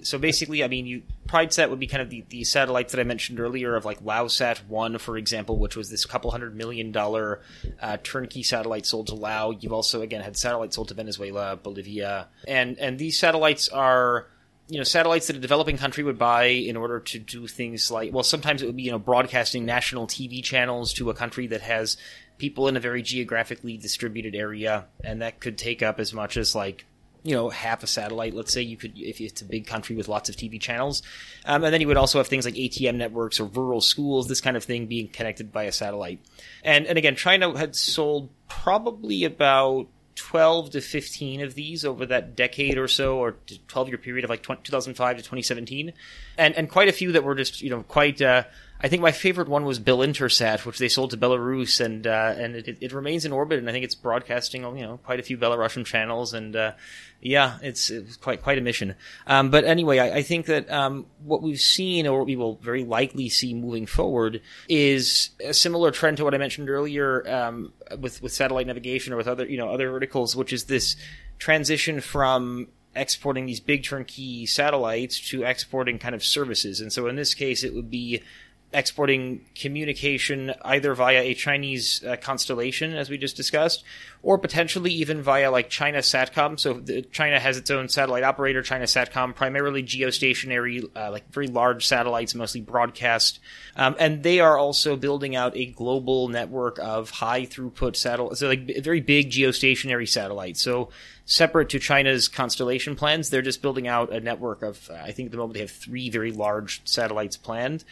So 0.01 0.17
basically, 0.17 0.63
I 0.63 0.69
mean, 0.69 0.85
you 0.85 1.03
PrideSat 1.27 1.69
would 1.69 1.79
be 1.79 1.87
kind 1.87 2.01
of 2.01 2.09
the, 2.09 2.23
the 2.29 2.45
satellites 2.45 2.93
that 2.93 3.01
I 3.01 3.03
mentioned 3.03 3.41
earlier 3.41 3.75
of 3.75 3.83
like 3.83 4.01
Laosat 4.01 4.65
One, 4.69 4.97
for 4.97 5.17
example, 5.17 5.59
which 5.59 5.75
was 5.75 5.89
this 5.89 6.05
couple 6.05 6.31
hundred 6.31 6.55
million 6.55 6.93
dollar 6.93 7.41
uh, 7.81 7.97
turnkey 8.01 8.43
satellite 8.43 8.85
sold 8.85 9.07
to 9.07 9.15
Laos. 9.15 9.57
You've 9.59 9.73
also 9.73 10.01
again 10.01 10.21
had 10.21 10.37
satellites 10.37 10.77
sold 10.77 10.87
to 10.87 10.93
Venezuela, 10.93 11.57
Bolivia, 11.57 12.29
and 12.47 12.79
and 12.79 12.97
these 12.97 13.19
satellites 13.19 13.67
are 13.67 14.27
you 14.69 14.77
know 14.77 14.85
satellites 14.85 15.27
that 15.27 15.35
a 15.35 15.39
developing 15.39 15.77
country 15.77 16.05
would 16.05 16.17
buy 16.17 16.45
in 16.45 16.77
order 16.77 17.01
to 17.01 17.19
do 17.19 17.45
things 17.45 17.91
like 17.91 18.13
well 18.13 18.23
sometimes 18.23 18.61
it 18.61 18.67
would 18.67 18.77
be 18.77 18.83
you 18.83 18.91
know 18.91 18.99
broadcasting 18.99 19.65
national 19.65 20.07
TV 20.07 20.41
channels 20.41 20.93
to 20.93 21.09
a 21.09 21.13
country 21.13 21.47
that 21.47 21.61
has 21.61 21.97
people 22.39 22.67
in 22.67 22.75
a 22.75 22.79
very 22.79 23.03
geographically 23.03 23.77
distributed 23.77 24.33
area, 24.33 24.85
and 25.03 25.21
that 25.21 25.39
could 25.39 25.57
take 25.57 25.83
up 25.83 25.99
as 25.99 26.13
much 26.13 26.37
as 26.37 26.55
like 26.55 26.85
you 27.23 27.35
know 27.35 27.49
half 27.49 27.83
a 27.83 27.87
satellite. 27.87 28.33
Let's 28.33 28.51
say 28.51 28.61
you 28.61 28.77
could 28.77 28.97
if 28.97 29.21
it's 29.21 29.41
a 29.41 29.45
big 29.45 29.67
country 29.67 29.95
with 29.95 30.07
lots 30.07 30.29
of 30.29 30.35
TV 30.35 30.59
channels, 30.59 31.03
um, 31.45 31.63
and 31.63 31.73
then 31.73 31.81
you 31.81 31.87
would 31.87 31.97
also 31.97 32.17
have 32.17 32.27
things 32.27 32.45
like 32.45 32.55
ATM 32.55 32.95
networks 32.95 33.39
or 33.39 33.45
rural 33.45 33.81
schools, 33.81 34.27
this 34.27 34.41
kind 34.41 34.57
of 34.57 34.63
thing 34.63 34.87
being 34.87 35.07
connected 35.07 35.51
by 35.51 35.63
a 35.63 35.71
satellite. 35.71 36.19
And 36.63 36.87
and 36.87 36.97
again, 36.97 37.15
China 37.15 37.55
had 37.57 37.75
sold 37.75 38.29
probably 38.47 39.25
about 39.25 39.87
12 40.15 40.71
to 40.71 40.81
15 40.81 41.41
of 41.41 41.55
these 41.55 41.85
over 41.85 42.05
that 42.05 42.35
decade 42.35 42.77
or 42.77 42.87
so, 42.87 43.17
or 43.17 43.37
12 43.67 43.89
year 43.89 43.97
period 43.97 44.23
of 44.23 44.29
like 44.29 44.43
2005 44.43 45.17
to 45.17 45.21
2017, 45.21 45.93
and 46.37 46.55
and 46.55 46.69
quite 46.69 46.87
a 46.87 46.93
few 46.93 47.11
that 47.11 47.23
were 47.23 47.35
just 47.35 47.61
you 47.61 47.69
know 47.69 47.83
quite. 47.83 48.21
Uh, 48.21 48.43
I 48.81 48.87
think 48.87 49.01
my 49.01 49.11
favorite 49.11 49.49
one 49.49 49.65
was 49.65 49.77
Belintersat, 49.77 50.65
which 50.65 50.77
they 50.77 50.87
sold 50.87 51.11
to 51.11 51.17
Belarus, 51.17 51.83
and 51.83 52.07
uh, 52.07 52.33
and 52.37 52.55
it, 52.55 52.77
it, 52.79 52.93
remains 52.93 53.25
in 53.25 53.33
orbit, 53.33 53.59
and 53.59 53.69
I 53.69 53.73
think 53.73 53.83
it's 53.83 53.95
broadcasting, 53.95 54.63
you 54.77 54.85
know, 54.85 54.97
quite 55.03 55.19
a 55.19 55.23
few 55.23 55.37
Belarusian 55.37 55.85
channels, 55.85 56.33
and 56.33 56.55
uh, 56.55 56.71
yeah, 57.19 57.57
it's, 57.61 57.89
it's, 57.89 58.15
quite 58.15 58.41
quite 58.41 58.57
a 58.57 58.61
mission. 58.61 58.95
Um, 59.27 59.49
but 59.49 59.65
anyway, 59.65 59.99
I, 59.99 60.17
I 60.17 60.23
think 60.23 60.45
that 60.45 60.71
um, 60.71 61.07
what 61.25 61.41
we've 61.41 61.59
seen, 61.59 62.07
or 62.07 62.19
what 62.19 62.27
we 62.27 62.37
will 62.37 62.55
very 62.55 62.85
likely 62.85 63.27
see 63.27 63.53
moving 63.53 63.85
forward, 63.85 64.41
is 64.69 65.31
a 65.43 65.53
similar 65.53 65.91
trend 65.91 66.15
to 66.17 66.23
what 66.23 66.33
I 66.33 66.37
mentioned 66.37 66.69
earlier 66.69 67.29
um, 67.29 67.73
with 67.99 68.21
with 68.21 68.31
satellite 68.31 68.67
navigation 68.67 69.11
or 69.11 69.17
with 69.17 69.27
other 69.27 69.45
you 69.45 69.57
know 69.57 69.69
other 69.69 69.91
verticals, 69.91 70.37
which 70.37 70.53
is 70.53 70.65
this 70.65 70.95
transition 71.37 71.99
from 71.99 72.69
exporting 72.95 73.45
these 73.45 73.59
big 73.59 73.83
turnkey 73.83 74.45
satellites 74.45 75.19
to 75.29 75.43
exporting 75.43 75.99
kind 75.99 76.15
of 76.15 76.23
services. 76.23 76.81
And 76.81 76.91
so 76.91 77.07
in 77.07 77.15
this 77.15 77.33
case, 77.33 77.63
it 77.63 77.73
would 77.73 77.89
be 77.89 78.21
exporting 78.71 79.41
communication 79.55 80.53
either 80.63 80.93
via 80.93 81.21
a 81.23 81.33
Chinese 81.33 82.03
uh, 82.03 82.15
constellation, 82.17 82.93
as 82.95 83.09
we 83.09 83.17
just 83.17 83.35
discussed, 83.35 83.83
or 84.21 84.37
potentially 84.37 84.91
even 84.91 85.21
via 85.21 85.49
like 85.49 85.69
China 85.69 85.99
Satcom. 85.99 86.59
So 86.59 86.73
the, 86.73 87.01
China 87.01 87.39
has 87.39 87.57
its 87.57 87.71
own 87.71 87.89
satellite 87.89 88.23
operator, 88.23 88.61
China 88.61 88.85
Satcom, 88.85 89.33
primarily 89.33 89.81
geostationary, 89.81 90.87
uh, 90.95 91.09
like 91.11 91.31
very 91.31 91.47
large 91.47 91.87
satellites, 91.87 92.35
mostly 92.35 92.61
broadcast. 92.61 93.39
Um, 93.75 93.95
and 93.99 94.21
they 94.21 94.39
are 94.39 94.57
also 94.57 94.95
building 94.95 95.35
out 95.35 95.57
a 95.57 95.65
global 95.65 96.27
network 96.27 96.77
of 96.79 97.09
high 97.09 97.45
throughput 97.45 97.95
satellites, 97.95 98.39
so 98.39 98.47
like 98.47 98.83
very 98.83 99.01
big 99.01 99.31
geostationary 99.31 100.07
satellites. 100.07 100.61
So 100.61 100.89
separate 101.25 101.69
to 101.69 101.79
China's 101.79 102.27
constellation 102.27 102.95
plans, 102.95 103.29
they're 103.29 103.41
just 103.41 103.61
building 103.61 103.87
out 103.87 104.11
a 104.11 104.19
network 104.19 104.61
of, 104.61 104.89
I 104.91 105.11
think 105.11 105.27
at 105.27 105.31
the 105.31 105.37
moment 105.37 105.55
they 105.55 105.61
have 105.61 105.71
three 105.71 106.09
very 106.09 106.31
large 106.31 106.81
satellites 106.85 107.37
planned. 107.37 107.83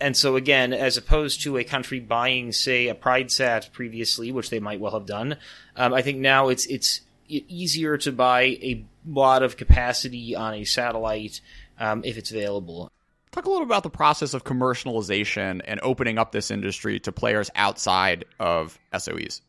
And 0.00 0.16
so 0.16 0.36
again, 0.36 0.72
as 0.72 0.96
opposed 0.96 1.42
to 1.42 1.56
a 1.56 1.64
country 1.64 2.00
buying, 2.00 2.52
say, 2.52 2.88
a 2.88 2.94
PrideSat 2.94 3.72
previously, 3.72 4.32
which 4.32 4.50
they 4.50 4.60
might 4.60 4.80
well 4.80 4.92
have 4.92 5.06
done, 5.06 5.36
um, 5.76 5.94
I 5.94 6.02
think 6.02 6.18
now 6.18 6.48
it's 6.48 6.66
it's 6.66 7.00
easier 7.28 7.96
to 7.98 8.12
buy 8.12 8.42
a 8.42 8.84
lot 9.06 9.42
of 9.42 9.56
capacity 9.56 10.36
on 10.36 10.54
a 10.54 10.64
satellite 10.64 11.40
um, 11.78 12.02
if 12.04 12.18
it's 12.18 12.30
available. 12.30 12.90
Talk 13.30 13.46
a 13.46 13.48
little 13.48 13.64
about 13.64 13.82
the 13.82 13.90
process 13.90 14.34
of 14.34 14.44
commercialization 14.44 15.60
and 15.64 15.80
opening 15.82 16.18
up 16.18 16.30
this 16.30 16.50
industry 16.50 17.00
to 17.00 17.10
players 17.10 17.50
outside 17.56 18.24
of 18.38 18.78
SOEs. 18.92 19.40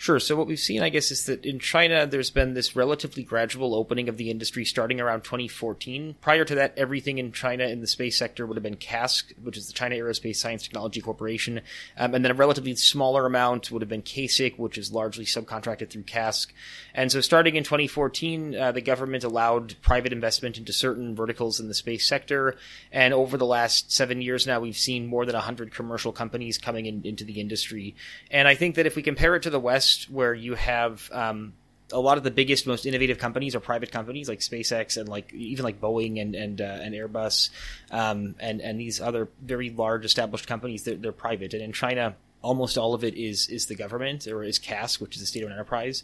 Sure. 0.00 0.18
So 0.18 0.34
what 0.34 0.46
we've 0.46 0.58
seen, 0.58 0.80
I 0.80 0.88
guess, 0.88 1.10
is 1.10 1.26
that 1.26 1.44
in 1.44 1.58
China, 1.58 2.06
there's 2.06 2.30
been 2.30 2.54
this 2.54 2.74
relatively 2.74 3.22
gradual 3.22 3.74
opening 3.74 4.08
of 4.08 4.16
the 4.16 4.30
industry 4.30 4.64
starting 4.64 4.98
around 4.98 5.24
2014. 5.24 6.16
Prior 6.22 6.42
to 6.46 6.54
that, 6.54 6.72
everything 6.78 7.18
in 7.18 7.32
China 7.32 7.64
in 7.64 7.82
the 7.82 7.86
space 7.86 8.16
sector 8.16 8.46
would 8.46 8.56
have 8.56 8.62
been 8.62 8.78
CASC, 8.78 9.34
which 9.42 9.58
is 9.58 9.66
the 9.66 9.74
China 9.74 9.96
Aerospace 9.96 10.36
Science 10.36 10.62
Technology 10.62 11.02
Corporation, 11.02 11.60
um, 11.98 12.14
and 12.14 12.24
then 12.24 12.32
a 12.32 12.34
relatively 12.34 12.74
smaller 12.76 13.26
amount 13.26 13.70
would 13.70 13.82
have 13.82 13.90
been 13.90 14.00
CASIC, 14.00 14.58
which 14.58 14.78
is 14.78 14.90
largely 14.90 15.26
subcontracted 15.26 15.90
through 15.90 16.04
CASC. 16.04 16.46
And 16.94 17.12
so 17.12 17.20
starting 17.20 17.56
in 17.56 17.64
2014, 17.64 18.56
uh, 18.56 18.72
the 18.72 18.80
government 18.80 19.22
allowed 19.22 19.74
private 19.82 20.14
investment 20.14 20.56
into 20.56 20.72
certain 20.72 21.14
verticals 21.14 21.60
in 21.60 21.68
the 21.68 21.74
space 21.74 22.08
sector, 22.08 22.56
and 22.90 23.12
over 23.12 23.36
the 23.36 23.44
last 23.44 23.92
seven 23.92 24.22
years 24.22 24.46
now, 24.46 24.60
we've 24.60 24.78
seen 24.78 25.06
more 25.06 25.26
than 25.26 25.34
100 25.34 25.74
commercial 25.74 26.10
companies 26.10 26.56
coming 26.56 26.86
in, 26.86 27.02
into 27.04 27.24
the 27.24 27.38
industry. 27.38 27.94
And 28.30 28.48
I 28.48 28.54
think 28.54 28.76
that 28.76 28.86
if 28.86 28.96
we 28.96 29.02
compare 29.02 29.36
it 29.36 29.42
to 29.42 29.50
the 29.50 29.60
West, 29.60 29.89
West, 29.90 30.10
where 30.10 30.34
you 30.34 30.54
have 30.54 31.10
um, 31.12 31.52
a 31.92 31.98
lot 31.98 32.18
of 32.18 32.24
the 32.24 32.30
biggest, 32.30 32.66
most 32.66 32.86
innovative 32.86 33.18
companies 33.18 33.54
are 33.54 33.60
private 33.60 33.90
companies 33.90 34.28
like 34.28 34.40
SpaceX 34.40 34.96
and 34.96 35.08
like 35.08 35.32
even 35.32 35.64
like 35.64 35.80
Boeing 35.80 36.20
and 36.20 36.34
and, 36.34 36.60
uh, 36.60 36.64
and 36.64 36.94
Airbus, 36.94 37.50
um, 37.90 38.34
and 38.38 38.60
and 38.60 38.78
these 38.78 39.00
other 39.00 39.28
very 39.42 39.70
large 39.70 40.04
established 40.04 40.46
companies. 40.46 40.84
They're, 40.84 40.96
they're 40.96 41.12
private, 41.12 41.54
and 41.54 41.62
in 41.62 41.72
China, 41.72 42.14
almost 42.42 42.78
all 42.78 42.94
of 42.94 43.04
it 43.04 43.14
is 43.16 43.48
is 43.48 43.66
the 43.66 43.74
government 43.74 44.26
or 44.26 44.42
is 44.42 44.58
CASC, 44.58 45.00
which 45.00 45.16
is 45.16 45.20
the 45.20 45.26
state-owned 45.26 45.52
enterprise. 45.52 46.02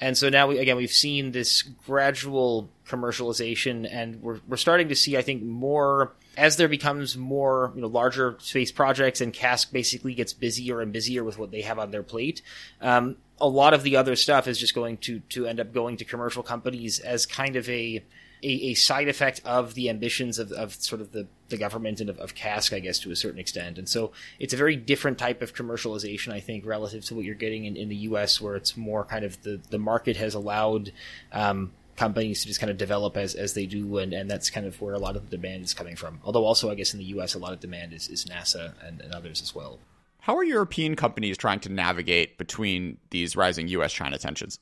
And 0.00 0.18
so 0.18 0.28
now 0.28 0.48
we, 0.48 0.58
again 0.58 0.76
we've 0.76 0.90
seen 0.90 1.32
this 1.32 1.62
gradual 1.62 2.68
commercialization, 2.88 3.88
and 3.90 4.22
we're 4.22 4.40
we're 4.48 4.56
starting 4.56 4.88
to 4.88 4.96
see 4.96 5.16
I 5.16 5.22
think 5.22 5.42
more 5.42 6.12
as 6.36 6.56
there 6.56 6.68
becomes 6.68 7.16
more 7.16 7.72
you 7.74 7.82
know 7.82 7.86
larger 7.86 8.36
space 8.40 8.72
projects 8.72 9.20
and 9.20 9.32
CASC 9.32 9.72
basically 9.72 10.14
gets 10.14 10.32
busier 10.32 10.80
and 10.80 10.92
busier 10.92 11.22
with 11.22 11.38
what 11.38 11.50
they 11.50 11.62
have 11.62 11.78
on 11.78 11.90
their 11.90 12.02
plate. 12.02 12.42
Um, 12.80 13.16
a 13.40 13.48
lot 13.48 13.74
of 13.74 13.82
the 13.82 13.96
other 13.96 14.16
stuff 14.16 14.46
is 14.46 14.58
just 14.58 14.74
going 14.74 14.96
to 14.98 15.20
to 15.30 15.46
end 15.46 15.60
up 15.60 15.72
going 15.72 15.96
to 15.96 16.04
commercial 16.04 16.42
companies 16.42 16.98
as 17.00 17.26
kind 17.26 17.56
of 17.56 17.68
a 17.68 18.04
a, 18.44 18.46
a 18.46 18.74
side 18.74 19.08
effect 19.08 19.40
of 19.44 19.74
the 19.74 19.88
ambitions 19.88 20.38
of, 20.38 20.52
of 20.52 20.74
sort 20.74 21.00
of 21.00 21.12
the, 21.12 21.26
the 21.48 21.56
government 21.56 22.00
and 22.00 22.10
of, 22.10 22.18
of 22.18 22.34
CASC, 22.34 22.74
I 22.74 22.80
guess, 22.80 22.98
to 23.00 23.10
a 23.10 23.16
certain 23.16 23.40
extent. 23.40 23.78
And 23.78 23.88
so 23.88 24.12
it's 24.38 24.52
a 24.52 24.56
very 24.56 24.76
different 24.76 25.18
type 25.18 25.40
of 25.40 25.54
commercialization, 25.54 26.32
I 26.32 26.40
think, 26.40 26.66
relative 26.66 27.04
to 27.06 27.14
what 27.14 27.24
you're 27.24 27.34
getting 27.34 27.64
in, 27.64 27.76
in 27.76 27.88
the 27.88 27.96
U.S., 27.96 28.40
where 28.40 28.54
it's 28.54 28.76
more 28.76 29.04
kind 29.04 29.24
of 29.24 29.42
the, 29.42 29.60
the 29.70 29.78
market 29.78 30.16
has 30.18 30.34
allowed 30.34 30.92
um, 31.32 31.72
companies 31.96 32.42
to 32.42 32.48
just 32.48 32.60
kind 32.60 32.70
of 32.70 32.76
develop 32.76 33.16
as, 33.16 33.34
as 33.34 33.54
they 33.54 33.66
do, 33.66 33.98
and, 33.98 34.12
and 34.12 34.30
that's 34.30 34.50
kind 34.50 34.66
of 34.66 34.80
where 34.80 34.94
a 34.94 34.98
lot 34.98 35.16
of 35.16 35.30
the 35.30 35.36
demand 35.36 35.64
is 35.64 35.72
coming 35.72 35.96
from. 35.96 36.20
Although 36.24 36.44
also, 36.44 36.70
I 36.70 36.74
guess, 36.74 36.92
in 36.92 36.98
the 36.98 37.06
U.S., 37.06 37.34
a 37.34 37.38
lot 37.38 37.52
of 37.52 37.60
demand 37.60 37.92
is, 37.92 38.08
is 38.08 38.26
NASA 38.26 38.74
and, 38.86 39.00
and 39.00 39.14
others 39.14 39.40
as 39.40 39.54
well. 39.54 39.78
How 40.24 40.38
are 40.38 40.42
European 40.42 40.96
companies 40.96 41.36
trying 41.36 41.60
to 41.60 41.68
navigate 41.68 42.38
between 42.38 42.96
these 43.10 43.36
rising 43.36 43.68
US 43.68 43.92
China 43.92 44.16
tensions? 44.16 44.58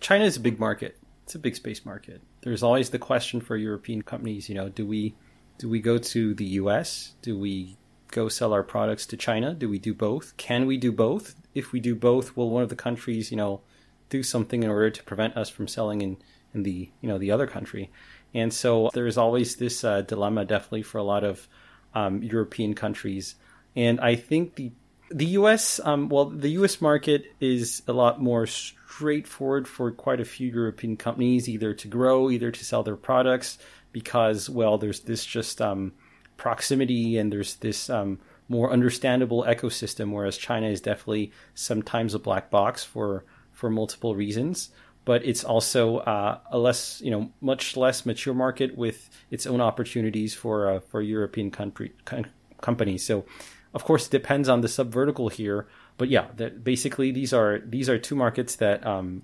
China 0.00 0.24
is 0.24 0.36
a 0.36 0.40
big 0.40 0.58
market. 0.58 0.98
It's 1.22 1.36
a 1.36 1.38
big 1.38 1.54
space 1.54 1.86
market. 1.86 2.20
There's 2.40 2.64
always 2.64 2.90
the 2.90 2.98
question 2.98 3.40
for 3.40 3.56
European 3.56 4.02
companies, 4.02 4.48
you 4.48 4.56
know, 4.56 4.68
do 4.68 4.84
we 4.84 5.14
do 5.58 5.68
we 5.68 5.78
go 5.78 5.98
to 5.98 6.34
the 6.34 6.44
US? 6.62 7.14
Do 7.22 7.38
we 7.38 7.76
go 8.10 8.28
sell 8.28 8.52
our 8.52 8.64
products 8.64 9.06
to 9.06 9.16
China? 9.16 9.54
Do 9.54 9.68
we 9.68 9.78
do 9.78 9.94
both? 9.94 10.36
Can 10.36 10.66
we 10.66 10.76
do 10.76 10.90
both? 10.90 11.36
If 11.54 11.70
we 11.70 11.78
do 11.78 11.94
both, 11.94 12.36
will 12.36 12.50
one 12.50 12.64
of 12.64 12.68
the 12.68 12.74
countries, 12.74 13.30
you 13.30 13.36
know, 13.36 13.60
do 14.08 14.24
something 14.24 14.64
in 14.64 14.70
order 14.70 14.90
to 14.90 15.02
prevent 15.04 15.36
us 15.36 15.48
from 15.48 15.68
selling 15.68 16.00
in, 16.00 16.16
in 16.54 16.64
the 16.64 16.90
you 17.00 17.08
know 17.08 17.18
the 17.18 17.30
other 17.30 17.46
country? 17.46 17.92
And 18.34 18.52
so 18.52 18.90
there's 18.94 19.16
always 19.16 19.54
this 19.54 19.84
uh, 19.84 20.00
dilemma, 20.00 20.44
definitely 20.44 20.82
for 20.82 20.98
a 20.98 21.04
lot 21.04 21.22
of 21.22 21.46
um, 21.94 22.20
European 22.20 22.74
countries 22.74 23.36
and 23.76 24.00
I 24.00 24.16
think 24.16 24.56
the 24.56 24.72
the 25.10 25.26
U.S. 25.26 25.80
Um, 25.84 26.08
well, 26.08 26.26
the 26.26 26.50
U.S. 26.50 26.80
market 26.80 27.26
is 27.40 27.82
a 27.86 27.92
lot 27.92 28.20
more 28.20 28.46
straightforward 28.46 29.68
for 29.68 29.90
quite 29.90 30.20
a 30.20 30.24
few 30.24 30.48
European 30.48 30.96
companies, 30.96 31.48
either 31.48 31.74
to 31.74 31.88
grow, 31.88 32.30
either 32.30 32.50
to 32.50 32.64
sell 32.64 32.82
their 32.82 32.96
products, 32.96 33.58
because 33.92 34.48
well, 34.48 34.78
there's 34.78 35.00
this 35.00 35.24
just 35.24 35.60
um, 35.60 35.92
proximity 36.36 37.18
and 37.18 37.32
there's 37.32 37.56
this 37.56 37.90
um, 37.90 38.18
more 38.48 38.72
understandable 38.72 39.44
ecosystem. 39.44 40.12
Whereas 40.12 40.38
China 40.38 40.68
is 40.68 40.80
definitely 40.80 41.32
sometimes 41.54 42.14
a 42.14 42.18
black 42.18 42.50
box 42.50 42.84
for 42.84 43.24
for 43.52 43.70
multiple 43.70 44.14
reasons. 44.14 44.70
But 45.04 45.24
it's 45.24 45.42
also 45.42 45.98
uh, 45.98 46.38
a 46.52 46.58
less, 46.58 47.00
you 47.00 47.10
know, 47.10 47.32
much 47.40 47.76
less 47.76 48.06
mature 48.06 48.34
market 48.34 48.78
with 48.78 49.10
its 49.32 49.46
own 49.46 49.60
opportunities 49.60 50.32
for 50.32 50.70
uh, 50.70 50.80
for 50.80 51.02
European 51.02 51.50
country, 51.50 51.92
companies. 52.60 53.04
So 53.04 53.24
of 53.74 53.84
course, 53.84 54.06
it 54.06 54.10
depends 54.10 54.48
on 54.48 54.60
the 54.60 54.68
subvertical 54.68 55.32
here, 55.32 55.66
but 55.96 56.08
yeah, 56.08 56.26
that 56.36 56.62
basically 56.62 57.10
these 57.10 57.32
are 57.32 57.60
these 57.64 57.88
are 57.88 57.98
two 57.98 58.14
markets 58.14 58.56
that 58.56 58.86
um, 58.86 59.22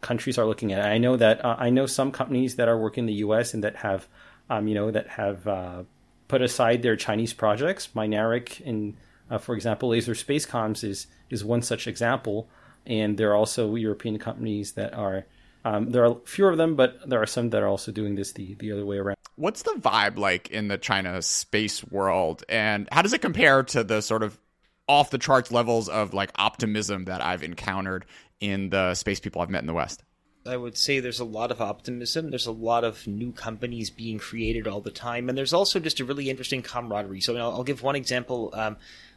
countries 0.00 0.38
are 0.38 0.46
looking 0.46 0.72
at. 0.72 0.84
I 0.84 0.98
know 0.98 1.16
that 1.16 1.44
uh, 1.44 1.56
I 1.58 1.70
know 1.70 1.86
some 1.86 2.12
companies 2.12 2.56
that 2.56 2.68
are 2.68 2.78
working 2.78 3.02
in 3.02 3.06
the 3.06 3.20
U.S. 3.26 3.54
and 3.54 3.64
that 3.64 3.76
have, 3.76 4.06
um, 4.50 4.68
you 4.68 4.74
know, 4.74 4.90
that 4.90 5.08
have 5.08 5.46
uh, 5.46 5.82
put 6.28 6.42
aside 6.42 6.82
their 6.82 6.96
Chinese 6.96 7.32
projects. 7.32 7.88
Mynaric, 7.94 8.60
in 8.60 8.96
uh, 9.30 9.38
for 9.38 9.54
example, 9.54 9.90
Laser 9.90 10.14
Space 10.14 10.46
Comms 10.46 10.84
is 10.84 11.06
is 11.30 11.44
one 11.44 11.62
such 11.62 11.86
example, 11.86 12.48
and 12.84 13.16
there 13.16 13.30
are 13.30 13.36
also 13.36 13.74
European 13.74 14.18
companies 14.18 14.72
that 14.72 14.94
are. 14.94 15.26
Um, 15.64 15.90
there 15.90 16.04
are 16.04 16.16
fewer 16.26 16.50
of 16.50 16.58
them, 16.58 16.76
but 16.76 17.08
there 17.08 17.20
are 17.20 17.26
some 17.26 17.50
that 17.50 17.60
are 17.60 17.66
also 17.66 17.90
doing 17.90 18.14
this 18.14 18.30
the, 18.30 18.54
the 18.54 18.70
other 18.70 18.86
way 18.86 18.98
around. 18.98 19.15
What's 19.36 19.62
the 19.62 19.74
vibe 19.78 20.18
like 20.18 20.50
in 20.50 20.68
the 20.68 20.78
China 20.78 21.20
space 21.22 21.84
world, 21.84 22.42
and 22.48 22.88
how 22.90 23.02
does 23.02 23.12
it 23.12 23.20
compare 23.20 23.62
to 23.62 23.84
the 23.84 24.00
sort 24.00 24.22
of 24.22 24.38
off 24.88 25.10
the 25.10 25.18
charts 25.18 25.52
levels 25.52 25.88
of 25.88 26.14
like 26.14 26.30
optimism 26.36 27.04
that 27.04 27.20
I've 27.22 27.42
encountered 27.42 28.06
in 28.40 28.70
the 28.70 28.94
space 28.94 29.20
people 29.20 29.42
I've 29.42 29.50
met 29.50 29.60
in 29.60 29.66
the 29.66 29.74
West? 29.74 30.02
I 30.46 30.56
would 30.56 30.76
say 30.76 31.00
there's 31.00 31.20
a 31.20 31.24
lot 31.24 31.50
of 31.50 31.60
optimism. 31.60 32.30
There's 32.30 32.46
a 32.46 32.52
lot 32.52 32.84
of 32.84 33.06
new 33.06 33.32
companies 33.32 33.90
being 33.90 34.18
created 34.18 34.66
all 34.66 34.80
the 34.80 34.90
time, 34.90 35.28
and 35.28 35.36
there's 35.36 35.52
also 35.52 35.80
just 35.80 36.00
a 36.00 36.04
really 36.04 36.30
interesting 36.30 36.62
camaraderie. 36.62 37.20
So 37.20 37.36
I'll, 37.36 37.64
give 37.64 37.82
one 37.82 37.96
example. 37.96 38.50
Um, 38.54 38.76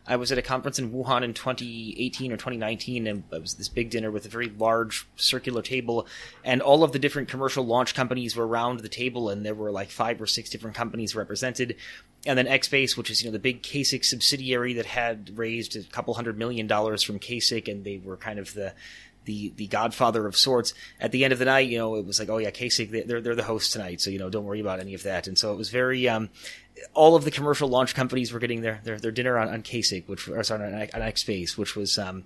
I 0.10 0.16
was 0.16 0.32
at 0.32 0.40
a 0.40 0.42
conference 0.42 0.80
in 0.80 0.92
Wuhan 0.92 1.24
in 1.24 1.36
2018 1.36 2.32
or 2.32 2.36
2019, 2.36 3.06
and 3.06 3.24
it 3.32 3.42
was 3.42 3.54
this 3.54 3.70
big 3.70 3.92
dinner 3.92 4.10
with 4.10 4.26
a 4.26 4.30
very 4.30 4.50
large 4.50 5.08
circular 5.16 5.62
table, 5.62 6.08
and 6.44 6.64
all 6.64 6.84
of 6.84 6.92
the 6.92 7.00
different 7.00 7.30
commercial 7.30 7.64
launch 7.64 7.94
companies 7.94 8.36
were 8.36 8.48
around 8.48 8.80
the 8.80 8.90
table, 8.90 9.30
and 9.30 9.46
there 9.46 9.54
were 9.54 9.72
like 9.72 9.92
five 9.92 10.20
or 10.20 10.26
six 10.26 10.50
different 10.50 10.76
companies 10.76 11.16
represented. 11.16 11.76
And 12.26 12.38
then 12.38 12.48
ExPace, 12.48 12.98
which 12.98 13.12
is 13.12 13.22
you 13.22 13.30
know 13.30 13.34
the 13.34 13.40
big 13.40 13.62
CASIC 13.62 14.04
subsidiary 14.04 14.74
that 14.74 14.88
had 14.88 15.38
raised 15.38 15.76
a 15.76 15.84
couple 15.84 16.16
hundred 16.16 16.40
million 16.40 16.66
dollars 16.66 17.04
from 17.04 17.20
CASIC, 17.20 17.68
and 17.68 17.86
they 17.86 18.00
were 18.04 18.18
kind 18.18 18.40
of 18.40 18.54
the 18.56 18.74
the 19.30 19.54
the 19.56 19.68
godfather 19.68 20.26
of 20.26 20.36
sorts. 20.36 20.74
At 21.00 21.12
the 21.12 21.24
end 21.24 21.32
of 21.32 21.40
the 21.40 21.46
night, 21.46 21.70
you 21.70 21.78
know, 21.78 21.96
it 21.96 22.06
was 22.06 22.20
like, 22.20 22.30
oh 22.30 22.38
yeah, 22.38 22.50
CASIC, 22.50 23.08
they're 23.08 23.22
they're 23.22 23.36
the 23.36 23.44
host 23.44 23.72
tonight, 23.72 24.02
so 24.02 24.10
you 24.10 24.20
know, 24.20 24.30
don't 24.30 24.46
worry 24.46 24.60
about 24.60 24.80
any 24.80 24.96
of 24.96 25.04
that. 25.04 25.28
And 25.28 25.38
so 25.38 25.54
it 25.54 25.58
was 25.58 25.70
very 25.70 26.10
um, 26.10 26.30
all 26.94 27.16
of 27.16 27.24
the 27.24 27.32
commercial 27.32 27.70
launch 27.70 27.94
companies 27.96 28.34
were 28.34 28.40
getting 28.40 28.62
their 28.62 28.82
their, 28.84 29.00
their 29.00 29.12
dinner 29.12 29.38
on, 29.38 29.48
on 29.48 29.62
KASIC, 29.62 30.08
which 30.08 30.28
or 30.28 30.44
sorry, 30.44 30.66
on, 30.68 30.74
on 30.74 31.08
ExPace, 31.08 31.58
which 31.58 31.76
was 31.76 31.98
um, 31.98 32.26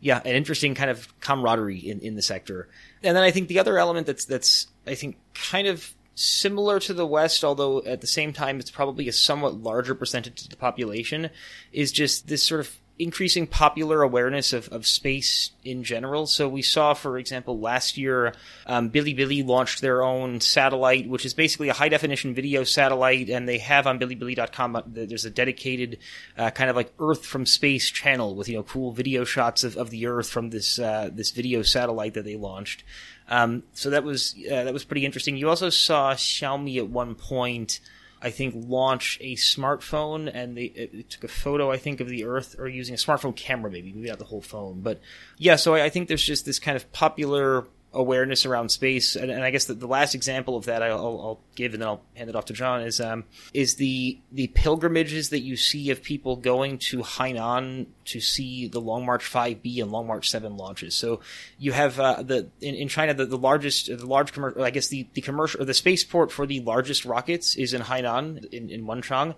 yeah, 0.00 0.20
an 0.24 0.36
interesting 0.36 0.74
kind 0.74 0.90
of 0.90 1.08
camaraderie 1.20 1.78
in, 1.78 2.00
in 2.00 2.14
the 2.14 2.22
sector. 2.22 2.68
And 3.02 3.16
then 3.16 3.24
I 3.24 3.30
think 3.30 3.48
the 3.48 3.58
other 3.58 3.78
element 3.78 4.06
that's 4.06 4.24
that's 4.24 4.68
I 4.86 4.94
think 4.94 5.16
kind 5.34 5.66
of 5.66 5.94
similar 6.14 6.80
to 6.80 6.94
the 6.94 7.06
West, 7.06 7.44
although 7.44 7.82
at 7.84 8.00
the 8.00 8.06
same 8.06 8.32
time 8.32 8.58
it's 8.58 8.70
probably 8.70 9.08
a 9.08 9.12
somewhat 9.12 9.62
larger 9.62 9.94
percentage 9.94 10.42
of 10.42 10.50
the 10.50 10.56
population, 10.56 11.30
is 11.72 11.92
just 11.92 12.28
this 12.28 12.42
sort 12.42 12.60
of 12.60 12.76
increasing 12.98 13.46
popular 13.46 14.02
awareness 14.02 14.52
of, 14.52 14.68
of 14.68 14.86
space 14.86 15.50
in 15.64 15.84
general. 15.84 16.26
So 16.26 16.48
we 16.48 16.62
saw, 16.62 16.94
for 16.94 17.18
example, 17.18 17.60
last 17.60 17.98
year, 17.98 18.34
um, 18.66 18.90
Bilibili 18.90 19.46
launched 19.46 19.82
their 19.82 20.02
own 20.02 20.40
satellite, 20.40 21.08
which 21.08 21.26
is 21.26 21.34
basically 21.34 21.68
a 21.68 21.74
high 21.74 21.90
definition 21.90 22.34
video 22.34 22.64
satellite, 22.64 23.28
and 23.28 23.46
they 23.46 23.58
have 23.58 23.86
on 23.86 23.98
Bilibili.com. 23.98 24.76
Uh, 24.76 24.82
there's 24.86 25.26
a 25.26 25.30
dedicated 25.30 25.98
uh, 26.38 26.50
kind 26.50 26.70
of 26.70 26.76
like 26.76 26.92
Earth 26.98 27.26
from 27.26 27.44
space 27.44 27.90
channel 27.90 28.34
with 28.34 28.48
you 28.48 28.56
know 28.56 28.62
cool 28.62 28.92
video 28.92 29.24
shots 29.24 29.62
of, 29.62 29.76
of 29.76 29.90
the 29.90 30.06
Earth 30.06 30.28
from 30.28 30.50
this 30.50 30.78
uh, 30.78 31.10
this 31.12 31.30
video 31.32 31.62
satellite 31.62 32.14
that 32.14 32.24
they 32.24 32.36
launched. 32.36 32.82
Um, 33.28 33.64
so 33.72 33.90
that 33.90 34.04
was 34.04 34.34
uh, 34.50 34.64
that 34.64 34.72
was 34.72 34.84
pretty 34.84 35.04
interesting. 35.04 35.36
You 35.36 35.50
also 35.50 35.68
saw 35.68 36.14
Xiaomi 36.14 36.78
at 36.78 36.88
one 36.88 37.14
point 37.14 37.80
I 38.22 38.30
think, 38.30 38.54
launch 38.56 39.18
a 39.20 39.34
smartphone, 39.36 40.30
and 40.32 40.56
they 40.56 40.64
it, 40.64 41.10
took 41.10 41.24
a 41.24 41.28
photo, 41.28 41.70
I 41.70 41.76
think, 41.76 42.00
of 42.00 42.08
the 42.08 42.24
Earth, 42.24 42.56
or 42.58 42.66
using 42.66 42.94
a 42.94 42.98
smartphone 42.98 43.36
camera, 43.36 43.70
maybe, 43.70 43.92
maybe 43.92 44.08
not 44.08 44.18
the 44.18 44.24
whole 44.24 44.40
phone. 44.40 44.80
But 44.80 45.00
yeah, 45.38 45.56
so 45.56 45.74
I, 45.74 45.84
I 45.84 45.88
think 45.90 46.08
there's 46.08 46.24
just 46.24 46.46
this 46.46 46.58
kind 46.58 46.76
of 46.76 46.90
popular 46.92 47.66
awareness 47.96 48.46
around 48.46 48.68
space, 48.68 49.16
and, 49.16 49.30
and 49.30 49.42
I 49.42 49.50
guess 49.50 49.64
the, 49.64 49.74
the, 49.74 49.86
last 49.86 50.14
example 50.14 50.56
of 50.56 50.66
that 50.66 50.82
I'll, 50.82 50.98
I'll, 50.98 51.40
give, 51.54 51.72
and 51.72 51.82
then 51.82 51.88
I'll 51.88 52.02
hand 52.14 52.28
it 52.28 52.36
off 52.36 52.44
to 52.46 52.52
John 52.52 52.82
is 52.82 53.00
um, 53.00 53.24
is 53.54 53.76
the 53.76 54.20
the 54.30 54.48
pilgrimages 54.48 55.30
that 55.30 55.40
you 55.40 55.56
see 55.56 55.90
of 55.90 56.02
people 56.02 56.36
going 56.36 56.78
to 56.78 56.98
Hainan 56.98 57.86
to 58.06 58.20
see 58.20 58.68
the 58.68 58.80
Long 58.80 59.06
March 59.06 59.24
5B 59.24 59.80
and 59.82 59.90
Long 59.90 60.06
March 60.06 60.30
7 60.30 60.56
launches. 60.56 60.94
So 60.94 61.20
you 61.58 61.72
have 61.72 61.98
uh, 61.98 62.22
the 62.22 62.50
in, 62.60 62.74
in 62.74 62.88
China 62.88 63.14
the, 63.14 63.26
the 63.26 63.38
largest 63.38 63.86
the 63.86 64.06
large 64.06 64.32
commercial 64.32 64.62
I 64.62 64.70
guess 64.70 64.88
the 64.88 65.08
the 65.14 65.22
commercial 65.22 65.62
or 65.62 65.64
the 65.64 65.74
spaceport 65.74 66.30
for 66.30 66.46
the 66.46 66.60
largest 66.60 67.04
rockets 67.04 67.56
is 67.56 67.74
in 67.74 67.82
Hainan 67.82 68.44
in, 68.52 68.70
in 68.70 68.84
Wenchang. 68.84 69.34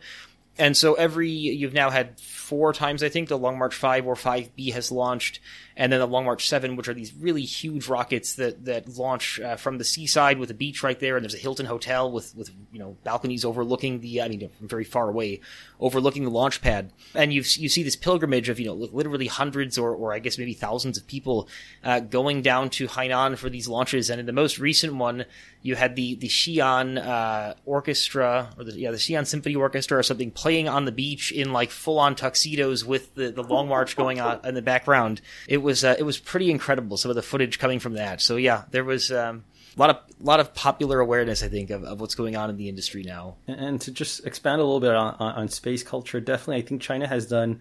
And 0.58 0.76
so 0.76 0.94
every 0.94 1.30
you've 1.30 1.72
now 1.72 1.90
had 1.90 2.18
four 2.18 2.72
times 2.72 3.02
I 3.02 3.08
think 3.08 3.28
the 3.28 3.38
Long 3.38 3.58
March 3.58 3.74
5 3.74 4.06
or 4.06 4.14
5B 4.14 4.72
has 4.72 4.90
launched 4.90 5.38
and 5.78 5.92
then 5.92 6.00
the 6.00 6.06
Long 6.08 6.24
March 6.24 6.48
7, 6.48 6.74
which 6.74 6.88
are 6.88 6.94
these 6.94 7.14
really 7.14 7.42
huge 7.42 7.86
rockets 7.86 8.34
that, 8.34 8.64
that 8.64 8.88
launch 8.98 9.38
uh, 9.38 9.54
from 9.54 9.78
the 9.78 9.84
seaside 9.84 10.38
with 10.38 10.50
a 10.50 10.54
beach 10.54 10.82
right 10.82 10.98
there, 10.98 11.16
and 11.16 11.22
there's 11.22 11.36
a 11.36 11.38
Hilton 11.38 11.66
hotel 11.66 12.10
with, 12.10 12.34
with 12.34 12.50
you 12.72 12.80
know 12.80 12.96
balconies 13.04 13.44
overlooking 13.44 14.00
the, 14.00 14.20
I 14.20 14.28
mean, 14.28 14.50
very 14.60 14.82
far 14.82 15.08
away, 15.08 15.40
overlooking 15.78 16.24
the 16.24 16.30
launch 16.30 16.60
pad. 16.60 16.92
And 17.14 17.32
you 17.32 17.42
you 17.42 17.68
see 17.68 17.84
this 17.84 17.94
pilgrimage 17.94 18.48
of, 18.48 18.58
you 18.58 18.66
know, 18.66 18.74
literally 18.74 19.28
hundreds 19.28 19.78
or, 19.78 19.94
or 19.94 20.12
I 20.12 20.18
guess 20.18 20.36
maybe 20.36 20.52
thousands 20.52 20.98
of 20.98 21.06
people 21.06 21.48
uh, 21.84 22.00
going 22.00 22.42
down 22.42 22.70
to 22.70 22.88
Hainan 22.88 23.38
for 23.38 23.48
these 23.48 23.68
launches. 23.68 24.10
And 24.10 24.18
in 24.18 24.26
the 24.26 24.32
most 24.32 24.58
recent 24.58 24.96
one, 24.96 25.26
you 25.62 25.76
had 25.76 25.96
the, 25.96 26.14
the 26.16 26.28
Xi'an 26.28 27.04
uh, 27.04 27.54
Orchestra, 27.64 28.50
or 28.58 28.64
the, 28.64 28.78
yeah, 28.78 28.90
the 28.90 28.96
Xi'an 28.96 29.26
Symphony 29.26 29.54
Orchestra 29.54 29.98
or 29.98 30.02
something 30.02 30.30
playing 30.30 30.68
on 30.68 30.84
the 30.84 30.92
beach 30.92 31.30
in 31.30 31.52
like 31.52 31.70
full 31.70 31.98
on 31.98 32.14
tuxedos 32.14 32.84
with 32.84 33.14
the, 33.14 33.30
the 33.30 33.42
Long 33.42 33.68
March 33.68 33.96
going 33.96 34.20
on 34.20 34.40
in 34.44 34.54
the 34.54 34.62
background. 34.62 35.20
It 35.46 35.58
was 35.58 35.67
uh, 35.84 35.96
it 35.98 36.02
was 36.02 36.18
pretty 36.18 36.50
incredible. 36.50 36.96
Some 36.96 37.10
of 37.10 37.16
the 37.16 37.22
footage 37.22 37.58
coming 37.58 37.78
from 37.78 37.94
that. 37.94 38.20
So 38.20 38.36
yeah, 38.36 38.64
there 38.70 38.84
was 38.84 39.10
um, 39.12 39.44
a 39.76 39.80
lot 39.80 39.90
of 39.90 39.96
a 39.96 40.24
lot 40.24 40.40
of 40.40 40.54
popular 40.54 41.00
awareness, 41.00 41.42
I 41.42 41.48
think, 41.48 41.70
of, 41.70 41.84
of 41.84 42.00
what's 42.00 42.14
going 42.14 42.36
on 42.36 42.50
in 42.50 42.56
the 42.56 42.68
industry 42.68 43.02
now. 43.02 43.36
And 43.46 43.80
to 43.82 43.92
just 43.92 44.26
expand 44.26 44.60
a 44.60 44.64
little 44.64 44.80
bit 44.80 44.94
on, 44.94 45.14
on 45.14 45.48
space 45.48 45.82
culture, 45.82 46.20
definitely, 46.20 46.56
I 46.56 46.62
think 46.62 46.82
China 46.82 47.06
has 47.06 47.26
done 47.26 47.60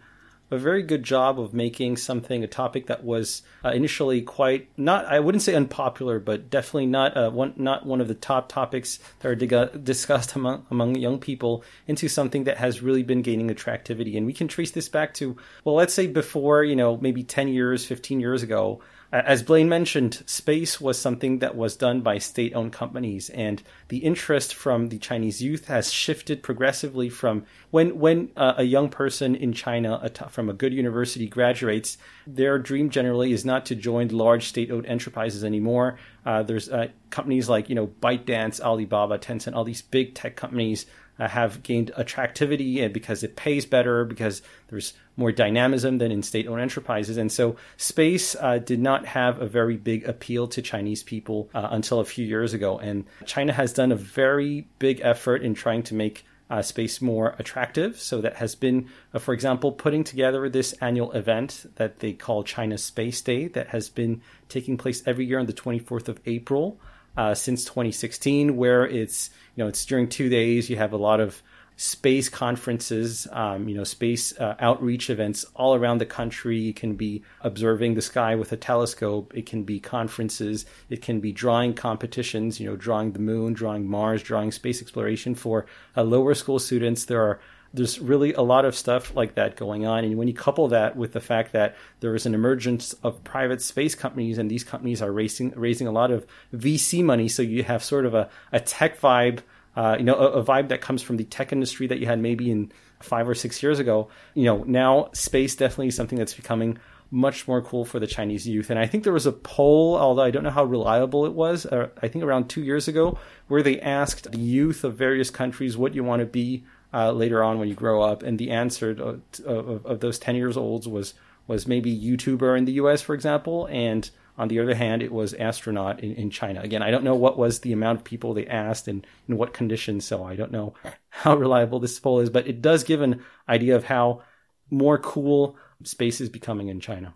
a 0.49 0.57
very 0.57 0.81
good 0.81 1.03
job 1.03 1.39
of 1.39 1.53
making 1.53 1.97
something 1.97 2.43
a 2.43 2.47
topic 2.47 2.87
that 2.87 3.03
was 3.03 3.41
uh, 3.65 3.69
initially 3.69 4.21
quite 4.21 4.69
not 4.77 5.05
I 5.05 5.19
wouldn't 5.19 5.41
say 5.41 5.55
unpopular, 5.55 6.19
but 6.19 6.49
definitely 6.49 6.85
not 6.85 7.17
uh, 7.17 7.29
one 7.29 7.53
not 7.57 7.85
one 7.85 8.01
of 8.01 8.07
the 8.07 8.15
top 8.15 8.49
topics 8.49 8.99
that 9.19 9.29
are 9.29 9.35
dig- 9.35 9.83
discussed 9.83 10.35
among 10.35 10.65
among 10.71 10.95
young 10.95 11.19
people 11.19 11.63
into 11.87 12.07
something 12.07 12.45
that 12.45 12.57
has 12.57 12.81
really 12.81 13.03
been 13.03 13.21
gaining 13.21 13.51
attractivity. 13.51 14.17
And 14.17 14.25
we 14.25 14.33
can 14.33 14.47
trace 14.47 14.71
this 14.71 14.89
back 14.89 15.13
to 15.15 15.35
well, 15.63 15.75
let's 15.75 15.93
say 15.93 16.07
before 16.07 16.63
you 16.63 16.75
know 16.75 16.97
maybe 16.97 17.23
ten 17.23 17.47
years, 17.47 17.85
fifteen 17.85 18.19
years 18.19 18.43
ago. 18.43 18.81
As 19.09 19.41
Blaine 19.41 19.69
mentioned, 19.69 20.21
space 20.25 20.81
was 20.81 20.99
something 20.99 21.39
that 21.39 21.55
was 21.55 21.77
done 21.77 22.01
by 22.01 22.17
state 22.17 22.53
owned 22.53 22.73
companies, 22.73 23.29
and 23.29 23.63
the 23.87 23.99
interest 23.99 24.53
from 24.53 24.89
the 24.89 24.97
Chinese 24.97 25.41
youth 25.41 25.67
has 25.67 25.93
shifted 25.93 26.43
progressively 26.43 27.09
from 27.09 27.45
when, 27.71 27.99
when 27.99 28.31
uh, 28.35 28.55
a 28.57 28.63
young 28.63 28.89
person 28.89 29.33
in 29.33 29.53
China 29.53 30.11
from 30.29 30.49
a 30.49 30.53
good 30.53 30.73
university 30.73 31.25
graduates, 31.25 31.97
their 32.25 32.59
dream 32.59 32.89
generally 32.89 33.31
is 33.31 33.45
not 33.45 33.65
to 33.67 33.75
join 33.75 34.09
large 34.09 34.49
state 34.49 34.71
owned 34.71 34.85
enterprises 34.85 35.45
anymore. 35.45 35.97
Uh, 36.25 36.43
there's 36.43 36.67
uh, 36.67 36.87
companies 37.09 37.47
like, 37.47 37.69
you 37.69 37.75
know, 37.75 37.87
ByteDance, 37.87 38.59
Alibaba, 38.59 39.17
Tencent, 39.17 39.55
all 39.55 39.63
these 39.63 39.81
big 39.81 40.15
tech 40.15 40.35
companies 40.35 40.85
uh, 41.20 41.28
have 41.28 41.63
gained 41.63 41.91
attractivity 41.95 42.82
and 42.82 42.93
because 42.93 43.24
it 43.24 43.36
pays 43.36 43.65
better, 43.65 44.05
because 44.05 44.41
there's 44.68 44.93
more 45.15 45.32
dynamism 45.32 45.97
than 45.97 46.11
in 46.11 46.24
state 46.24 46.47
owned 46.47 46.61
enterprises. 46.61 47.18
And 47.18 47.32
so 47.32 47.55
space 47.78 48.36
uh, 48.39 48.59
did 48.59 48.80
not 48.80 49.05
have 49.05 49.41
a 49.41 49.47
very 49.47 49.78
big 49.78 50.05
appeal 50.05 50.47
to 50.49 50.61
Chinese 50.61 51.03
people 51.03 51.49
uh, 51.53 51.68
until 51.72 51.99
a 51.99 52.05
few 52.05 52.26
years 52.26 52.53
ago. 52.53 52.78
And 52.78 53.05
China 53.26 53.53
has 53.53 53.74
done 53.74 53.91
a 53.91 53.95
very 53.95 54.68
big 54.80 55.01
effort 55.01 55.41
in 55.41 55.53
trying 55.53 55.84
to 55.84 55.95
make 55.95 56.26
uh, 56.49 56.61
space 56.61 57.01
more 57.01 57.36
attractive. 57.39 57.99
So 57.99 58.22
that 58.22 58.36
has 58.36 58.55
been, 58.55 58.89
uh, 59.13 59.20
for 59.20 59.34
example, 59.34 59.72
putting 59.72 60.03
together 60.03 60.47
this 60.49 60.74
annual 60.74 61.11
event 61.11 61.65
that 61.76 61.99
they 61.99 62.13
call 62.13 62.43
China 62.43 62.78
Space 62.78 63.22
Day 63.22 63.47
that 63.49 63.68
has 63.70 63.89
been 63.89 64.22
taking 64.49 64.78
place 64.78 65.03
every 65.05 65.26
year 65.26 65.39
on 65.39 65.45
the 65.45 65.53
24th 65.53 66.07
of 66.07 66.20
April 66.26 66.80
uh, 67.18 67.34
since 67.34 67.65
2016, 67.65 68.55
where 68.55 68.86
it's 68.86 69.30
you 69.55 69.63
know 69.63 69.68
it's 69.68 69.86
during 69.86 70.07
two 70.07 70.30
days. 70.30 70.70
You 70.70 70.78
have 70.78 70.93
a 70.93 70.97
lot 70.97 71.20
of 71.20 71.41
space 71.78 72.28
conferences, 72.28 73.28
um, 73.32 73.70
you 73.70 73.76
know, 73.76 73.84
space 73.84 74.38
uh, 74.39 74.55
outreach 74.59 75.11
events 75.11 75.45
all 75.55 75.76
around 75.76 75.99
the 75.99 76.05
country. 76.07 76.70
It 76.70 76.76
can 76.76 76.95
be 76.95 77.24
observing 77.41 77.93
the 77.93 78.01
sky 78.01 78.34
with 78.34 78.51
a 78.51 78.57
telescope. 78.57 79.32
It 79.36 79.45
can 79.45 79.63
be 79.63 79.80
conferences. 79.80 80.65
It 80.89 81.03
can 81.03 81.20
be 81.20 81.32
drawing 81.32 81.76
competitions, 81.76 82.59
you 82.59 82.68
know, 82.68 82.76
drawing 82.76 83.11
the 83.11 83.20
moon, 83.20 83.53
drawing 83.53 83.88
Mars, 83.88 84.24
drawing 84.24 84.51
space 84.51 84.82
exploration 84.82 85.36
for 85.36 85.68
uh, 85.95 86.01
lower 86.01 86.34
school 86.34 86.57
students. 86.57 87.05
There 87.05 87.22
are 87.22 87.39
there's 87.78 87.99
really 87.99 88.34
a 88.34 88.41
lot 88.41 88.65
of 88.65 88.75
stuff 88.75 89.15
like 89.15 89.36
that 89.36 89.55
going 89.55 89.86
on. 89.86 90.03
And 90.03 90.17
when 90.17 90.28
you 90.28 90.34
couple 90.34 90.67
that 90.69 90.97
with 90.97 91.13
the 91.13 91.21
fact 91.21 91.53
that 91.53 91.75
there 91.99 92.15
is 92.15 92.25
an 92.25 92.34
emergence 92.34 92.93
of 93.03 93.23
private 93.23 93.61
space 93.61 93.95
companies 93.95 94.38
and 94.38 94.49
these 94.49 94.63
companies 94.63 95.01
are 95.01 95.11
raising, 95.11 95.51
raising 95.51 95.88
a 95.88 95.91
lot 95.91 96.11
of 96.11 96.25
VC 96.53 97.03
money, 97.03 97.28
so 97.28 97.41
you 97.41 97.63
have 97.63 97.84
sort 97.84 98.05
of 98.05 98.13
a, 98.13 98.30
a 98.51 98.59
tech 98.59 98.99
vibe, 98.99 99.39
uh, 99.75 99.95
you 99.97 100.03
know, 100.03 100.15
a, 100.15 100.39
a 100.39 100.43
vibe 100.43 100.69
that 100.69 100.82
comes 100.82 101.01
from 101.01 101.17
the 101.17 101.23
tech 101.23 101.53
industry 101.53 101.88
that 101.88 101.99
you 101.99 102.07
had 102.07 102.19
maybe 102.19 102.51
in 102.51 102.71
five 102.99 103.30
or 103.30 103.36
six 103.36 103.61
years 103.61 103.80
ago. 103.80 104.09
You 104.34 104.45
know, 104.45 104.63
now 104.63 105.09
space 105.13 105.55
definitely 105.55 105.88
is 105.88 105.95
something 105.95 106.17
that's 106.17 106.34
becoming 106.34 106.80
much 107.09 107.47
more 107.47 107.61
cool 107.61 107.86
for 107.86 107.99
the 107.99 108.07
Chinese 108.07 108.47
youth. 108.47 108.69
And 108.69 108.80
I 108.80 108.86
think 108.86 109.03
there 109.03 109.13
was 109.13 109.25
a 109.25 109.32
poll, 109.32 109.95
although 109.95 110.23
I 110.23 110.32
don't 110.32 110.43
know 110.43 110.49
how 110.49 110.65
reliable 110.65 111.25
it 111.25 111.34
was, 111.34 111.65
uh, 111.65 111.88
I 112.01 112.07
think 112.07 112.25
around 112.25 112.49
two 112.49 112.63
years 112.63 112.88
ago, 112.88 113.17
where 113.47 113.63
they 113.63 113.80
asked 113.80 114.32
the 114.32 114.39
youth 114.39 114.84
of 114.84 114.95
various 114.95 115.30
countries 115.30 115.78
what 115.78 115.95
you 115.95 116.03
want 116.03 116.19
to 116.19 116.25
be 116.25 116.65
uh, 116.93 117.11
later 117.11 117.43
on 117.43 117.59
when 117.59 117.67
you 117.67 117.75
grow 117.75 118.01
up. 118.01 118.23
And 118.23 118.38
the 118.38 118.51
answer 118.51 118.95
to, 118.95 119.21
of, 119.45 119.85
of 119.85 119.99
those 119.99 120.19
10 120.19 120.35
years 120.35 120.57
olds 120.57 120.88
was, 120.88 121.13
was 121.47 121.67
maybe 121.67 121.97
YouTuber 121.97 122.57
in 122.57 122.65
the 122.65 122.73
US, 122.73 123.01
for 123.01 123.13
example. 123.13 123.67
And 123.67 124.09
on 124.38 124.47
the 124.47 124.59
other 124.59 124.75
hand, 124.75 125.01
it 125.01 125.11
was 125.11 125.33
astronaut 125.33 125.99
in, 126.01 126.13
in 126.13 126.29
China. 126.29 126.61
Again, 126.61 126.83
I 126.83 126.91
don't 126.91 127.03
know 127.03 127.15
what 127.15 127.38
was 127.38 127.59
the 127.59 127.73
amount 127.73 127.99
of 127.99 128.03
people 128.03 128.33
they 128.33 128.45
asked 128.47 128.88
and 128.88 129.05
in 129.27 129.38
what 129.38 129.53
conditions, 129.53 130.05
so 130.05 130.23
I 130.23 130.35
don't 130.35 130.51
know 130.51 130.73
how 131.09 131.35
reliable 131.35 131.79
this 131.79 131.99
poll 131.99 132.19
is, 132.19 132.29
but 132.29 132.47
it 132.47 132.61
does 132.61 132.83
give 132.83 133.01
an 133.01 133.23
idea 133.49 133.75
of 133.75 133.85
how 133.85 134.21
more 134.69 134.97
cool 134.97 135.55
space 135.83 136.21
is 136.21 136.29
becoming 136.29 136.67
in 136.67 136.79
China. 136.79 137.13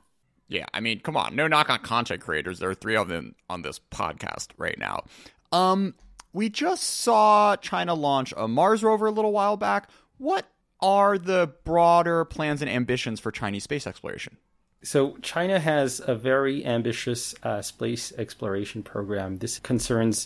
Yeah, 0.47 0.65
I 0.73 0.81
mean, 0.81 0.99
come 0.99 1.15
on, 1.15 1.35
no 1.35 1.47
knock 1.47 1.69
on 1.69 1.79
content 1.79 2.21
creators. 2.21 2.59
There 2.59 2.69
are 2.69 2.75
three 2.75 2.97
of 2.97 3.07
them 3.07 3.35
on 3.49 3.61
this 3.61 3.79
podcast 3.79 4.47
right 4.57 4.77
now. 4.77 5.05
Um, 5.53 5.95
we 6.33 6.49
just 6.49 6.83
saw 6.83 7.55
China 7.55 7.93
launch 7.93 8.33
a 8.37 8.47
Mars 8.47 8.83
rover 8.83 9.07
a 9.07 9.11
little 9.11 9.31
while 9.31 9.57
back. 9.57 9.89
What 10.17 10.47
are 10.79 11.17
the 11.17 11.53
broader 11.63 12.25
plans 12.25 12.61
and 12.61 12.69
ambitions 12.69 13.19
for 13.19 13.31
Chinese 13.31 13.63
space 13.63 13.85
exploration? 13.85 14.37
So, 14.83 15.17
China 15.21 15.59
has 15.59 16.01
a 16.05 16.15
very 16.15 16.65
ambitious 16.65 17.35
uh, 17.43 17.61
space 17.61 18.11
exploration 18.17 18.81
program. 18.81 19.37
This 19.37 19.59
concerns 19.59 20.25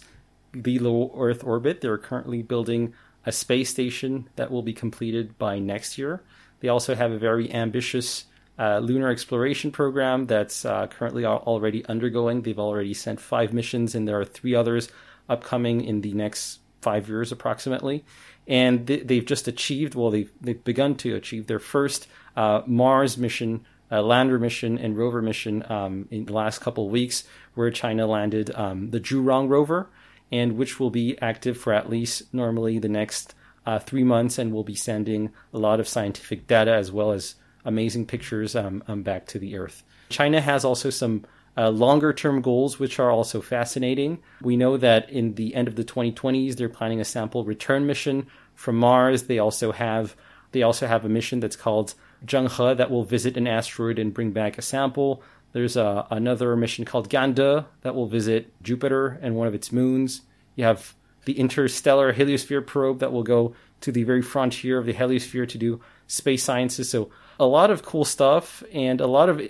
the 0.54 0.80
low 0.80 1.14
Earth 1.18 1.44
orbit. 1.44 1.82
They're 1.82 1.98
currently 1.98 2.42
building 2.42 2.94
a 3.26 3.34
space 3.34 3.70
station 3.70 4.30
that 4.38 4.52
will 4.52 4.62
be 4.62 4.74
completed 4.74 5.38
by 5.38 5.60
next 5.60 5.98
year. 5.98 6.22
They 6.62 6.70
also 6.70 6.96
have 6.96 7.12
a 7.12 7.18
very 7.18 7.54
ambitious 7.54 8.26
uh, 8.58 8.80
lunar 8.80 9.10
exploration 9.10 9.72
program 9.72 10.26
that's 10.26 10.64
uh, 10.64 10.88
currently 10.88 11.26
already 11.26 11.86
undergoing. 11.88 12.42
They've 12.42 12.58
already 12.58 12.94
sent 12.94 13.20
five 13.20 13.54
missions, 13.54 13.94
and 13.94 14.08
there 14.08 14.20
are 14.20 14.26
three 14.26 14.56
others 14.56 14.90
upcoming 15.30 15.82
in 15.82 16.02
the 16.02 16.14
next 16.14 16.60
five 16.82 17.10
years 17.10 17.32
approximately. 17.32 18.04
And 18.48 18.86
they, 18.86 19.16
have 19.16 19.26
just 19.26 19.48
achieved, 19.48 19.96
well, 19.96 20.12
they've, 20.12 20.32
they've 20.40 20.64
begun 20.64 20.96
to 20.98 21.16
achieve 21.16 21.48
their 21.48 21.60
first 21.60 22.08
uh, 22.36 22.62
Mars 22.68 23.18
mission, 23.18 23.66
uh, 23.92 24.04
lander 24.04 24.38
mission, 24.38 24.78
and 24.78 24.96
rover 24.96 25.22
mission 25.22 25.64
um, 25.72 26.08
in 26.12 26.26
the 26.26 26.34
last 26.34 26.62
couple 26.62 26.86
of 26.86 26.92
weeks, 26.92 27.24
where 27.56 27.72
China 27.72 28.06
landed 28.06 28.54
um, 28.54 28.92
the 28.92 29.00
Zhurong 29.00 29.50
rover, 29.50 29.90
and 30.32 30.58
which 30.58 30.80
will 30.80 30.92
be 30.92 31.18
active 31.22 31.58
for 31.58 31.74
at 31.74 31.90
least 31.90 32.32
normally 32.34 32.78
the 32.78 32.90
next 32.90 33.34
uh, 33.66 33.80
three 33.80 34.04
months 34.04 34.38
and 34.38 34.54
will 34.54 34.64
be 34.64 34.76
sending 34.76 35.32
a 35.54 35.58
lot 35.58 35.80
of 35.80 35.88
scientific 35.88 36.46
data 36.46 36.72
as 36.72 36.92
well 36.92 37.12
as 37.12 37.36
amazing 37.64 38.06
pictures 38.06 38.56
um, 38.56 38.84
um, 38.88 39.02
back 39.02 39.26
to 39.26 39.40
the 39.40 39.58
Earth. 39.58 39.84
China 40.10 40.40
has 40.40 40.64
also 40.64 40.92
some 40.92 41.26
uh, 41.58 41.70
longer 41.70 42.14
term 42.14 42.42
goals, 42.42 42.80
which 42.80 43.00
are 43.00 43.10
also 43.10 43.42
fascinating. 43.42 44.20
We 44.42 44.58
know 44.58 44.78
that 44.78 45.10
in 45.10 45.36
the 45.36 45.56
end 45.56 45.68
of 45.68 45.76
the 45.76 45.84
2020s, 45.84 46.56
they're 46.56 46.70
planning 46.70 47.00
a 47.00 47.06
sample 47.06 47.44
return 47.46 47.86
mission 47.86 48.28
from 48.54 48.78
Mars. 48.78 49.24
They 49.24 49.40
also 49.40 49.72
have 49.72 50.16
they 50.52 50.64
also 50.64 50.88
have 50.88 51.04
a 51.04 51.10
mission 51.10 51.42
that's 51.42 51.58
called 51.58 51.96
Zhenghe 52.26 52.78
that 52.78 52.90
will 52.90 53.04
visit 53.04 53.36
an 53.36 53.48
asteroid 53.48 54.00
and 54.00 54.14
bring 54.14 54.32
back 54.32 54.58
a 54.58 54.62
sample. 54.62 55.22
There's 55.52 55.76
a, 55.76 56.08
another 56.12 56.56
mission 56.56 56.86
called 56.86 57.10
Gan 57.10 57.34
De 57.34 57.66
that 57.82 57.96
will 57.96 58.08
visit 58.08 58.54
Jupiter 58.62 59.20
and 59.22 59.36
one 59.36 59.48
of 59.48 59.54
its 59.54 59.72
moons. 59.72 60.22
You 60.56 60.66
have 60.66 60.96
the 61.26 61.40
interstellar 61.40 62.14
heliosphere 62.14 62.66
probe 62.66 63.00
that 63.00 63.12
will 63.12 63.24
go 63.24 63.56
to 63.82 63.92
the 63.92 64.04
very 64.04 64.22
frontier 64.22 64.78
of 64.78 64.86
the 64.86 64.94
heliosphere 64.94 65.48
to 65.50 65.58
do 65.58 65.82
space 66.08 66.44
sciences. 66.44 66.90
So 66.90 67.10
a 67.40 67.46
lot 67.46 67.72
of 67.72 67.84
cool 67.84 68.06
stuff 68.06 68.64
and 68.74 69.02
a 69.02 69.08
lot 69.08 69.30
of 69.30 69.42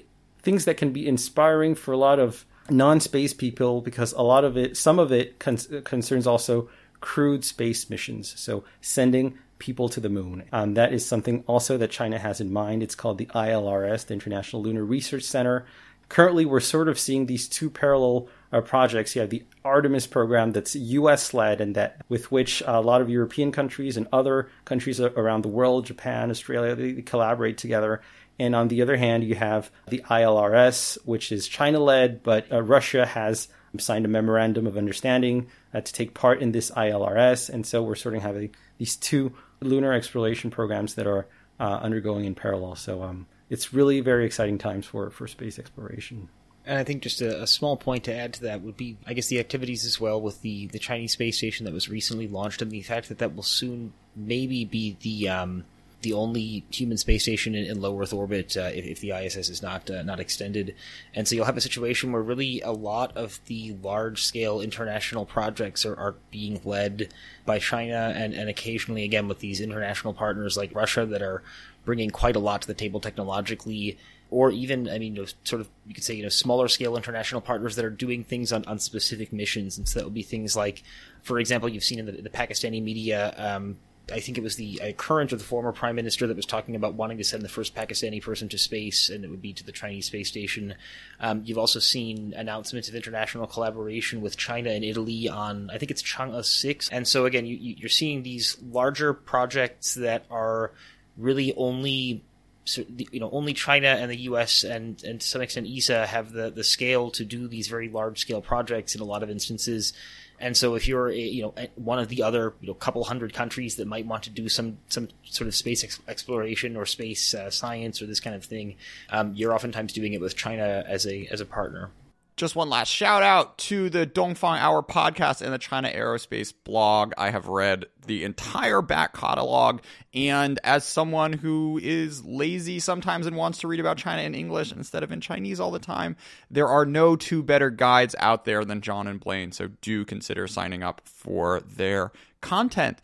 things 0.45 0.65
that 0.65 0.77
can 0.77 0.91
be 0.91 1.05
inspiring 1.05 1.75
for 1.75 1.91
a 1.91 1.97
lot 1.97 2.19
of 2.19 2.45
non-space 2.69 3.33
people 3.33 3.81
because 3.81 4.13
a 4.13 4.21
lot 4.21 4.45
of 4.45 4.55
it, 4.55 4.77
some 4.77 4.99
of 4.99 5.11
it 5.11 5.39
con- 5.39 5.57
concerns 5.83 6.25
also 6.25 6.69
crewed 7.01 7.43
space 7.43 7.89
missions. 7.89 8.33
So 8.39 8.63
sending 8.79 9.37
people 9.59 9.89
to 9.89 9.99
the 9.99 10.09
moon. 10.09 10.43
Um, 10.51 10.73
that 10.75 10.93
is 10.93 11.05
something 11.05 11.43
also 11.47 11.77
that 11.77 11.91
China 11.91 12.19
has 12.19 12.41
in 12.41 12.51
mind. 12.51 12.83
It's 12.83 12.95
called 12.95 13.17
the 13.17 13.27
ILRS, 13.27 14.05
the 14.05 14.13
International 14.13 14.61
Lunar 14.61 14.83
Research 14.83 15.23
Center. 15.23 15.65
Currently, 16.09 16.45
we're 16.45 16.59
sort 16.59 16.87
of 16.87 16.99
seeing 16.99 17.25
these 17.25 17.47
two 17.47 17.69
parallel 17.69 18.27
uh, 18.51 18.61
projects. 18.61 19.15
You 19.15 19.21
have 19.21 19.31
the 19.31 19.43
Artemis 19.63 20.05
program 20.05 20.51
that's 20.51 20.75
U.S. 20.75 21.33
led, 21.33 21.61
and 21.61 21.75
that 21.75 22.01
with 22.09 22.31
which 22.31 22.61
a 22.67 22.79
lot 22.79 23.01
of 23.01 23.09
European 23.09 23.51
countries 23.51 23.97
and 23.97 24.07
other 24.13 24.49
countries 24.65 24.99
around 24.99 25.41
the 25.41 25.49
world, 25.49 25.85
Japan, 25.85 26.29
Australia, 26.29 26.75
they, 26.75 26.91
they 26.91 27.01
collaborate 27.01 27.57
together. 27.57 28.01
And 28.37 28.55
on 28.55 28.67
the 28.67 28.81
other 28.81 28.97
hand, 28.97 29.23
you 29.23 29.35
have 29.35 29.71
the 29.87 30.03
ILRS, 30.09 30.97
which 31.05 31.31
is 31.31 31.47
China 31.47 31.79
led, 31.79 32.21
but 32.21 32.51
uh, 32.51 32.61
Russia 32.61 33.05
has 33.05 33.47
signed 33.77 34.05
a 34.05 34.09
memorandum 34.09 34.67
of 34.67 34.77
understanding 34.77 35.47
uh, 35.73 35.81
to 35.81 35.93
take 35.93 36.13
part 36.13 36.41
in 36.41 36.51
this 36.51 36.71
ILRS. 36.71 37.49
And 37.49 37.65
so 37.65 37.83
we're 37.83 37.95
sort 37.95 38.15
of 38.15 38.21
having 38.21 38.53
these 38.77 38.95
two 38.95 39.33
lunar 39.61 39.93
exploration 39.93 40.51
programs 40.51 40.95
that 40.95 41.07
are 41.07 41.27
uh, 41.59 41.79
undergoing 41.81 42.25
in 42.25 42.35
parallel. 42.35 42.75
So 42.75 43.03
um, 43.03 43.27
it's 43.49 43.73
really 43.73 44.01
very 44.01 44.25
exciting 44.25 44.57
times 44.57 44.85
for, 44.85 45.09
for 45.09 45.27
space 45.27 45.57
exploration. 45.59 46.29
And 46.65 46.79
I 46.79 46.83
think 46.83 47.03
just 47.03 47.21
a, 47.21 47.43
a, 47.43 47.47
small 47.47 47.77
point 47.77 48.05
to 48.05 48.15
add 48.15 48.33
to 48.33 48.41
that 48.43 48.61
would 48.61 48.75
be, 48.75 48.97
I 49.05 49.13
guess, 49.13 49.27
the 49.27 49.39
activities 49.39 49.85
as 49.85 50.01
well 50.01 50.19
with 50.19 50.41
the, 50.41 50.65
the 50.67 50.79
Chinese 50.79 51.13
space 51.13 51.37
station 51.37 51.65
that 51.65 51.73
was 51.73 51.89
recently 51.89 52.27
launched, 52.27 52.61
and 52.61 52.71
the 52.71 52.81
fact 52.81 53.09
that 53.09 53.19
that 53.19 53.35
will 53.35 53.43
soon 53.43 53.93
maybe 54.15 54.65
be 54.65 54.97
the 55.01 55.29
um, 55.29 55.65
the 56.05 56.13
only 56.13 56.63
human 56.71 56.97
space 56.97 57.23
station 57.23 57.53
in, 57.53 57.65
in 57.65 57.81
low 57.81 57.99
Earth 57.99 58.13
orbit 58.13 58.55
uh, 58.55 58.71
if, 58.73 58.85
if, 58.85 58.99
the 59.01 59.11
ISS 59.11 59.49
is 59.49 59.61
not 59.61 59.89
uh, 59.91 60.01
not 60.03 60.21
extended. 60.21 60.73
And 61.13 61.27
so 61.27 61.35
you'll 61.35 61.45
have 61.45 61.57
a 61.57 61.61
situation 61.61 62.13
where 62.13 62.21
really 62.21 62.61
a 62.61 62.71
lot 62.71 63.15
of 63.17 63.41
the 63.47 63.75
large 63.83 64.23
scale 64.23 64.61
international 64.61 65.25
projects 65.25 65.85
are, 65.85 65.95
are 65.95 66.15
being 66.31 66.61
led 66.63 67.13
by 67.45 67.59
China, 67.59 68.13
and, 68.15 68.33
and 68.33 68.49
occasionally 68.49 69.03
again 69.03 69.27
with 69.27 69.39
these 69.39 69.59
international 69.59 70.13
partners 70.13 70.55
like 70.55 70.73
Russia 70.73 71.05
that 71.05 71.21
are 71.21 71.43
bringing 71.83 72.09
quite 72.09 72.37
a 72.37 72.39
lot 72.39 72.61
to 72.61 72.67
the 72.67 72.73
table 72.73 73.01
technologically 73.01 73.97
or 74.31 74.51
even, 74.51 74.89
I 74.89 74.97
mean, 74.97 75.15
you 75.15 75.21
know, 75.21 75.27
sort 75.43 75.61
of, 75.61 75.69
you 75.85 75.93
could 75.93 76.03
say, 76.03 76.15
you 76.15 76.23
know, 76.23 76.29
smaller 76.29 76.67
scale 76.67 76.97
international 76.97 77.41
partners 77.41 77.75
that 77.75 77.85
are 77.85 77.91
doing 77.91 78.23
things 78.23 78.51
on, 78.51 78.65
on 78.65 78.79
specific 78.79 79.31
missions. 79.31 79.77
And 79.77 79.87
so 79.87 79.99
that 79.99 80.05
would 80.05 80.13
be 80.13 80.23
things 80.23 80.55
like, 80.55 80.83
for 81.21 81.39
example, 81.39 81.69
you've 81.69 81.83
seen 81.83 81.99
in 81.99 82.05
the, 82.07 82.11
the 82.13 82.29
Pakistani 82.29 82.81
media, 82.81 83.33
um, 83.37 83.77
I 84.11 84.19
think 84.19 84.37
it 84.37 84.43
was 84.43 84.55
the 84.55 84.81
uh, 84.81 84.91
current 84.91 85.33
or 85.33 85.37
the 85.37 85.43
former 85.43 85.71
prime 85.71 85.95
minister 85.95 86.27
that 86.27 86.35
was 86.35 86.45
talking 86.45 86.75
about 86.75 86.93
wanting 86.93 87.17
to 87.17 87.23
send 87.23 87.41
the 87.43 87.49
first 87.49 87.73
Pakistani 87.73 88.21
person 88.21 88.47
to 88.49 88.57
space, 88.57 89.09
and 89.09 89.23
it 89.23 89.29
would 89.29 89.41
be 89.41 89.53
to 89.53 89.63
the 89.63 89.71
Chinese 89.71 90.05
space 90.05 90.27
station. 90.27 90.75
Um, 91.19 91.41
you've 91.43 91.57
also 91.57 91.79
seen 91.79 92.33
announcements 92.37 92.87
of 92.87 92.95
international 92.95 93.47
collaboration 93.47 94.21
with 94.21 94.37
China 94.37 94.69
and 94.69 94.83
Italy 94.83 95.27
on, 95.27 95.71
I 95.71 95.79
think 95.79 95.89
it's 95.89 96.03
Chang'e 96.03 96.45
6. 96.45 96.89
And 96.89 97.07
so, 97.07 97.25
again, 97.25 97.45
you, 97.45 97.57
you're 97.57 97.89
seeing 97.89 98.21
these 98.21 98.57
larger 98.61 99.13
projects 99.13 99.95
that 99.95 100.25
are 100.29 100.71
really 101.17 101.53
only 101.55 102.23
so, 102.65 102.83
you 103.11 103.19
know, 103.19 103.29
only 103.31 103.53
China 103.53 103.87
and 103.87 104.09
the 104.09 104.17
U.S. 104.21 104.63
and 104.63 105.01
and 105.03 105.21
to 105.21 105.27
some 105.27 105.41
extent 105.41 105.67
ESA 105.69 106.07
have 106.07 106.31
the 106.31 106.49
the 106.49 106.63
scale 106.63 107.11
to 107.11 107.23
do 107.23 107.47
these 107.47 107.67
very 107.67 107.89
large 107.89 108.19
scale 108.19 108.41
projects 108.41 108.95
in 108.95 109.01
a 109.01 109.03
lot 109.03 109.21
of 109.21 109.29
instances. 109.29 109.93
And 110.39 110.55
so, 110.55 110.75
if 110.75 110.87
you're 110.87 111.11
you 111.11 111.41
know 111.43 111.53
one 111.75 111.99
of 111.99 112.09
the 112.09 112.23
other 112.23 112.53
you 112.61 112.67
know 112.67 112.73
couple 112.73 113.03
hundred 113.03 113.33
countries 113.33 113.75
that 113.75 113.87
might 113.87 114.05
want 114.05 114.23
to 114.23 114.29
do 114.29 114.49
some 114.49 114.77
some 114.89 115.09
sort 115.23 115.47
of 115.47 115.55
space 115.55 115.83
ex- 115.83 115.99
exploration 116.07 116.75
or 116.75 116.85
space 116.85 117.33
uh, 117.33 117.49
science 117.49 118.01
or 118.01 118.05
this 118.05 118.19
kind 118.19 118.35
of 118.35 118.43
thing, 118.43 118.75
um, 119.09 119.33
you're 119.35 119.53
oftentimes 119.53 119.93
doing 119.93 120.13
it 120.13 120.21
with 120.21 120.35
China 120.35 120.83
as 120.87 121.05
a 121.05 121.27
as 121.27 121.41
a 121.41 121.45
partner 121.45 121.91
just 122.35 122.55
one 122.55 122.69
last 122.69 122.89
shout 122.89 123.23
out 123.23 123.57
to 123.57 123.89
the 123.89 124.05
Dongfang 124.05 124.59
Hour 124.59 124.83
podcast 124.83 125.41
and 125.41 125.53
the 125.53 125.57
China 125.57 125.89
Aerospace 125.89 126.53
blog. 126.63 127.13
I 127.17 127.29
have 127.29 127.47
read 127.47 127.85
the 128.05 128.23
entire 128.23 128.81
back 128.81 129.15
catalog, 129.15 129.79
and 130.13 130.59
as 130.63 130.83
someone 130.83 131.33
who 131.33 131.79
is 131.81 132.23
lazy 132.25 132.79
sometimes 132.79 133.25
and 133.25 133.37
wants 133.37 133.59
to 133.59 133.67
read 133.67 133.79
about 133.79 133.97
China 133.97 134.21
in 134.21 134.35
English 134.35 134.71
instead 134.71 135.03
of 135.03 135.11
in 135.11 135.21
Chinese 135.21 135.59
all 135.59 135.71
the 135.71 135.79
time, 135.79 136.17
there 136.51 136.67
are 136.67 136.85
no 136.85 137.15
two 137.15 137.41
better 137.41 137.69
guides 137.69 138.15
out 138.19 138.45
there 138.45 138.65
than 138.65 138.81
John 138.81 139.07
and 139.07 139.19
Blaine. 139.19 139.51
So 139.51 139.69
do 139.81 140.03
consider 140.03 140.47
signing 140.47 140.83
up 140.83 141.01
for 141.05 141.61
their 141.61 142.11
content. 142.41 142.99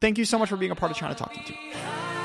Thank 0.00 0.18
you 0.18 0.26
so 0.26 0.38
much 0.38 0.50
for 0.50 0.56
being 0.56 0.72
a 0.72 0.76
part 0.76 0.92
of 0.92 0.98
China 0.98 1.14
Talking 1.14 1.42
to. 1.44 2.23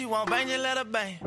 She 0.00 0.06
want 0.06 0.30
bang, 0.30 0.48
just 0.48 0.62
let 0.62 0.78
her 0.78 0.84
bang. 0.84 1.18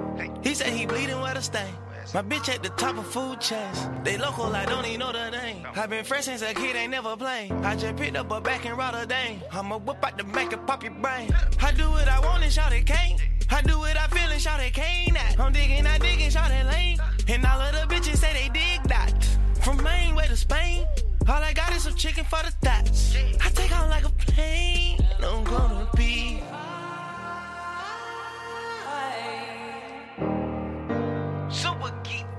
He 0.41 0.55
said 0.55 0.69
he 0.73 0.87
bleeding 0.87 1.21
where 1.21 1.35
to 1.35 1.41
stay. 1.43 1.69
My 2.13 2.23
bitch 2.23 2.49
at 2.49 2.63
the 2.63 2.69
top 2.69 2.97
of 2.97 3.05
food 3.05 3.39
chains. 3.39 3.87
They 4.03 4.17
local, 4.17 4.45
I 4.45 4.65
don't 4.65 4.85
even 4.85 4.99
know 4.99 5.11
the 5.11 5.29
name. 5.29 5.67
I 5.75 5.85
been 5.85 6.03
fresh 6.03 6.25
since 6.25 6.41
a 6.41 6.53
kid, 6.55 6.75
ain't 6.75 6.89
never 6.89 7.15
played. 7.15 7.51
I 7.51 7.75
just 7.75 7.95
picked 7.97 8.17
up 8.17 8.31
a 8.31 8.41
back 8.41 8.65
in 8.65 8.75
Rotterdam. 8.75 9.41
I'ma 9.51 9.77
whip 9.77 10.03
out 10.03 10.17
the 10.17 10.23
back 10.23 10.53
and 10.53 10.65
pop 10.65 10.83
your 10.83 10.93
brain. 10.93 11.29
I 11.61 11.71
do 11.71 11.87
what 11.91 12.07
I 12.07 12.19
want 12.21 12.43
and 12.43 12.51
shout 12.51 12.73
it 12.73 12.87
can't. 12.87 13.21
I 13.51 13.61
do 13.61 13.77
what 13.77 13.95
I 13.95 14.07
feel 14.07 14.31
and 14.31 14.41
shout 14.41 14.59
it 14.59 14.73
can't. 14.73 15.39
I'm 15.39 15.53
digging, 15.53 15.85
I 15.85 15.99
digging, 15.99 16.31
shout 16.31 16.49
it 16.49 16.65
lane. 16.65 16.97
And 17.27 17.45
all 17.45 17.61
of 17.61 17.73
the 17.73 17.93
bitches 17.93 18.17
say 18.17 18.33
they 18.33 18.49
dig 18.49 18.81
that. 18.89 19.23
From 19.61 19.83
Maine 19.83 20.15
way 20.15 20.25
to 20.25 20.35
Spain. 20.35 20.87
All 21.29 21.41
I 21.43 21.53
got 21.53 21.71
is 21.75 21.83
some 21.83 21.95
chicken 21.95 22.25
for 22.25 22.41
the 22.41 22.51
stats. 22.59 23.15
I 23.39 23.49
take 23.49 23.71
on 23.79 23.89
like 23.89 24.05
a 24.05 24.09
plane. 24.09 24.97
I'm 25.21 25.43
gonna 25.43 25.87
be. 25.95 26.41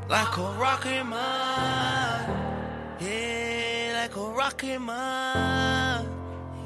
Like 0.06 0.36
a 0.36 0.42
rocket 0.60 1.04
man. 1.04 2.30
Yeah, 3.00 4.00
like 4.02 4.16
a 4.16 4.20
rocket 4.20 4.78
man. 4.78 6.06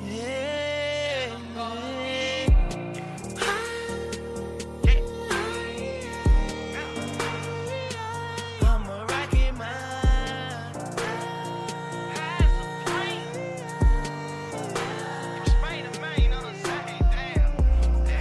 Yeah. 0.04 1.30
I'm 8.60 8.86
a 8.88 9.06
rocket 9.06 9.52
man. 9.56 10.74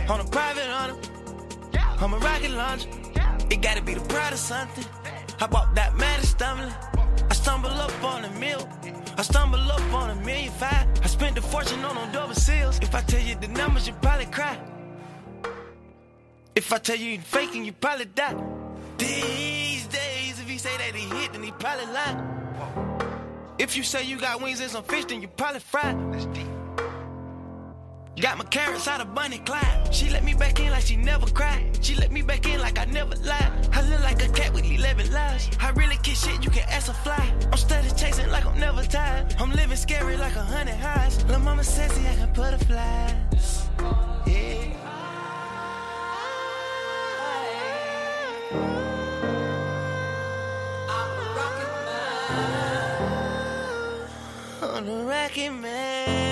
On 0.10 0.20
a 0.20 0.24
private 0.26 0.64
hunter, 0.64 0.96
I'm 2.00 2.14
a 2.14 2.18
rocket 2.20 2.52
launcher. 2.52 2.90
It 3.50 3.62
gotta 3.62 3.82
be 3.82 3.96
the 3.96 4.02
pride 4.02 4.34
of 4.34 4.40
something. 4.40 4.86
I 5.40 5.46
bought 5.46 5.76
that 5.76 5.96
mad 5.96 6.24
stumbling. 6.24 6.74
I 7.30 7.34
stumble 7.34 7.70
up 7.70 8.04
on 8.04 8.26
a 8.26 8.32
mill. 8.40 8.68
I 9.18 9.22
stumble 9.22 9.72
up 9.72 9.94
on 9.94 10.10
a 10.10 10.16
million 10.16 10.52
five. 10.54 10.88
I 11.04 11.08
spent 11.08 11.38
a 11.38 11.42
fortune 11.42 11.84
on 11.86 11.96
them 11.96 12.12
double 12.12 12.34
seals. 12.34 12.80
If 12.80 12.96
I 12.96 13.02
tell 13.02 13.22
you 13.22 13.36
the 13.36 13.48
numbers, 13.48 13.88
you 13.88 13.94
probably 14.02 14.26
cry. 14.26 14.58
If 16.56 16.74
I 16.74 16.80
tell 16.80 16.96
you 16.96 17.12
you 17.12 17.20
faking, 17.20 17.66
you 17.66 17.72
probably 17.72 18.06
die. 18.06 18.36
These 18.98 19.86
days, 19.88 20.40
if 20.40 20.50
he 20.50 20.58
say 20.58 20.76
that 20.78 20.96
he 20.96 21.08
hit, 21.16 21.34
then 21.34 21.44
he 21.44 21.52
probably 21.52 21.86
lie. 21.86 22.20
If 23.60 23.78
you 23.78 23.84
say 23.84 24.04
you 24.04 24.18
got 24.18 24.42
wings 24.42 24.60
and 24.60 24.72
some 24.72 24.84
fish, 24.84 25.06
then 25.06 25.22
you 25.22 25.28
probably 25.28 25.60
fry. 25.60 25.94
Got 28.20 28.40
my 28.40 28.46
carrots 28.46 28.88
out 28.88 29.00
of 29.00 29.14
Bunny 29.14 29.38
Clyde. 29.38 29.94
She 29.94 30.10
let 30.10 30.24
me 30.24 30.34
back 30.34 30.60
in 30.60 30.72
like 30.72 30.82
she 30.82 30.96
never 30.96 31.28
cried. 31.28 31.78
She 31.82 31.94
let 31.94 32.12
me 32.12 32.24
back 32.24 32.48
in 32.48 32.60
like 32.60 32.80
I 32.80 32.86
never 32.86 33.16
lied. 33.18 33.52
I 33.72 33.88
look 33.88 34.02
like 34.02 34.24
a 34.26 34.30
cat 34.30 34.52
with 34.56 34.66
11 34.66 35.14
lives. 35.14 35.52
I 35.60 35.70
really 35.72 35.98
kiss 35.98 36.26
shit, 36.26 36.44
you 36.44 36.50
can 36.50 36.68
ask 36.68 36.90
a 36.90 36.94
fly. 36.94 37.32
I'm 37.52 37.58
steady 37.58 37.90
chasing 37.92 38.32
like 38.32 38.44
I'm 38.44 38.60
never 38.60 38.82
tired. 38.84 39.36
I'm 39.38 39.52
living 39.52 39.78
scary 39.78 40.18
like 40.18 40.36
a 40.36 40.42
hundred 40.42 40.78
highs. 40.78 41.24
Lil' 41.26 41.40
mama 41.40 41.64
sassy, 41.64 42.08
I 42.08 42.16
can 42.16 42.34
butterflies. 42.34 43.70
Yeah. 44.26 44.74
I'm 54.60 54.88
a 54.88 55.04
rocket 55.06 55.52
man. 55.52 56.27